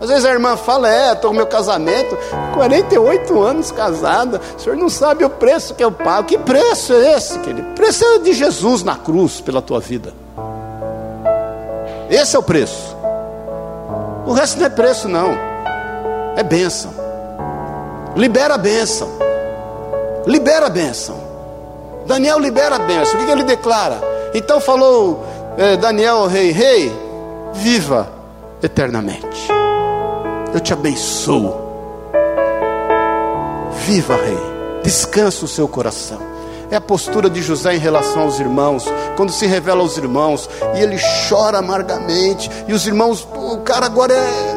Às 0.00 0.10
vezes 0.10 0.24
a 0.26 0.30
irmã 0.30 0.56
fala, 0.56 0.92
é, 0.92 1.12
estou 1.12 1.30
no 1.30 1.38
meu 1.38 1.46
casamento, 1.46 2.16
48 2.54 3.42
anos 3.42 3.72
casada, 3.72 4.40
o 4.56 4.60
senhor 4.60 4.76
não 4.76 4.90
sabe 4.90 5.24
o 5.24 5.30
preço 5.30 5.74
que 5.74 5.82
eu 5.82 5.90
pago. 5.90 6.28
Que 6.28 6.36
preço 6.36 6.92
é 6.92 7.14
esse, 7.14 7.38
querido? 7.38 7.74
Preço 7.74 8.04
é 8.04 8.18
de 8.18 8.32
Jesus 8.34 8.82
na 8.82 8.96
cruz 8.96 9.40
pela 9.40 9.62
tua 9.62 9.80
vida. 9.80 10.12
Esse 12.10 12.36
é 12.36 12.38
o 12.38 12.42
preço. 12.42 12.94
O 14.26 14.32
resto 14.32 14.58
não 14.58 14.66
é 14.66 14.70
preço, 14.70 15.08
não. 15.08 15.30
É 16.36 16.42
bênção. 16.42 16.92
Libera 18.14 18.54
a 18.54 18.58
bênção. 18.58 19.08
Libera 20.26 20.66
a 20.66 20.70
bênção. 20.70 21.25
Daniel 22.06 22.38
libera 22.38 22.76
a 22.76 22.78
bênção. 22.78 23.14
O 23.14 23.18
que, 23.18 23.26
que 23.26 23.32
ele 23.32 23.44
declara? 23.44 24.00
Então 24.34 24.60
falou 24.60 25.24
eh, 25.58 25.76
Daniel 25.76 26.18
ao 26.18 26.26
rei: 26.26 26.52
Rei, 26.52 26.92
viva 27.52 28.08
eternamente. 28.62 29.48
Eu 30.54 30.60
te 30.60 30.72
abençoo. 30.72 31.54
Viva, 33.86 34.16
rei. 34.16 34.38
Descansa 34.82 35.44
o 35.44 35.48
seu 35.48 35.68
coração. 35.68 36.18
É 36.70 36.76
a 36.76 36.80
postura 36.80 37.30
de 37.30 37.42
José 37.42 37.76
em 37.76 37.78
relação 37.78 38.22
aos 38.22 38.40
irmãos, 38.40 38.84
quando 39.16 39.32
se 39.32 39.46
revela 39.46 39.80
aos 39.80 39.96
irmãos, 39.96 40.50
e 40.74 40.80
ele 40.80 40.96
chora 41.28 41.58
amargamente, 41.58 42.50
e 42.66 42.72
os 42.72 42.86
irmãos, 42.86 43.26
o 43.34 43.58
cara 43.58 43.86
agora 43.86 44.12
é 44.12 44.55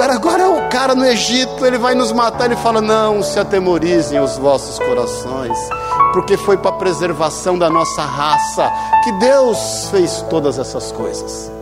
cara 0.00 0.14
agora 0.14 0.42
é 0.44 0.48
o 0.48 0.68
cara 0.70 0.94
no 0.94 1.04
Egito, 1.04 1.66
ele 1.66 1.76
vai 1.76 1.94
nos 1.94 2.10
matar. 2.10 2.46
Ele 2.46 2.56
fala: 2.56 2.80
Não 2.80 3.22
se 3.22 3.38
atemorizem 3.38 4.18
os 4.18 4.38
vossos 4.38 4.78
corações, 4.78 5.58
porque 6.14 6.38
foi 6.38 6.56
para 6.56 6.70
a 6.70 6.78
preservação 6.78 7.58
da 7.58 7.68
nossa 7.68 8.02
raça 8.02 8.72
que 9.04 9.12
Deus 9.12 9.88
fez 9.90 10.24
todas 10.30 10.58
essas 10.58 10.90
coisas. 10.90 11.52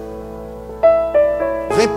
Vem. 1.74 1.88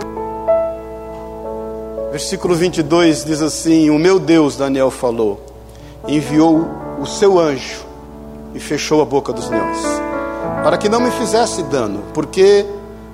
Versículo 2.10 2.56
22 2.56 3.24
diz 3.24 3.40
assim: 3.40 3.88
O 3.90 3.98
meu 3.98 4.18
Deus, 4.18 4.56
Daniel 4.56 4.90
falou, 4.90 5.40
enviou 6.08 6.68
o 7.00 7.06
seu 7.06 7.38
anjo 7.38 7.86
e 8.52 8.58
fechou 8.58 9.00
a 9.00 9.04
boca 9.04 9.32
dos 9.32 9.48
leões, 9.48 9.78
para 10.64 10.76
que 10.76 10.88
não 10.88 10.98
me 10.98 11.12
fizesse 11.12 11.62
dano, 11.62 12.02
porque 12.12 12.66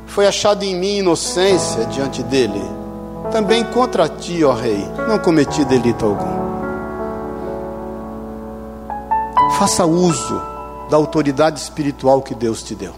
foi 0.07 0.27
achado 0.27 0.63
em 0.63 0.75
mim 0.75 0.97
inocência 0.97 1.85
diante 1.85 2.23
dele 2.23 2.78
também 3.31 3.65
contra 3.65 4.09
ti, 4.09 4.43
ó 4.45 4.53
Rei, 4.53 4.87
não 5.07 5.19
cometi 5.19 5.65
delito 5.65 6.05
algum. 6.05 6.49
Faça 9.59 9.85
uso 9.85 10.41
da 10.89 10.97
autoridade 10.97 11.59
espiritual 11.59 12.23
que 12.23 12.35
Deus 12.35 12.63
te 12.63 12.75
deu. 12.75 12.95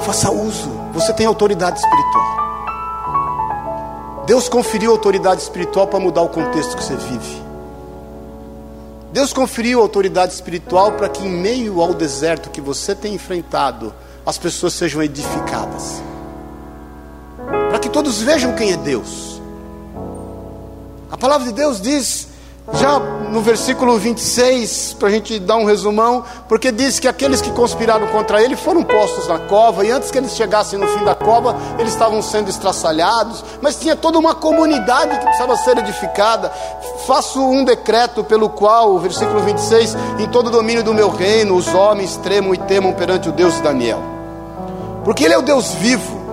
Faça 0.00 0.30
uso, 0.30 0.70
você 0.92 1.12
tem 1.12 1.26
autoridade 1.26 1.78
espiritual. 1.78 2.44
Deus 4.26 4.48
conferiu 4.48 4.90
autoridade 4.90 5.42
espiritual 5.42 5.86
para 5.86 6.00
mudar 6.00 6.22
o 6.22 6.28
contexto 6.28 6.76
que 6.76 6.82
você 6.82 6.96
vive. 6.96 7.42
Deus 9.12 9.32
conferiu 9.32 9.80
autoridade 9.80 10.32
espiritual 10.32 10.92
para 10.92 11.08
que, 11.08 11.24
em 11.24 11.30
meio 11.30 11.80
ao 11.80 11.94
deserto 11.94 12.50
que 12.50 12.60
você 12.60 12.94
tem 12.94 13.14
enfrentado, 13.14 13.94
as 14.26 14.38
pessoas 14.38 14.72
sejam 14.72 15.02
edificadas. 15.02 16.02
Para 17.68 17.78
que 17.78 17.88
todos 17.88 18.20
vejam 18.22 18.54
quem 18.54 18.72
é 18.72 18.76
Deus. 18.76 19.40
A 21.10 21.16
palavra 21.16 21.46
de 21.46 21.52
Deus 21.52 21.80
diz, 21.80 22.28
já 22.72 22.98
no 22.98 23.42
versículo 23.42 23.98
26, 23.98 24.96
para 24.98 25.08
a 25.08 25.10
gente 25.10 25.38
dar 25.38 25.56
um 25.56 25.64
resumão, 25.64 26.24
porque 26.48 26.72
diz 26.72 26.98
que 26.98 27.06
aqueles 27.06 27.42
que 27.42 27.50
conspiraram 27.50 28.06
contra 28.06 28.42
ele 28.42 28.56
foram 28.56 28.82
postos 28.82 29.28
na 29.28 29.38
cova, 29.38 29.84
e 29.84 29.90
antes 29.90 30.10
que 30.10 30.16
eles 30.16 30.34
chegassem 30.34 30.78
no 30.78 30.86
fim 30.88 31.04
da 31.04 31.14
cova, 31.14 31.54
eles 31.78 31.92
estavam 31.92 32.22
sendo 32.22 32.48
estraçalhados, 32.48 33.44
mas 33.60 33.76
tinha 33.76 33.94
toda 33.94 34.18
uma 34.18 34.34
comunidade 34.34 35.18
que 35.18 35.24
precisava 35.24 35.56
ser 35.58 35.78
edificada. 35.78 36.50
Faço 37.06 37.40
um 37.40 37.64
decreto 37.64 38.24
pelo 38.24 38.48
qual, 38.48 38.98
versículo 38.98 39.40
26, 39.40 39.94
em 40.18 40.28
todo 40.28 40.46
o 40.46 40.50
domínio 40.50 40.82
do 40.82 40.94
meu 40.94 41.10
reino, 41.10 41.54
os 41.54 41.68
homens 41.68 42.16
tremam 42.16 42.54
e 42.54 42.58
temam 42.58 42.94
perante 42.94 43.28
o 43.28 43.32
Deus 43.32 43.54
de 43.54 43.62
Daniel 43.62 44.13
porque 45.04 45.24
Ele 45.24 45.34
é 45.34 45.38
o 45.38 45.42
Deus 45.42 45.72
vivo 45.74 46.24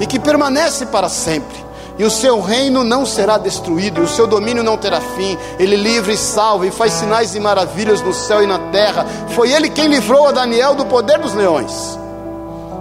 e 0.00 0.06
que 0.06 0.18
permanece 0.18 0.86
para 0.86 1.08
sempre. 1.08 1.58
e 1.98 2.04
o 2.04 2.10
seu 2.10 2.40
reino 2.40 2.82
não 2.82 3.04
será 3.04 3.36
destruído, 3.36 4.00
e 4.00 4.04
o 4.04 4.08
seu 4.08 4.26
domínio 4.26 4.62
não 4.62 4.78
terá 4.78 5.02
fim. 5.02 5.36
Ele 5.58 5.76
livra 5.76 6.10
e 6.10 6.16
salva, 6.16 6.66
e 6.66 6.70
faz 6.70 6.94
sinais 6.94 7.34
e 7.34 7.40
maravilhas 7.40 8.00
no 8.00 8.14
céu 8.14 8.42
e 8.42 8.46
na 8.46 8.58
terra. 8.70 9.04
Foi 9.34 9.52
ele 9.52 9.68
quem 9.68 9.86
livrou 9.86 10.26
a 10.26 10.32
Daniel 10.32 10.74
do 10.74 10.86
poder 10.86 11.18
dos 11.18 11.34
leões. 11.34 11.98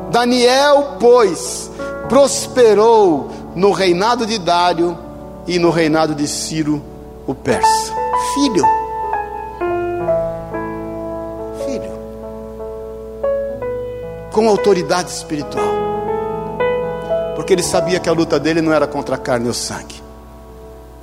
Daniel, 0.10 0.96
pois, 1.02 1.70
prosperou 2.08 3.30
no 3.56 3.74
reinado 3.74 4.26
de 4.26 4.38
Dário 4.38 4.98
e 5.46 5.60
no 5.60 5.70
reinado 5.70 6.16
de 6.16 6.26
Ciro, 6.26 6.82
o 7.28 7.36
persa. 7.36 7.94
Filho, 8.34 8.64
com 14.32 14.48
autoridade 14.48 15.10
espiritual 15.12 15.80
porque 17.40 17.54
ele 17.54 17.64
sabia 17.64 18.02
que 18.02 18.10
a 18.10 18.12
luta 18.12 18.38
dele 18.38 18.62
não 18.62 18.74
era 18.74 18.86
contra 18.86 19.16
a 19.16 19.18
carne 19.18 19.48
ou 19.48 19.54
sangue, 19.54 20.04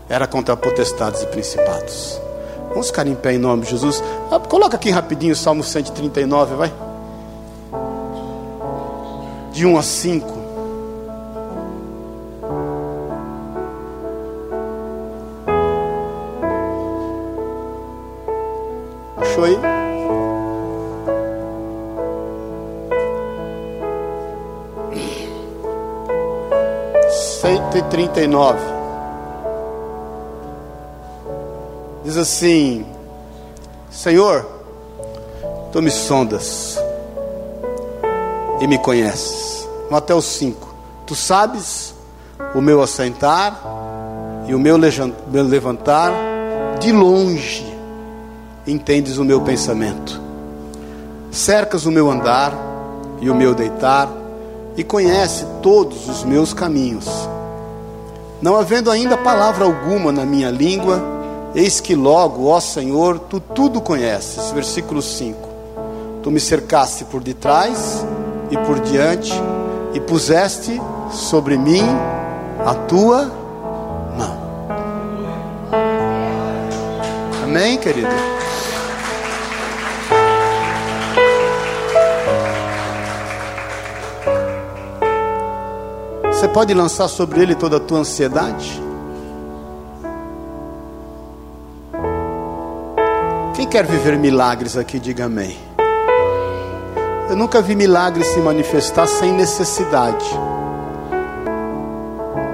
era 0.06 0.26
contra 0.26 0.54
potestades 0.54 1.22
e 1.22 1.26
principados. 1.28 2.20
Vamos 2.68 2.88
ficar 2.88 3.06
em 3.06 3.14
pé 3.14 3.32
em 3.32 3.38
nome 3.38 3.62
de 3.62 3.70
Jesus. 3.70 4.04
Ah, 4.30 4.38
coloca 4.38 4.76
aqui 4.76 4.90
rapidinho 4.90 5.32
o 5.32 5.36
Salmo 5.36 5.64
139, 5.64 6.54
vai. 6.56 6.70
De 9.50 9.64
1 9.64 9.78
a 9.78 9.82
5. 9.82 10.38
Achou 19.16 19.44
aí? 19.44 19.75
139. 27.72 28.58
Diz 32.04 32.16
assim: 32.16 32.86
Senhor, 33.90 34.46
tu 35.72 35.82
me 35.82 35.90
sondas 35.90 36.78
e 38.60 38.66
me 38.66 38.78
conheces. 38.78 39.68
Até 39.90 40.14
o 40.14 40.22
5. 40.22 40.74
Tu 41.06 41.14
sabes 41.14 41.94
o 42.54 42.60
meu 42.60 42.82
assentar 42.82 43.60
e 44.46 44.54
o 44.54 44.58
meu 44.58 44.76
levantar 44.76 46.12
de 46.78 46.92
longe. 46.92 47.64
Entendes 48.66 49.18
o 49.18 49.24
meu 49.24 49.40
pensamento. 49.40 50.20
Cercas 51.30 51.86
o 51.86 51.90
meu 51.90 52.10
andar 52.10 52.52
e 53.20 53.28
o 53.28 53.34
meu 53.34 53.54
deitar 53.54 54.08
e 54.76 54.84
conhece 54.84 55.44
todos 55.62 56.08
os 56.08 56.24
meus 56.24 56.52
caminhos. 56.52 57.06
Não 58.40 58.56
havendo 58.56 58.90
ainda 58.90 59.16
palavra 59.16 59.64
alguma 59.64 60.12
na 60.12 60.24
minha 60.24 60.50
língua, 60.50 61.02
eis 61.54 61.80
que 61.80 61.94
logo, 61.94 62.48
ó 62.48 62.60
Senhor, 62.60 63.18
tu 63.18 63.40
tudo 63.40 63.80
conheces. 63.80 64.50
Versículo 64.50 65.00
5. 65.00 65.48
Tu 66.22 66.30
me 66.30 66.40
cercaste 66.40 67.04
por 67.04 67.22
detrás 67.22 68.04
e 68.50 68.56
por 68.58 68.80
diante, 68.80 69.32
e 69.94 70.00
puseste 70.00 70.80
sobre 71.10 71.56
mim 71.56 71.84
a 72.64 72.74
tua 72.74 73.30
mão. 74.18 74.38
Amém, 77.44 77.78
querido? 77.78 78.08
Você 86.36 86.48
pode 86.48 86.74
lançar 86.74 87.08
sobre 87.08 87.40
ele 87.40 87.54
toda 87.54 87.78
a 87.78 87.80
tua 87.80 88.00
ansiedade? 88.00 88.78
Quem 93.54 93.66
quer 93.66 93.86
viver 93.86 94.18
milagres 94.18 94.76
aqui, 94.76 94.98
diga 94.98 95.24
amém. 95.24 95.56
Eu 97.30 97.36
nunca 97.36 97.62
vi 97.62 97.74
milagre 97.74 98.22
se 98.22 98.38
manifestar 98.40 99.06
sem 99.06 99.32
necessidade. 99.32 100.26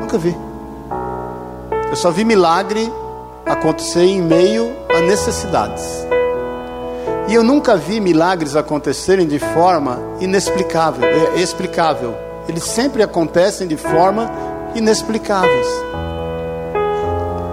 Nunca 0.00 0.16
vi. 0.16 0.36
Eu 1.90 1.96
só 1.96 2.12
vi 2.12 2.24
milagre 2.24 2.88
acontecer 3.44 4.04
em 4.04 4.22
meio 4.22 4.76
a 4.96 5.00
necessidades. 5.00 6.06
E 7.26 7.34
eu 7.34 7.42
nunca 7.42 7.76
vi 7.76 7.98
milagres 7.98 8.54
acontecerem 8.54 9.26
de 9.26 9.40
forma 9.40 9.98
inexplicável, 10.20 11.04
é, 11.04 11.40
explicável 11.40 12.30
eles 12.48 12.64
sempre 12.64 13.02
acontecem 13.02 13.66
de 13.66 13.76
forma 13.76 14.30
inexplicáveis. 14.74 15.66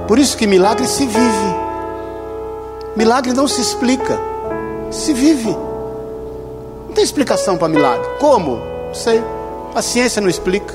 Por 0.08 0.18
isso 0.18 0.38
que 0.38 0.48
milagre 0.48 0.88
se 0.88 1.06
vive. 1.06 1.56
Milagre 2.96 3.34
não 3.34 3.48
se 3.48 3.62
explica, 3.62 4.18
se 4.90 5.14
vive. 5.14 5.56
Não 6.88 6.94
tem 6.96 7.04
explicação 7.04 7.58
para 7.58 7.68
milagre. 7.68 8.08
Como? 8.20 8.58
Não 8.88 8.94
sei. 8.94 9.24
A 9.76 9.82
ciência 9.82 10.22
não 10.22 10.30
explica. 10.30 10.74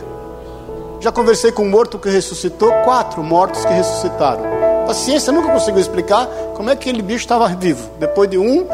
Já 1.00 1.10
conversei 1.10 1.50
com 1.50 1.64
um 1.64 1.68
morto 1.68 1.98
que 1.98 2.08
ressuscitou, 2.08 2.72
quatro 2.84 3.22
mortos 3.22 3.64
que 3.64 3.72
ressuscitaram. 3.72 4.44
A 4.88 4.94
ciência 4.94 5.32
nunca 5.32 5.52
conseguiu 5.52 5.80
explicar 5.80 6.26
como 6.54 6.70
é 6.70 6.76
que 6.76 6.88
aquele 6.88 7.02
bicho 7.02 7.24
estava 7.24 7.48
vivo. 7.48 7.90
Depois 7.98 8.30
de 8.30 8.38
um, 8.38 8.66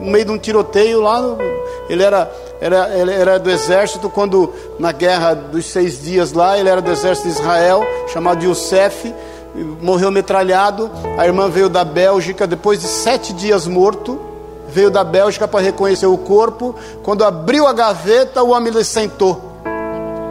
no 0.00 0.10
meio 0.10 0.24
de 0.24 0.30
um 0.32 0.38
tiroteio 0.38 1.00
lá, 1.00 1.22
ele 1.88 2.02
era 2.02 2.30
era, 2.60 2.96
ele 2.96 3.12
era 3.12 3.38
do 3.38 3.50
exército 3.50 4.10
quando 4.10 4.52
na 4.78 4.92
guerra 4.92 5.34
dos 5.34 5.66
seis 5.66 6.02
dias 6.02 6.32
lá, 6.32 6.58
ele 6.58 6.68
era 6.68 6.80
do 6.80 6.90
exército 6.90 7.28
de 7.28 7.34
Israel, 7.34 7.82
chamado 8.12 8.44
Youssef, 8.44 9.14
morreu 9.80 10.10
metralhado. 10.10 10.90
A 11.16 11.26
irmã 11.26 11.48
veio 11.48 11.68
da 11.68 11.84
Bélgica, 11.84 12.46
depois 12.46 12.80
de 12.80 12.86
sete 12.86 13.32
dias 13.32 13.66
morto, 13.66 14.20
veio 14.68 14.90
da 14.90 15.04
Bélgica 15.04 15.46
para 15.46 15.60
reconhecer 15.60 16.06
o 16.06 16.18
corpo. 16.18 16.74
Quando 17.02 17.24
abriu 17.24 17.66
a 17.66 17.72
gaveta, 17.72 18.42
o 18.42 18.50
homem 18.50 18.72
sentou. 18.82 19.40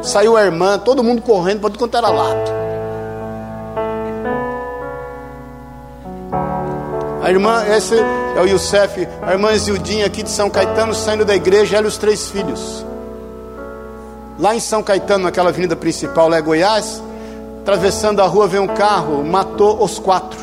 Saiu 0.01 0.37
a 0.37 0.43
irmã, 0.43 0.77
todo 0.77 1.03
mundo 1.03 1.21
correndo 1.21 1.61
para 1.61 1.77
quanto 1.77 1.97
era 1.97 2.09
lado. 2.09 2.56
A 7.27 7.29
irmã, 7.29 7.61
esse 7.67 7.93
é 7.93 8.41
o 8.41 8.45
Youssef, 8.45 9.05
a 9.21 9.33
irmã 9.33 9.53
Zildinha 9.57 10.05
aqui 10.05 10.23
de 10.23 10.29
São 10.29 10.49
Caetano, 10.49 10.93
saindo 10.93 11.25
da 11.25 11.35
igreja, 11.35 11.75
ela 11.75 11.85
e 11.85 11.89
os 11.89 11.97
três 11.97 12.29
filhos. 12.29 12.85
Lá 14.39 14.55
em 14.55 14.61
São 14.61 14.81
Caetano, 14.81 15.25
naquela 15.25 15.49
avenida 15.49 15.75
principal, 15.75 16.29
lá 16.29 16.37
é 16.37 16.41
Goiás, 16.41 17.03
atravessando 17.59 18.21
a 18.21 18.25
rua, 18.25 18.47
veio 18.47 18.63
um 18.63 18.67
carro, 18.67 19.25
matou 19.25 19.83
os 19.83 19.99
quatro. 19.99 20.39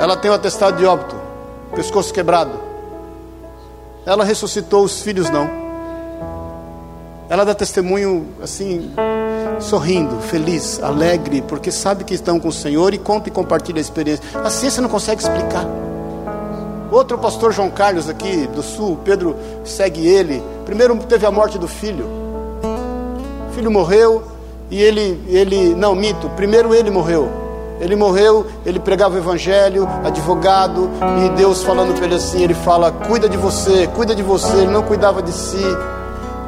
Ela 0.00 0.16
tem 0.16 0.30
o 0.30 0.34
atestado 0.34 0.78
de 0.78 0.86
óbito, 0.86 1.14
pescoço 1.74 2.10
quebrado. 2.10 2.58
Ela 4.06 4.24
ressuscitou 4.24 4.82
os 4.82 5.02
filhos, 5.02 5.28
não. 5.28 5.46
Ela 7.28 7.44
dá 7.44 7.54
testemunho 7.54 8.28
assim, 8.42 8.94
sorrindo, 9.58 10.20
feliz, 10.20 10.82
alegre, 10.82 11.42
porque 11.42 11.70
sabe 11.70 12.04
que 12.04 12.14
estão 12.14 12.38
com 12.38 12.48
o 12.48 12.52
Senhor 12.52 12.94
e 12.94 12.98
conta 12.98 13.28
e 13.28 13.32
compartilha 13.32 13.78
a 13.78 13.80
experiência. 13.80 14.24
A 14.44 14.50
ciência 14.50 14.82
não 14.82 14.88
consegue 14.88 15.22
explicar. 15.22 15.66
Outro 16.90 17.16
pastor 17.18 17.52
João 17.52 17.70
Carlos 17.70 18.08
aqui 18.08 18.48
do 18.48 18.62
sul, 18.62 18.98
Pedro 19.04 19.36
segue 19.64 20.06
ele. 20.06 20.42
Primeiro 20.64 20.96
teve 20.96 21.24
a 21.24 21.30
morte 21.30 21.56
do 21.56 21.68
filho. 21.68 22.06
O 23.48 23.52
filho 23.54 23.70
morreu 23.70 24.24
e 24.70 24.80
ele, 24.80 25.20
ele, 25.28 25.74
não, 25.74 25.94
mito, 25.94 26.28
primeiro 26.30 26.74
ele 26.74 26.90
morreu. 26.90 27.28
Ele 27.80 27.96
morreu, 27.96 28.46
ele 28.66 28.78
pregava 28.78 29.14
o 29.14 29.18
evangelho, 29.18 29.88
advogado, 30.04 30.90
e 31.24 31.30
Deus 31.30 31.62
falando 31.62 31.94
para 31.94 32.04
ele 32.04 32.16
assim, 32.16 32.42
ele 32.42 32.52
fala: 32.52 32.92
"Cuida 32.92 33.26
de 33.26 33.38
você, 33.38 33.86
cuida 33.86 34.14
de 34.14 34.22
você". 34.22 34.58
Ele 34.58 34.70
não 34.70 34.82
cuidava 34.82 35.22
de 35.22 35.32
si. 35.32 35.64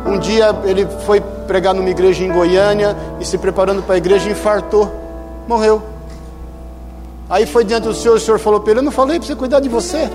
Um 0.04 0.18
dia 0.18 0.54
ele 0.64 0.86
foi 1.06 1.22
pregar 1.42 1.74
numa 1.74 1.90
igreja 1.90 2.24
em 2.24 2.32
Goiânia 2.32 2.96
e 3.20 3.24
se 3.24 3.38
preparando 3.38 3.82
para 3.82 3.94
a 3.94 3.98
igreja 3.98 4.30
infartou, 4.30 4.90
morreu. 5.46 5.82
Aí 7.28 7.46
foi 7.46 7.64
diante 7.64 7.84
do 7.84 7.94
Senhor, 7.94 8.16
o 8.16 8.20
Senhor 8.20 8.38
falou 8.38 8.60
para 8.60 8.72
ele: 8.72 8.80
Eu 8.80 8.84
não 8.84 8.92
falei 8.92 9.18
para 9.18 9.26
você 9.26 9.34
cuidar 9.34 9.60
de 9.60 9.68
você. 9.68 10.10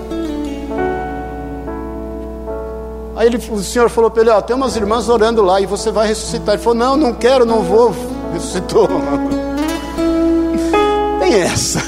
Aí 3.16 3.26
ele, 3.26 3.38
o 3.50 3.58
Senhor 3.58 3.90
falou 3.90 4.10
para 4.10 4.22
ele: 4.22 4.30
Ó, 4.30 4.40
tem 4.40 4.54
umas 4.54 4.76
irmãs 4.76 5.08
orando 5.08 5.42
lá 5.42 5.60
e 5.60 5.66
você 5.66 5.90
vai 5.90 6.06
ressuscitar. 6.06 6.54
Ele 6.54 6.62
falou: 6.62 6.78
Não, 6.78 6.96
não 6.96 7.12
quero, 7.12 7.44
não 7.44 7.62
vou. 7.62 7.94
Ressuscitou. 8.32 8.88
Tem 11.18 11.40
essa. 11.40 11.82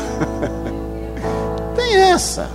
Tem 1.77 1.97
essa. 1.97 2.51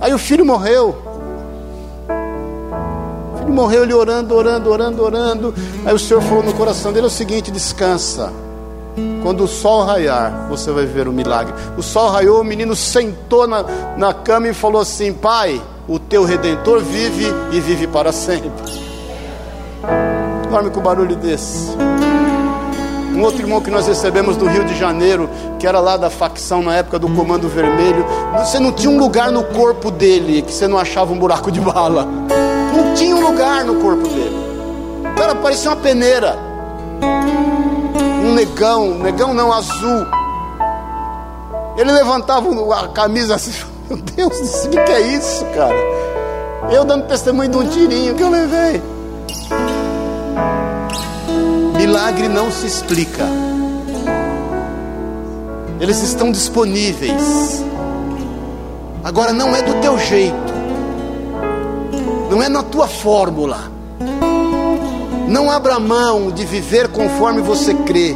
Aí 0.00 0.14
o 0.14 0.18
filho 0.18 0.44
morreu 0.44 1.15
ele 3.46 3.52
morreu 3.52 3.84
ele 3.84 3.94
orando, 3.94 4.34
orando, 4.34 4.70
orando, 4.70 5.02
orando. 5.02 5.54
Aí 5.84 5.94
o 5.94 5.98
Senhor 5.98 6.20
falou 6.20 6.42
no 6.42 6.52
coração 6.52 6.92
dele 6.92 7.06
o 7.06 7.10
seguinte: 7.10 7.50
descansa. 7.50 8.32
Quando 9.22 9.44
o 9.44 9.48
sol 9.48 9.84
raiar, 9.84 10.46
você 10.48 10.70
vai 10.70 10.86
ver 10.86 11.06
o 11.06 11.12
milagre. 11.12 11.54
O 11.76 11.82
sol 11.82 12.10
raiou, 12.10 12.40
o 12.40 12.44
menino 12.44 12.74
sentou 12.74 13.46
na, 13.46 13.64
na 13.96 14.12
cama 14.12 14.48
e 14.48 14.54
falou 14.54 14.80
assim: 14.80 15.12
Pai, 15.12 15.62
o 15.86 15.98
teu 15.98 16.24
redentor 16.24 16.80
vive 16.80 17.26
e 17.52 17.60
vive 17.60 17.86
para 17.86 18.10
sempre. 18.10 18.50
dorme 20.50 20.70
com 20.70 20.80
barulho 20.80 21.14
desse. 21.14 21.70
Um 23.14 23.22
outro 23.22 23.40
irmão 23.40 23.62
que 23.62 23.70
nós 23.70 23.86
recebemos 23.86 24.36
do 24.36 24.46
Rio 24.46 24.64
de 24.64 24.76
Janeiro, 24.76 25.30
que 25.58 25.66
era 25.66 25.80
lá 25.80 25.96
da 25.96 26.10
facção 26.10 26.62
na 26.62 26.74
época 26.74 26.98
do 26.98 27.08
Comando 27.08 27.48
Vermelho, 27.48 28.04
você 28.38 28.58
não 28.58 28.70
tinha 28.70 28.90
um 28.90 28.98
lugar 28.98 29.32
no 29.32 29.42
corpo 29.42 29.90
dele 29.90 30.42
que 30.42 30.52
você 30.52 30.68
não 30.68 30.76
achava 30.76 31.14
um 31.14 31.18
buraco 31.18 31.50
de 31.50 31.60
bala. 31.60 32.06
Tinha 32.96 33.14
um 33.14 33.20
lugar 33.20 33.64
no 33.64 33.76
corpo 33.80 34.08
dele. 34.08 34.36
O 35.12 35.14
cara 35.16 35.34
parecia 35.34 35.70
uma 35.70 35.76
peneira. 35.76 36.36
Um 38.24 38.34
negão, 38.34 38.94
negão 38.98 39.34
não, 39.34 39.52
azul. 39.52 40.06
Ele 41.76 41.92
levantava 41.92 42.48
a 42.74 42.88
camisa 42.88 43.34
assim, 43.34 43.52
meu 43.88 43.98
Deus, 43.98 44.64
o 44.64 44.70
que 44.70 44.78
é 44.78 45.00
isso, 45.00 45.44
cara? 45.54 45.76
Eu 46.70 46.84
dando 46.84 47.06
testemunho 47.06 47.50
de 47.50 47.56
um 47.56 47.68
tirinho 47.68 48.14
que 48.14 48.22
eu 48.22 48.30
levei. 48.30 48.82
Milagre 51.76 52.28
não 52.28 52.50
se 52.50 52.66
explica. 52.66 53.24
Eles 55.78 56.02
estão 56.02 56.32
disponíveis. 56.32 57.62
Agora 59.04 59.32
não 59.32 59.54
é 59.54 59.62
do 59.62 59.74
teu 59.74 59.98
jeito. 59.98 60.55
Não 62.36 62.42
é 62.42 62.50
na 62.50 62.62
tua 62.62 62.86
fórmula. 62.86 63.72
Não 65.26 65.50
abra 65.50 65.80
mão 65.80 66.30
de 66.30 66.44
viver 66.44 66.86
conforme 66.88 67.40
você 67.40 67.72
crê. 67.72 68.14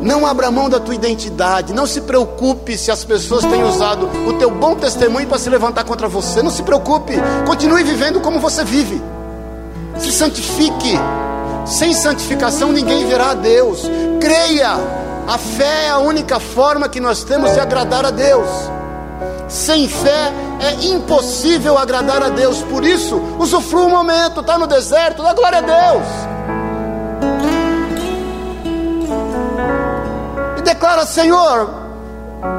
Não 0.00 0.26
abra 0.26 0.50
mão 0.50 0.70
da 0.70 0.80
tua 0.80 0.94
identidade. 0.94 1.74
Não 1.74 1.86
se 1.86 2.00
preocupe 2.00 2.74
se 2.74 2.90
as 2.90 3.04
pessoas 3.04 3.44
têm 3.44 3.62
usado 3.64 4.08
o 4.26 4.32
teu 4.38 4.50
bom 4.50 4.74
testemunho 4.74 5.26
para 5.26 5.36
se 5.36 5.50
levantar 5.50 5.84
contra 5.84 6.08
você. 6.08 6.42
Não 6.42 6.50
se 6.50 6.62
preocupe. 6.62 7.12
Continue 7.46 7.84
vivendo 7.84 8.18
como 8.18 8.40
você 8.40 8.64
vive. 8.64 8.98
Se 9.98 10.10
santifique. 10.10 10.98
Sem 11.66 11.92
santificação 11.92 12.72
ninguém 12.72 13.04
verá 13.04 13.32
a 13.32 13.34
Deus. 13.34 13.82
Creia. 14.22 14.70
A 15.28 15.36
fé 15.36 15.84
é 15.84 15.90
a 15.90 15.98
única 15.98 16.40
forma 16.40 16.88
que 16.88 16.98
nós 16.98 17.22
temos 17.24 17.52
de 17.52 17.60
agradar 17.60 18.06
a 18.06 18.10
Deus. 18.10 18.48
Sem 19.52 19.86
fé 19.86 20.32
é 20.60 20.86
impossível 20.86 21.76
agradar 21.76 22.22
a 22.22 22.30
Deus. 22.30 22.62
Por 22.62 22.82
isso, 22.84 23.20
usufrua 23.38 23.84
o 23.84 23.90
momento, 23.90 24.40
está 24.40 24.56
no 24.56 24.66
deserto, 24.66 25.22
dá 25.22 25.34
glória 25.34 25.58
a 25.58 25.60
Deus. 25.60 26.06
declara: 30.62 31.04
Senhor, 31.04 31.68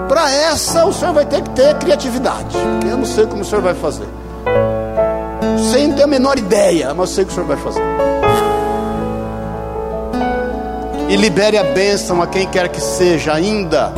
para 0.07 0.29
essa 0.31 0.85
o 0.85 0.93
Senhor 0.93 1.15
vai 1.15 1.25
ter 1.25 1.41
que 1.41 1.49
ter 1.49 1.75
criatividade. 1.79 2.55
Eu 2.87 2.97
não 2.97 3.05
sei 3.05 3.25
como 3.25 3.41
o 3.41 3.45
Senhor 3.45 3.61
vai 3.61 3.73
fazer. 3.73 4.07
Sem 5.71 5.93
ter 5.93 6.03
a 6.03 6.07
menor 6.07 6.37
ideia, 6.37 6.93
mas 6.93 7.09
eu 7.09 7.15
sei 7.15 7.23
o 7.23 7.27
que 7.27 7.31
o 7.31 7.35
Senhor 7.35 7.47
vai 7.47 7.57
fazer. 7.57 7.81
E 11.09 11.15
libere 11.15 11.57
a 11.57 11.63
bênção 11.63 12.21
a 12.21 12.27
quem 12.27 12.47
quer 12.47 12.69
que 12.69 12.79
seja, 12.79 13.33
ainda 13.33 13.91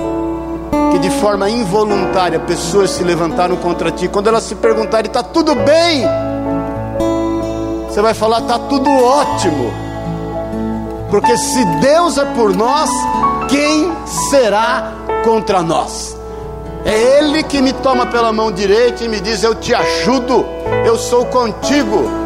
que 0.91 0.99
de 0.99 1.09
forma 1.09 1.49
involuntária 1.49 2.39
pessoas 2.39 2.91
se 2.91 3.03
levantaram 3.03 3.55
contra 3.57 3.91
ti. 3.91 4.07
Quando 4.07 4.27
elas 4.27 4.43
se 4.43 4.55
perguntarem, 4.55 5.07
está 5.07 5.23
tudo 5.23 5.55
bem? 5.55 6.03
Você 7.87 8.01
vai 8.01 8.13
falar, 8.13 8.41
está 8.41 8.59
tudo 8.59 8.89
ótimo. 8.89 9.71
Porque 11.09 11.37
se 11.37 11.63
Deus 11.81 12.17
é 12.17 12.25
por 12.25 12.55
nós, 12.55 12.89
quem 13.47 13.91
será 14.29 14.93
contra 15.23 15.61
nós? 15.61 16.17
É 16.83 17.19
Ele 17.19 17.41
que 17.43 17.61
me 17.61 17.73
toma 17.73 18.05
pela 18.05 18.31
mão 18.31 18.51
direita 18.51 19.03
e 19.03 19.07
me 19.07 19.19
diz: 19.19 19.43
Eu 19.43 19.55
te 19.55 19.73
ajudo, 19.73 20.45
eu 20.85 20.97
sou 20.97 21.25
contigo. 21.25 22.24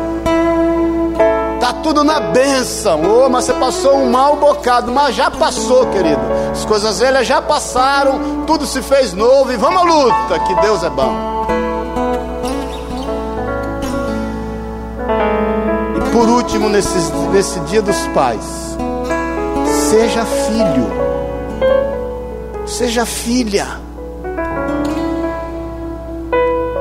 Tá 1.70 1.74
tudo 1.84 2.04
na 2.04 2.20
bênção. 2.20 3.00
Oh, 3.04 3.30
mas 3.30 3.46
você 3.46 3.54
passou 3.54 3.98
um 3.98 4.10
mau 4.10 4.38
bocado, 4.38 4.92
mas 4.92 5.16
já 5.16 5.30
passou, 5.30 5.86
querido. 5.92 6.20
As 6.52 6.66
coisas 6.66 6.98
velhas 6.98 7.28
já 7.28 7.40
passaram, 7.44 8.44
tudo 8.48 8.66
se 8.66 8.82
fez 8.82 9.14
novo 9.14 9.54
e 9.54 9.56
vamos 9.56 9.80
à 9.80 9.84
luta, 9.84 10.40
que 10.48 10.56
Deus 10.62 10.82
é 10.82 10.90
bom. 10.90 11.14
E 15.96 16.12
por 16.12 16.28
último, 16.28 16.70
nesse, 16.70 16.98
nesse 17.32 17.60
dia 17.60 17.84
dos 17.84 18.00
pais, 18.16 18.76
seja 19.92 20.26
filho 20.26 21.10
seja 22.66 23.06
filha. 23.06 23.68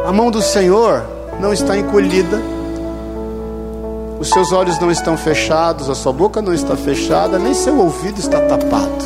A 0.07 0.12
mão 0.12 0.30
do 0.30 0.41
Senhor 0.41 1.05
não 1.41 1.53
está 1.53 1.76
encolhida, 1.76 2.41
os 4.20 4.30
seus 4.30 4.52
olhos 4.52 4.78
não 4.78 4.90
estão 4.90 5.16
fechados, 5.16 5.88
a 5.88 5.94
sua 5.94 6.12
boca 6.12 6.42
não 6.42 6.52
está 6.52 6.76
fechada, 6.76 7.38
nem 7.38 7.54
seu 7.54 7.78
ouvido 7.78 8.18
está 8.18 8.40
tapado. 8.40 9.04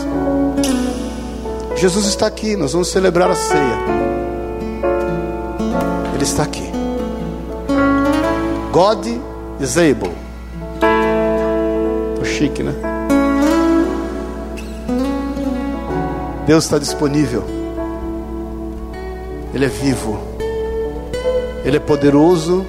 Jesus 1.76 2.06
está 2.06 2.26
aqui, 2.26 2.56
nós 2.56 2.72
vamos 2.72 2.88
celebrar 2.88 3.30
a 3.30 3.34
ceia. 3.34 3.78
Ele 6.14 6.24
está 6.24 6.44
aqui. 6.44 6.70
God 8.72 9.06
is 9.60 9.76
able. 9.76 10.12
Tô 12.16 12.24
chique, 12.24 12.62
né? 12.62 12.72
Deus 16.46 16.64
está 16.64 16.78
disponível. 16.78 17.44
Ele 19.52 19.66
é 19.66 19.68
vivo. 19.68 20.18
Ele 21.64 21.76
é 21.76 21.80
poderoso 21.80 22.64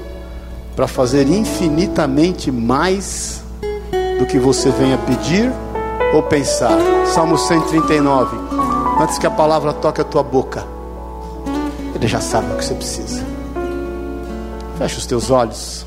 para 0.75 0.87
fazer 0.87 1.27
infinitamente 1.27 2.51
mais 2.51 3.43
do 4.19 4.25
que 4.25 4.39
você 4.39 4.71
venha 4.71 4.97
pedir 4.97 5.51
ou 6.13 6.23
pensar. 6.23 6.77
Salmo 7.13 7.37
139. 7.37 8.37
Antes 9.01 9.17
que 9.17 9.27
a 9.27 9.31
palavra 9.31 9.73
toque 9.73 10.01
a 10.01 10.03
tua 10.03 10.23
boca, 10.23 10.65
Ele 11.95 12.07
já 12.07 12.21
sabe 12.21 12.53
o 12.53 12.57
que 12.57 12.65
você 12.65 12.73
precisa. 12.73 13.23
Fecha 14.77 14.97
os 14.97 15.05
teus 15.05 15.29
olhos. 15.29 15.85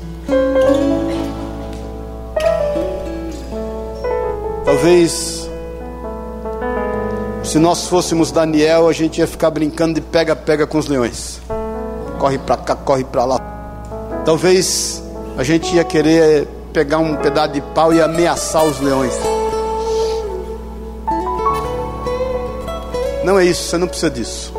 Talvez 4.65 5.47
se 7.43 7.59
nós 7.59 7.87
fôssemos 7.87 8.29
Daniel, 8.29 8.89
a 8.89 8.93
gente 8.93 9.19
ia 9.19 9.27
ficar 9.27 9.49
brincando 9.49 9.93
de 9.93 10.01
pega-pega 10.01 10.67
com 10.67 10.77
os 10.77 10.87
leões. 10.87 11.39
Corre 12.19 12.37
para 12.37 12.57
cá, 12.57 12.75
corre 12.75 13.05
para 13.05 13.23
lá. 13.23 13.56
Talvez 14.27 15.01
a 15.37 15.43
gente 15.43 15.73
ia 15.73 15.85
querer 15.85 16.45
pegar 16.73 16.97
um 16.97 17.15
pedaço 17.15 17.53
de 17.53 17.61
pau 17.61 17.93
e 17.93 18.01
ameaçar 18.01 18.61
os 18.65 18.77
leões. 18.77 19.13
Não 23.23 23.39
é 23.39 23.45
isso, 23.45 23.69
você 23.69 23.77
não 23.77 23.87
precisa 23.87 24.09
disso. 24.09 24.53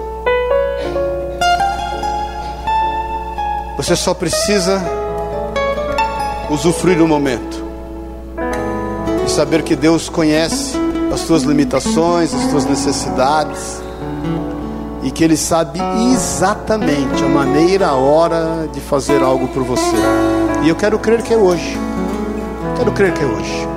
Você 3.76 3.94
só 3.94 4.14
precisa 4.14 4.82
usufruir 6.48 7.02
o 7.02 7.06
momento 7.06 7.62
e 9.26 9.30
saber 9.30 9.62
que 9.64 9.76
Deus 9.76 10.08
conhece 10.08 10.76
as 11.12 11.24
tuas 11.24 11.42
limitações, 11.42 12.32
as 12.32 12.50
tuas 12.50 12.64
necessidades, 12.64 13.82
e 15.18 15.20
que 15.20 15.24
Ele 15.24 15.36
sabe 15.36 15.80
exatamente 16.12 17.24
a 17.24 17.28
maneira, 17.28 17.88
a 17.88 17.94
hora 17.94 18.68
de 18.72 18.80
fazer 18.80 19.20
algo 19.20 19.48
por 19.48 19.64
você. 19.64 19.96
E 20.62 20.68
eu 20.68 20.76
quero 20.76 20.96
crer 20.96 21.22
que 21.22 21.34
é 21.34 21.36
hoje. 21.36 21.76
Quero 22.76 22.92
crer 22.92 23.12
que 23.12 23.24
é 23.24 23.26
hoje. 23.26 23.68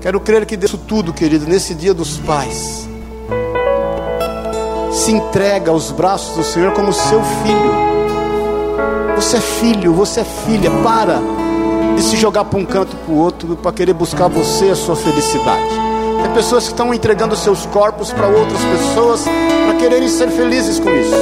Quero 0.00 0.20
crer 0.20 0.46
que 0.46 0.54
isso 0.54 0.78
tudo, 0.78 1.12
querido, 1.12 1.48
nesse 1.48 1.74
dia 1.74 1.92
dos 1.92 2.18
pais, 2.18 2.88
se 4.92 5.10
entrega 5.10 5.72
aos 5.72 5.90
braços 5.90 6.36
do 6.36 6.44
Senhor 6.44 6.72
como 6.72 6.92
seu 6.92 7.20
filho. 7.42 7.74
Você 9.16 9.38
é 9.38 9.40
filho, 9.40 9.92
você 9.92 10.20
é 10.20 10.24
filha. 10.24 10.70
Para 10.84 11.20
de 11.96 12.02
se 12.02 12.16
jogar 12.16 12.44
para 12.44 12.58
um 12.60 12.64
canto 12.64 12.94
para 12.94 13.12
o 13.12 13.18
outro 13.18 13.56
para 13.56 13.72
querer 13.72 13.94
buscar 13.94 14.28
você 14.28 14.70
a 14.70 14.76
sua 14.76 14.94
felicidade. 14.94 15.85
Tem 16.26 16.34
pessoas 16.34 16.64
que 16.64 16.72
estão 16.72 16.92
entregando 16.92 17.36
seus 17.36 17.66
corpos 17.66 18.12
para 18.12 18.26
outras 18.26 18.60
pessoas 18.60 19.22
para 19.22 19.76
quererem 19.78 20.08
ser 20.08 20.28
felizes 20.28 20.80
com 20.80 20.90
isso. 20.90 21.14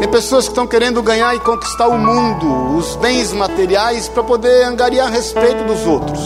Tem 0.00 0.08
pessoas 0.08 0.46
que 0.46 0.50
estão 0.50 0.66
querendo 0.66 1.00
ganhar 1.00 1.32
e 1.36 1.38
conquistar 1.38 1.86
o 1.86 1.96
mundo, 1.96 2.76
os 2.76 2.96
bens 2.96 3.32
materiais, 3.32 4.08
para 4.08 4.24
poder 4.24 4.64
angariar 4.64 5.12
respeito 5.12 5.62
dos 5.62 5.86
outros. 5.86 6.18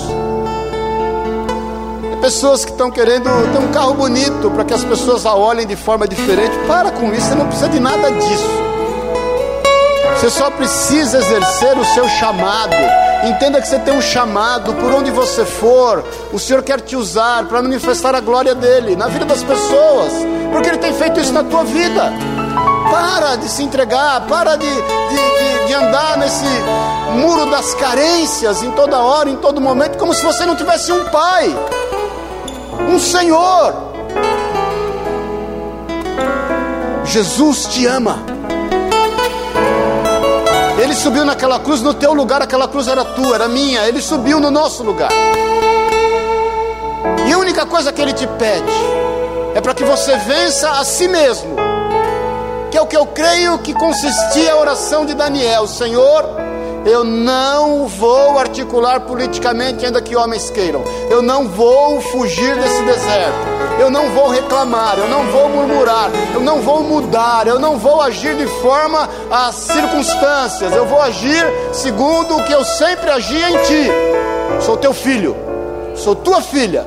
Tem 2.09 2.20
pessoas 2.22 2.64
que 2.64 2.70
estão 2.70 2.91
querendo 2.91 3.28
ter 3.53 3.59
um 3.59 3.70
carro 3.70 3.93
bonito 3.93 4.51
para 4.51 4.64
que 4.64 4.72
as 4.72 4.82
pessoas 4.82 5.26
a 5.26 5.34
olhem 5.34 5.66
de 5.66 5.76
forma 5.76 6.09
diferente. 6.09 6.57
Para 6.66 6.91
com 6.91 7.12
isso, 7.12 7.26
você 7.26 7.34
não 7.34 7.47
precisa 7.49 7.68
de 7.68 7.78
nada 7.78 8.11
disso. 8.12 8.51
Você 10.16 10.30
só 10.30 10.51
precisa 10.51 11.18
exercer 11.18 11.76
o 11.76 11.84
seu 11.84 12.09
chamado 12.09 13.09
Entenda 13.23 13.61
que 13.61 13.68
você 13.68 13.79
tem 13.79 13.95
um 13.95 14.01
chamado 14.01 14.73
por 14.75 14.93
onde 14.93 15.11
você 15.11 15.45
for. 15.45 16.03
O 16.33 16.39
Senhor 16.39 16.62
quer 16.62 16.81
te 16.81 16.97
usar 16.97 17.45
para 17.45 17.62
manifestar 17.62 18.14
a 18.14 18.21
glória 18.21 18.55
dele 18.55 18.97
na 18.97 19.09
vida 19.09 19.27
das 19.27 19.43
pessoas, 19.43 20.12
porque 20.51 20.68
Ele 20.68 20.79
tem 20.79 20.95
feito 20.95 21.21
isso 21.21 21.33
na 21.33 21.45
tua 21.45 21.64
vida. 21.64 22.12
Para, 22.91 23.37
de 23.37 23.49
se 23.49 23.62
entregar, 23.62 24.27
para 24.27 24.57
de, 24.57 24.66
de, 24.66 24.75
de, 24.75 25.66
de 25.66 25.75
andar 25.75 26.16
nesse 26.16 26.47
muro 27.21 27.47
das 27.51 27.75
carências 27.75 28.62
em 28.62 28.71
toda 28.73 28.99
hora, 28.99 29.29
em 29.29 29.37
todo 29.37 29.61
momento, 29.61 29.99
como 29.99 30.14
se 30.14 30.25
você 30.25 30.47
não 30.47 30.57
tivesse 30.57 30.91
um 30.91 31.05
pai, 31.11 31.55
um 32.89 32.99
Senhor. 32.99 33.91
Jesus 37.05 37.66
te 37.66 37.87
ama. 37.87 38.39
Ele 40.91 40.99
subiu 40.99 41.24
naquela 41.24 41.61
cruz 41.61 41.80
no 41.82 41.95
teu 41.95 42.12
lugar, 42.12 42.43
aquela 42.43 42.66
cruz 42.66 42.88
era 42.88 43.05
tua, 43.05 43.36
era 43.36 43.47
minha. 43.47 43.86
Ele 43.86 44.03
subiu 44.03 44.41
no 44.41 44.51
nosso 44.51 44.82
lugar. 44.82 45.12
E 47.28 47.32
a 47.32 47.38
única 47.38 47.64
coisa 47.64 47.93
que 47.93 48.03
ele 48.03 48.12
te 48.12 48.26
pede 48.26 48.72
é 49.55 49.61
para 49.61 49.72
que 49.72 49.84
você 49.84 50.16
vença 50.16 50.68
a 50.68 50.84
si 50.84 51.07
mesmo, 51.07 51.55
que 52.72 52.76
é 52.76 52.80
o 52.80 52.88
que 52.88 52.97
eu 52.97 53.07
creio 53.07 53.61
que 53.61 53.72
consistia 53.72 54.53
a 54.53 54.57
oração 54.57 55.07
de 55.07 55.14
Daniel: 55.14 55.68
Senhor, 55.68 56.24
eu 56.85 57.05
não 57.05 57.87
vou 57.87 58.39
articular 58.39 59.01
politicamente, 59.01 59.85
ainda 59.85 60.01
que 60.01 60.16
homens 60.16 60.51
queiram, 60.51 60.83
eu 61.11 61.22
não 61.22 61.49
vou 61.49 62.01
fugir 62.01 62.55
desse 62.57 62.83
deserto 62.83 63.61
eu 63.81 63.91
não 63.91 64.11
vou 64.11 64.28
reclamar, 64.28 64.99
eu 64.99 65.09
não 65.09 65.24
vou 65.26 65.49
murmurar, 65.49 66.11
eu 66.35 66.41
não 66.41 66.61
vou 66.61 66.83
mudar, 66.83 67.47
eu 67.47 67.59
não 67.59 67.78
vou 67.78 68.03
agir 68.03 68.37
de 68.37 68.47
forma 68.47 69.09
às 69.31 69.55
circunstâncias, 69.55 70.74
eu 70.74 70.85
vou 70.85 71.01
agir 71.01 71.43
segundo 71.72 72.37
o 72.37 72.45
que 72.45 72.53
eu 72.53 72.62
sempre 72.62 73.11
agi 73.11 73.37
em 73.37 73.57
ti. 73.62 73.91
Sou 74.61 74.76
teu 74.76 74.93
filho, 74.93 75.35
sou 75.97 76.14
tua 76.14 76.43
filha. 76.43 76.87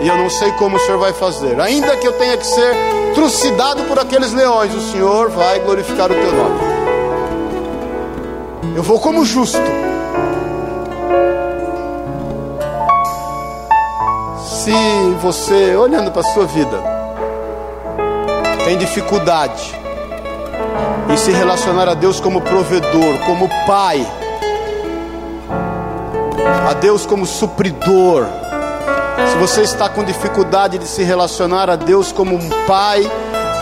E 0.00 0.08
eu 0.08 0.16
não 0.16 0.30
sei 0.30 0.50
como 0.52 0.76
o 0.76 0.80
Senhor 0.80 0.98
vai 0.98 1.12
fazer, 1.12 1.60
ainda 1.60 1.96
que 1.96 2.06
eu 2.06 2.12
tenha 2.14 2.36
que 2.36 2.46
ser 2.46 2.74
trucidado 3.14 3.84
por 3.84 3.98
aqueles 3.98 4.32
leões, 4.32 4.74
o 4.74 4.90
Senhor 4.90 5.30
vai 5.30 5.60
glorificar 5.60 6.10
o 6.10 6.14
teu 6.14 6.32
nome. 6.32 6.73
Eu 8.74 8.82
vou 8.82 8.98
como 8.98 9.24
justo. 9.24 9.60
Se 14.44 14.72
você, 15.20 15.76
olhando 15.76 16.10
para 16.10 16.22
a 16.22 16.32
sua 16.32 16.44
vida, 16.46 16.82
tem 18.64 18.76
dificuldade 18.76 19.74
em 21.08 21.16
se 21.16 21.30
relacionar 21.30 21.88
a 21.88 21.94
Deus 21.94 22.18
como 22.18 22.40
provedor, 22.40 23.18
como 23.24 23.48
pai, 23.66 24.04
a 26.68 26.72
Deus 26.72 27.06
como 27.06 27.26
supridor, 27.26 28.26
se 29.30 29.36
você 29.38 29.62
está 29.62 29.88
com 29.88 30.02
dificuldade 30.02 30.78
de 30.78 30.86
se 30.86 31.02
relacionar 31.02 31.70
a 31.70 31.76
Deus 31.76 32.10
como 32.10 32.34
um 32.34 32.48
pai, 32.66 33.08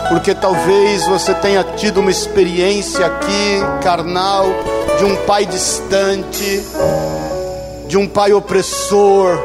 porque 0.09 0.33
talvez 0.33 1.05
você 1.07 1.33
tenha 1.33 1.63
tido 1.63 1.99
uma 1.99 2.11
experiência 2.11 3.05
aqui 3.05 3.61
carnal 3.81 4.45
de 4.97 5.05
um 5.05 5.15
pai 5.25 5.45
distante, 5.45 6.63
de 7.87 7.97
um 7.97 8.07
pai 8.07 8.33
opressor, 8.33 9.37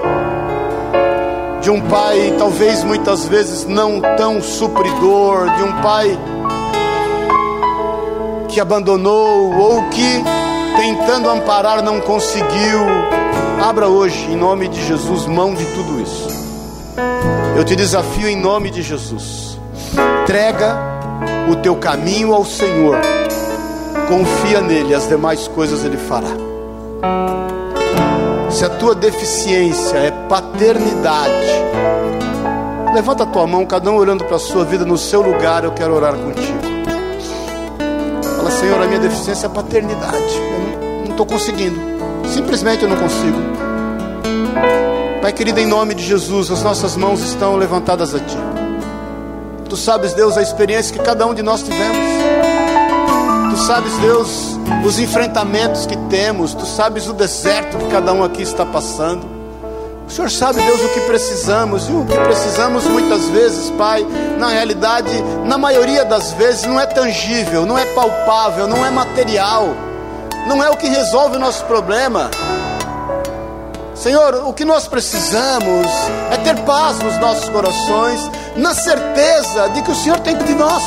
de 1.60 1.70
um 1.70 1.80
pai 1.80 2.34
talvez 2.38 2.84
muitas 2.84 3.26
vezes 3.26 3.64
não 3.64 4.00
tão 4.16 4.40
supridor, 4.40 5.50
de 5.56 5.62
um 5.62 5.82
pai 5.82 6.18
que 8.48 8.60
abandonou 8.60 9.54
ou 9.54 9.88
que 9.90 10.22
tentando 10.76 11.28
amparar 11.28 11.82
não 11.82 12.00
conseguiu. 12.00 12.80
Abra 13.60 13.88
hoje, 13.88 14.30
em 14.30 14.36
nome 14.36 14.68
de 14.68 14.84
Jesus, 14.86 15.26
mão 15.26 15.54
de 15.54 15.64
tudo 15.66 16.00
isso. 16.00 16.28
Eu 17.56 17.64
te 17.64 17.74
desafio 17.74 18.28
em 18.28 18.36
nome 18.36 18.70
de 18.70 18.82
Jesus. 18.82 19.47
Entrega 20.28 20.76
o 21.50 21.56
teu 21.56 21.74
caminho 21.76 22.34
ao 22.34 22.44
Senhor. 22.44 22.98
Confia 24.08 24.60
nele, 24.60 24.94
as 24.94 25.08
demais 25.08 25.48
coisas 25.48 25.82
ele 25.86 25.96
fará. 25.96 26.28
Se 28.50 28.62
a 28.62 28.68
tua 28.68 28.94
deficiência 28.94 29.96
é 29.96 30.10
paternidade, 30.28 31.32
levanta 32.92 33.22
a 33.22 33.26
tua 33.26 33.46
mão, 33.46 33.64
cada 33.64 33.90
um 33.90 33.96
olhando 33.96 34.22
para 34.26 34.36
a 34.36 34.38
sua 34.38 34.66
vida 34.66 34.84
no 34.84 34.98
seu 34.98 35.22
lugar, 35.22 35.64
eu 35.64 35.72
quero 35.72 35.94
orar 35.94 36.12
contigo. 36.12 36.58
Fala, 38.36 38.50
Senhor, 38.50 38.82
a 38.82 38.86
minha 38.86 39.00
deficiência 39.00 39.46
é 39.46 39.48
paternidade. 39.48 40.36
Eu 40.82 41.04
não 41.04 41.10
estou 41.12 41.24
conseguindo. 41.24 41.80
Simplesmente 42.26 42.82
eu 42.82 42.90
não 42.90 42.98
consigo. 42.98 43.38
Pai 45.22 45.32
querido, 45.32 45.58
em 45.58 45.66
nome 45.66 45.94
de 45.94 46.04
Jesus, 46.04 46.50
as 46.50 46.62
nossas 46.62 46.98
mãos 46.98 47.22
estão 47.22 47.56
levantadas 47.56 48.14
a 48.14 48.18
Ti. 48.18 48.57
Tu 49.68 49.76
sabes, 49.76 50.14
Deus, 50.14 50.38
a 50.38 50.42
experiência 50.42 50.96
que 50.96 51.02
cada 51.02 51.26
um 51.26 51.34
de 51.34 51.42
nós 51.42 51.62
tivemos. 51.62 51.98
Tu 53.50 53.56
sabes, 53.66 53.92
Deus, 53.98 54.58
os 54.84 54.98
enfrentamentos 54.98 55.84
que 55.84 55.96
temos, 56.08 56.54
tu 56.54 56.64
sabes 56.64 57.06
o 57.06 57.12
deserto 57.12 57.76
que 57.76 57.86
cada 57.90 58.12
um 58.12 58.24
aqui 58.24 58.42
está 58.42 58.64
passando. 58.64 59.26
O 60.06 60.10
Senhor 60.10 60.30
sabe, 60.30 60.62
Deus, 60.62 60.80
o 60.80 60.88
que 60.88 61.00
precisamos, 61.02 61.86
e 61.86 61.92
o 61.92 62.06
que 62.06 62.16
precisamos 62.16 62.84
muitas 62.84 63.28
vezes, 63.28 63.68
Pai, 63.72 64.06
na 64.38 64.48
realidade, 64.48 65.12
na 65.44 65.58
maioria 65.58 66.02
das 66.02 66.32
vezes, 66.32 66.64
não 66.64 66.80
é 66.80 66.86
tangível, 66.86 67.66
não 67.66 67.76
é 67.76 67.84
palpável, 67.94 68.66
não 68.66 68.86
é 68.86 68.90
material, 68.90 69.68
não 70.46 70.64
é 70.64 70.70
o 70.70 70.76
que 70.76 70.88
resolve 70.88 71.36
o 71.36 71.38
nosso 71.38 71.62
problema. 71.64 72.30
Senhor, 74.00 74.44
o 74.46 74.52
que 74.52 74.64
nós 74.64 74.86
precisamos 74.86 75.86
é 76.30 76.36
ter 76.36 76.56
paz 76.60 77.00
nos 77.00 77.18
nossos 77.18 77.48
corações, 77.48 78.30
na 78.56 78.72
certeza 78.72 79.68
de 79.70 79.82
que 79.82 79.90
o 79.90 79.94
Senhor 79.94 80.20
tem 80.20 80.36
de 80.36 80.54
nós 80.54 80.82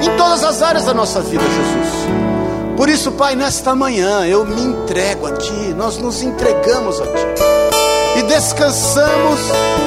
em 0.00 0.16
todas 0.16 0.42
as 0.44 0.62
áreas 0.62 0.86
da 0.86 0.94
nossa 0.94 1.20
vida, 1.20 1.44
Jesus. 1.44 2.12
Por 2.76 2.88
isso, 2.88 3.12
Pai, 3.12 3.36
nesta 3.36 3.74
manhã 3.74 4.26
eu 4.26 4.46
me 4.46 4.62
entrego 4.62 5.26
a 5.26 5.32
Ti, 5.32 5.74
nós 5.76 5.98
nos 5.98 6.22
entregamos 6.22 6.98
a 7.00 7.04
Ti 7.04 7.26
e 8.18 8.22
descansamos 8.22 9.40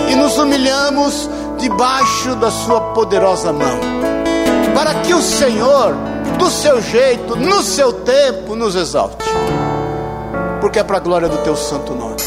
e 0.09 0.15
nos 0.15 0.37
humilhamos 0.37 1.27
debaixo 1.57 2.35
da 2.35 2.51
Sua 2.51 2.79
poderosa 2.93 3.51
mão, 3.51 3.79
para 4.75 4.93
que 5.01 5.15
o 5.15 5.21
Senhor, 5.21 5.95
do 6.37 6.49
seu 6.49 6.79
jeito, 6.79 7.35
no 7.35 7.63
seu 7.63 7.91
tempo, 7.91 8.55
nos 8.55 8.75
exalte, 8.75 9.25
porque 10.75 10.79
é 10.81 10.83
para 10.83 10.97
a 10.97 10.99
glória 10.99 11.29
do 11.29 11.37
Teu 11.37 11.55
santo 11.55 11.95
nome, 11.95 12.17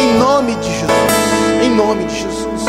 em 0.00 0.16
nome 0.16 0.54
de 0.54 0.70
Jesus, 0.70 1.64
em 1.64 1.70
nome 1.74 2.04
de 2.04 2.14
Jesus. 2.14 2.62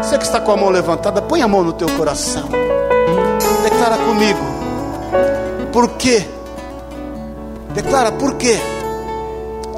Você 0.00 0.16
que 0.16 0.22
está 0.22 0.40
com 0.40 0.52
a 0.52 0.56
mão 0.56 0.70
levantada, 0.70 1.20
põe 1.20 1.42
a 1.42 1.48
mão 1.48 1.64
no 1.64 1.72
teu 1.72 1.88
coração 1.96 2.48
declara 3.64 3.98
comigo. 3.98 4.38
Por 5.72 5.88
quê? 5.96 6.24
Declara 7.74 8.12
por 8.12 8.34
quê? 8.34 8.56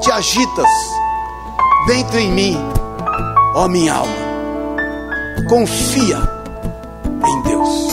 Te 0.03 0.11
agitas 0.11 0.68
dentro 1.87 2.18
em 2.18 2.30
mim, 2.30 2.59
ó 3.55 3.66
minha 3.66 3.95
alma. 3.95 4.12
Confia 5.49 6.18
em 7.26 7.43
Deus. 7.43 7.89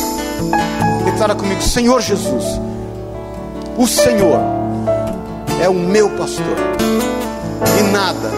Declara 1.05 1.35
comigo, 1.35 1.61
Senhor 1.61 2.01
Jesus. 2.01 2.59
O 3.77 3.87
Senhor 3.87 4.60
é 5.61 5.69
o 5.69 5.73
meu 5.73 6.09
pastor. 6.09 6.57
E 7.79 7.83
nada, 7.91 8.31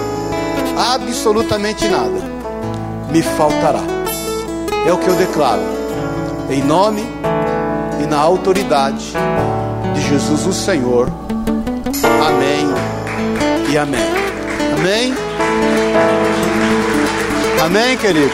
absolutamente 0.93 1.87
nada, 1.87 2.21
me 3.09 3.21
faltará. 3.21 3.81
É 4.85 4.91
o 4.91 4.97
que 4.97 5.07
eu 5.07 5.15
declaro. 5.15 5.61
Em 6.49 6.61
nome 6.61 7.01
e 8.03 8.05
na 8.05 8.19
autoridade 8.19 9.13
de 9.95 10.01
Jesus 10.01 10.45
o 10.45 10.53
Senhor. 10.53 11.09
Amém 12.27 12.67
e 13.71 13.77
amém. 13.77 14.01
Amém? 14.77 15.13
Amém, 17.63 17.97
querido? 17.97 18.33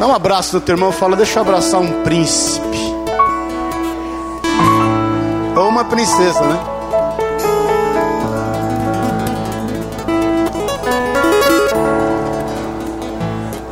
Dá 0.00 0.08
um 0.08 0.12
abraço 0.12 0.56
no 0.56 0.60
teu 0.60 0.74
irmão 0.74 0.90
fala, 0.90 1.14
deixa 1.14 1.38
eu 1.38 1.42
abraçar 1.42 1.80
um 1.80 2.02
príncipe. 2.02 2.61
Princesa, 5.92 6.40
né? 6.40 6.58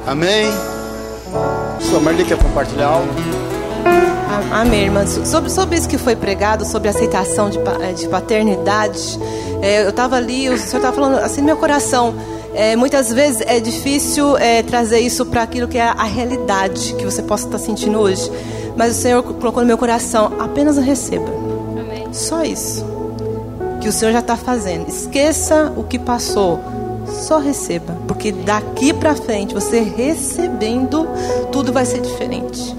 Amém. 0.07 0.47
Pastor 1.79 2.03
Marli 2.03 2.25
quer 2.27 2.37
compartilhar 2.37 2.89
algo? 2.89 3.09
Amém, 4.53 4.85
irmã. 4.85 5.07
Sobre, 5.07 5.49
sobre 5.51 5.79
isso 5.79 5.89
que 5.89 5.97
foi 5.97 6.15
pregado, 6.15 6.67
sobre 6.67 6.91
aceitação 6.91 7.49
de, 7.49 7.59
de 7.97 8.07
paternidade, 8.09 9.19
é, 9.63 9.85
eu 9.85 9.89
estava 9.89 10.17
ali, 10.17 10.51
o 10.51 10.59
senhor 10.59 10.77
estava 10.77 10.93
falando 10.93 11.19
assim 11.21 11.41
no 11.41 11.47
meu 11.47 11.57
coração. 11.57 12.15
É, 12.53 12.77
muitas 12.77 13.11
vezes 13.11 13.41
é 13.47 13.61
difícil 13.61 14.37
é, 14.37 14.63
trazer 14.63 14.99
isso 14.99 15.25
para 15.25 15.43
aquilo 15.43 15.69
que 15.69 15.79
é 15.79 15.89
a 15.89 16.05
realidade 16.05 16.95
que 16.97 17.05
você 17.05 17.23
possa 17.23 17.47
estar 17.47 17.59
sentindo 17.59 17.99
hoje. 17.99 18.31
Mas 18.77 18.99
o 18.99 19.01
Senhor 19.01 19.23
colocou 19.23 19.63
no 19.63 19.67
meu 19.67 19.79
coração: 19.79 20.33
apenas 20.39 20.77
receba. 20.77 21.40
Só 22.13 22.43
isso. 22.43 22.85
Que 23.81 23.89
o 23.89 23.93
Senhor 23.93 24.13
já 24.13 24.21
está 24.21 24.37
fazendo. 24.37 24.89
Esqueça 24.89 25.73
o 25.77 25.85
que 25.85 25.99
passou. 25.99 26.61
só 27.07 27.39
receba, 27.39 27.97
porque 28.07 28.31
daqui 28.31 28.93
para 28.93 29.17
frente, 29.17 29.53
você 29.53 29.81
recebendo, 29.81 31.09
tudo 31.51 31.73
vai 31.73 31.85
ser 31.85 32.01
diferente. 32.01 32.77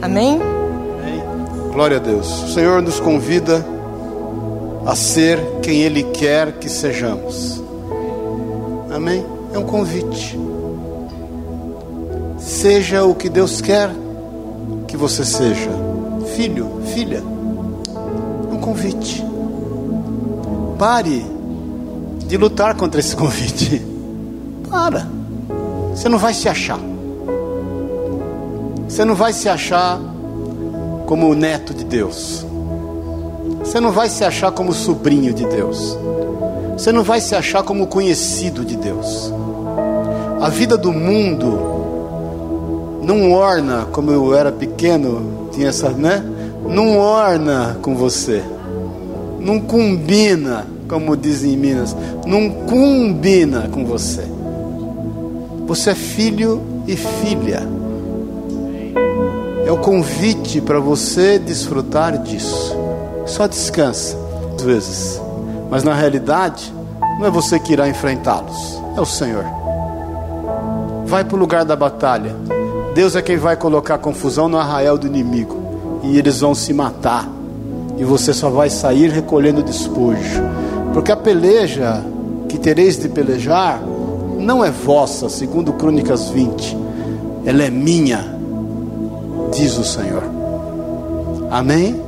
Amém? 0.00 0.40
Glória 1.72 1.96
a 1.96 2.00
Deus. 2.00 2.44
O 2.44 2.48
Senhor 2.54 2.80
nos 2.80 3.00
convida 3.00 3.64
a 4.86 4.94
ser 4.94 5.38
quem 5.60 5.82
Ele 5.82 6.04
quer 6.04 6.52
que 6.52 6.68
sejamos. 6.68 7.62
Amém? 8.94 9.26
É 9.52 9.58
um 9.58 9.64
convite. 9.64 10.38
Seja 12.38 13.04
o 13.04 13.14
que 13.14 13.28
Deus 13.28 13.60
quer 13.60 13.90
que 14.86 14.96
você 14.96 15.24
seja. 15.24 15.70
Filho, 16.36 16.80
filha. 16.94 17.33
Convite. 18.64 19.22
Pare 20.78 21.22
de 22.26 22.34
lutar 22.38 22.74
contra 22.74 22.98
esse 22.98 23.14
convite. 23.14 23.84
Para. 24.70 25.06
Você 25.90 26.08
não 26.08 26.16
vai 26.16 26.32
se 26.32 26.48
achar. 26.48 26.80
Você 28.88 29.04
não 29.04 29.14
vai 29.14 29.34
se 29.34 29.50
achar 29.50 30.00
como 31.04 31.28
o 31.28 31.34
neto 31.34 31.74
de 31.74 31.84
Deus. 31.84 32.46
Você 33.58 33.78
não 33.80 33.92
vai 33.92 34.08
se 34.08 34.24
achar 34.24 34.50
como 34.50 34.72
sobrinho 34.72 35.34
de 35.34 35.44
Deus. 35.44 35.98
Você 36.72 36.90
não 36.90 37.02
vai 37.02 37.20
se 37.20 37.34
achar 37.34 37.62
como 37.62 37.86
conhecido 37.86 38.64
de 38.64 38.78
Deus. 38.78 39.30
A 40.40 40.48
vida 40.48 40.78
do 40.78 40.90
mundo 40.90 41.58
não 43.02 43.30
orna, 43.30 43.86
como 43.92 44.10
eu 44.10 44.34
era 44.34 44.50
pequeno, 44.50 45.50
tinha 45.52 45.68
essa, 45.68 45.90
né? 45.90 46.24
Não 46.66 46.96
orna 46.96 47.76
com 47.82 47.94
você. 47.94 48.42
Não 49.44 49.60
combina, 49.60 50.66
como 50.88 51.14
dizem 51.14 51.52
em 51.52 51.56
Minas, 51.58 51.94
não 52.26 52.48
combina 52.48 53.68
com 53.70 53.84
você. 53.84 54.24
Você 55.66 55.90
é 55.90 55.94
filho 55.94 56.62
e 56.86 56.96
filha. 56.96 57.62
É 59.66 59.70
o 59.70 59.76
convite 59.76 60.62
para 60.62 60.80
você 60.80 61.38
desfrutar 61.38 62.16
disso. 62.22 62.74
Só 63.26 63.46
descansa, 63.46 64.16
às 64.56 64.62
vezes. 64.62 65.20
Mas 65.70 65.82
na 65.82 65.92
realidade, 65.92 66.72
não 67.18 67.26
é 67.26 67.30
você 67.30 67.58
que 67.58 67.74
irá 67.74 67.86
enfrentá-los, 67.86 68.80
é 68.96 69.00
o 69.00 69.06
Senhor. 69.06 69.44
Vai 71.04 71.22
para 71.22 71.36
o 71.36 71.38
lugar 71.38 71.66
da 71.66 71.76
batalha. 71.76 72.34
Deus 72.94 73.14
é 73.14 73.20
quem 73.20 73.36
vai 73.36 73.56
colocar 73.56 73.98
confusão 73.98 74.48
no 74.48 74.56
arraial 74.56 74.96
do 74.96 75.06
inimigo. 75.06 76.00
E 76.02 76.16
eles 76.18 76.40
vão 76.40 76.54
se 76.54 76.72
matar. 76.72 77.33
E 77.96 78.04
você 78.04 78.32
só 78.34 78.50
vai 78.50 78.70
sair 78.70 79.10
recolhendo 79.10 79.62
despojo. 79.62 80.42
Porque 80.92 81.12
a 81.12 81.16
peleja 81.16 82.04
que 82.48 82.58
tereis 82.58 82.98
de 82.98 83.08
pelejar 83.08 83.82
não 84.38 84.64
é 84.64 84.70
vossa, 84.70 85.28
segundo 85.28 85.72
Crônicas 85.72 86.28
20. 86.28 86.76
Ela 87.44 87.64
é 87.64 87.70
minha, 87.70 88.24
diz 89.52 89.76
o 89.78 89.84
Senhor. 89.84 90.22
Amém? 91.50 92.00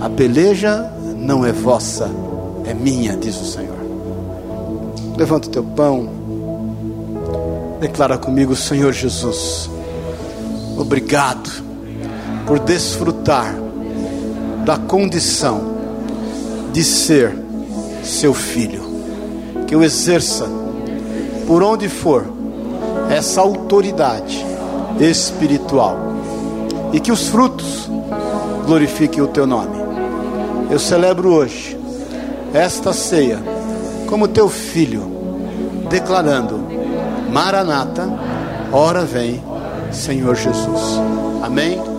A 0.00 0.08
peleja 0.08 0.90
não 1.16 1.44
é 1.44 1.52
vossa, 1.52 2.10
é 2.64 2.74
minha, 2.74 3.16
diz 3.16 3.40
o 3.40 3.44
Senhor. 3.44 3.78
Levanta 5.16 5.48
o 5.48 5.50
teu 5.50 5.64
pão. 5.64 6.08
Declara 7.80 8.18
comigo, 8.18 8.54
Senhor 8.54 8.92
Jesus. 8.92 9.68
Obrigado 10.76 11.50
por 12.46 12.60
desfrutar 12.60 13.54
da 14.68 14.76
condição 14.76 15.62
de 16.74 16.84
ser 16.84 17.34
seu 18.04 18.34
filho. 18.34 18.82
Que 19.66 19.74
eu 19.74 19.82
exerça, 19.82 20.46
por 21.46 21.62
onde 21.62 21.88
for, 21.88 22.26
essa 23.08 23.40
autoridade 23.40 24.44
espiritual. 25.00 25.96
E 26.92 27.00
que 27.00 27.10
os 27.10 27.28
frutos 27.28 27.88
glorifiquem 28.66 29.22
o 29.22 29.28
teu 29.28 29.46
nome. 29.46 29.74
Eu 30.70 30.78
celebro 30.78 31.32
hoje 31.32 31.78
esta 32.52 32.92
ceia 32.92 33.42
como 34.06 34.28
teu 34.28 34.50
filho, 34.50 35.10
declarando: 35.88 36.60
Maranata, 37.32 38.06
ora 38.70 39.02
vem, 39.02 39.42
Senhor 39.90 40.36
Jesus. 40.36 41.00
Amém? 41.42 41.97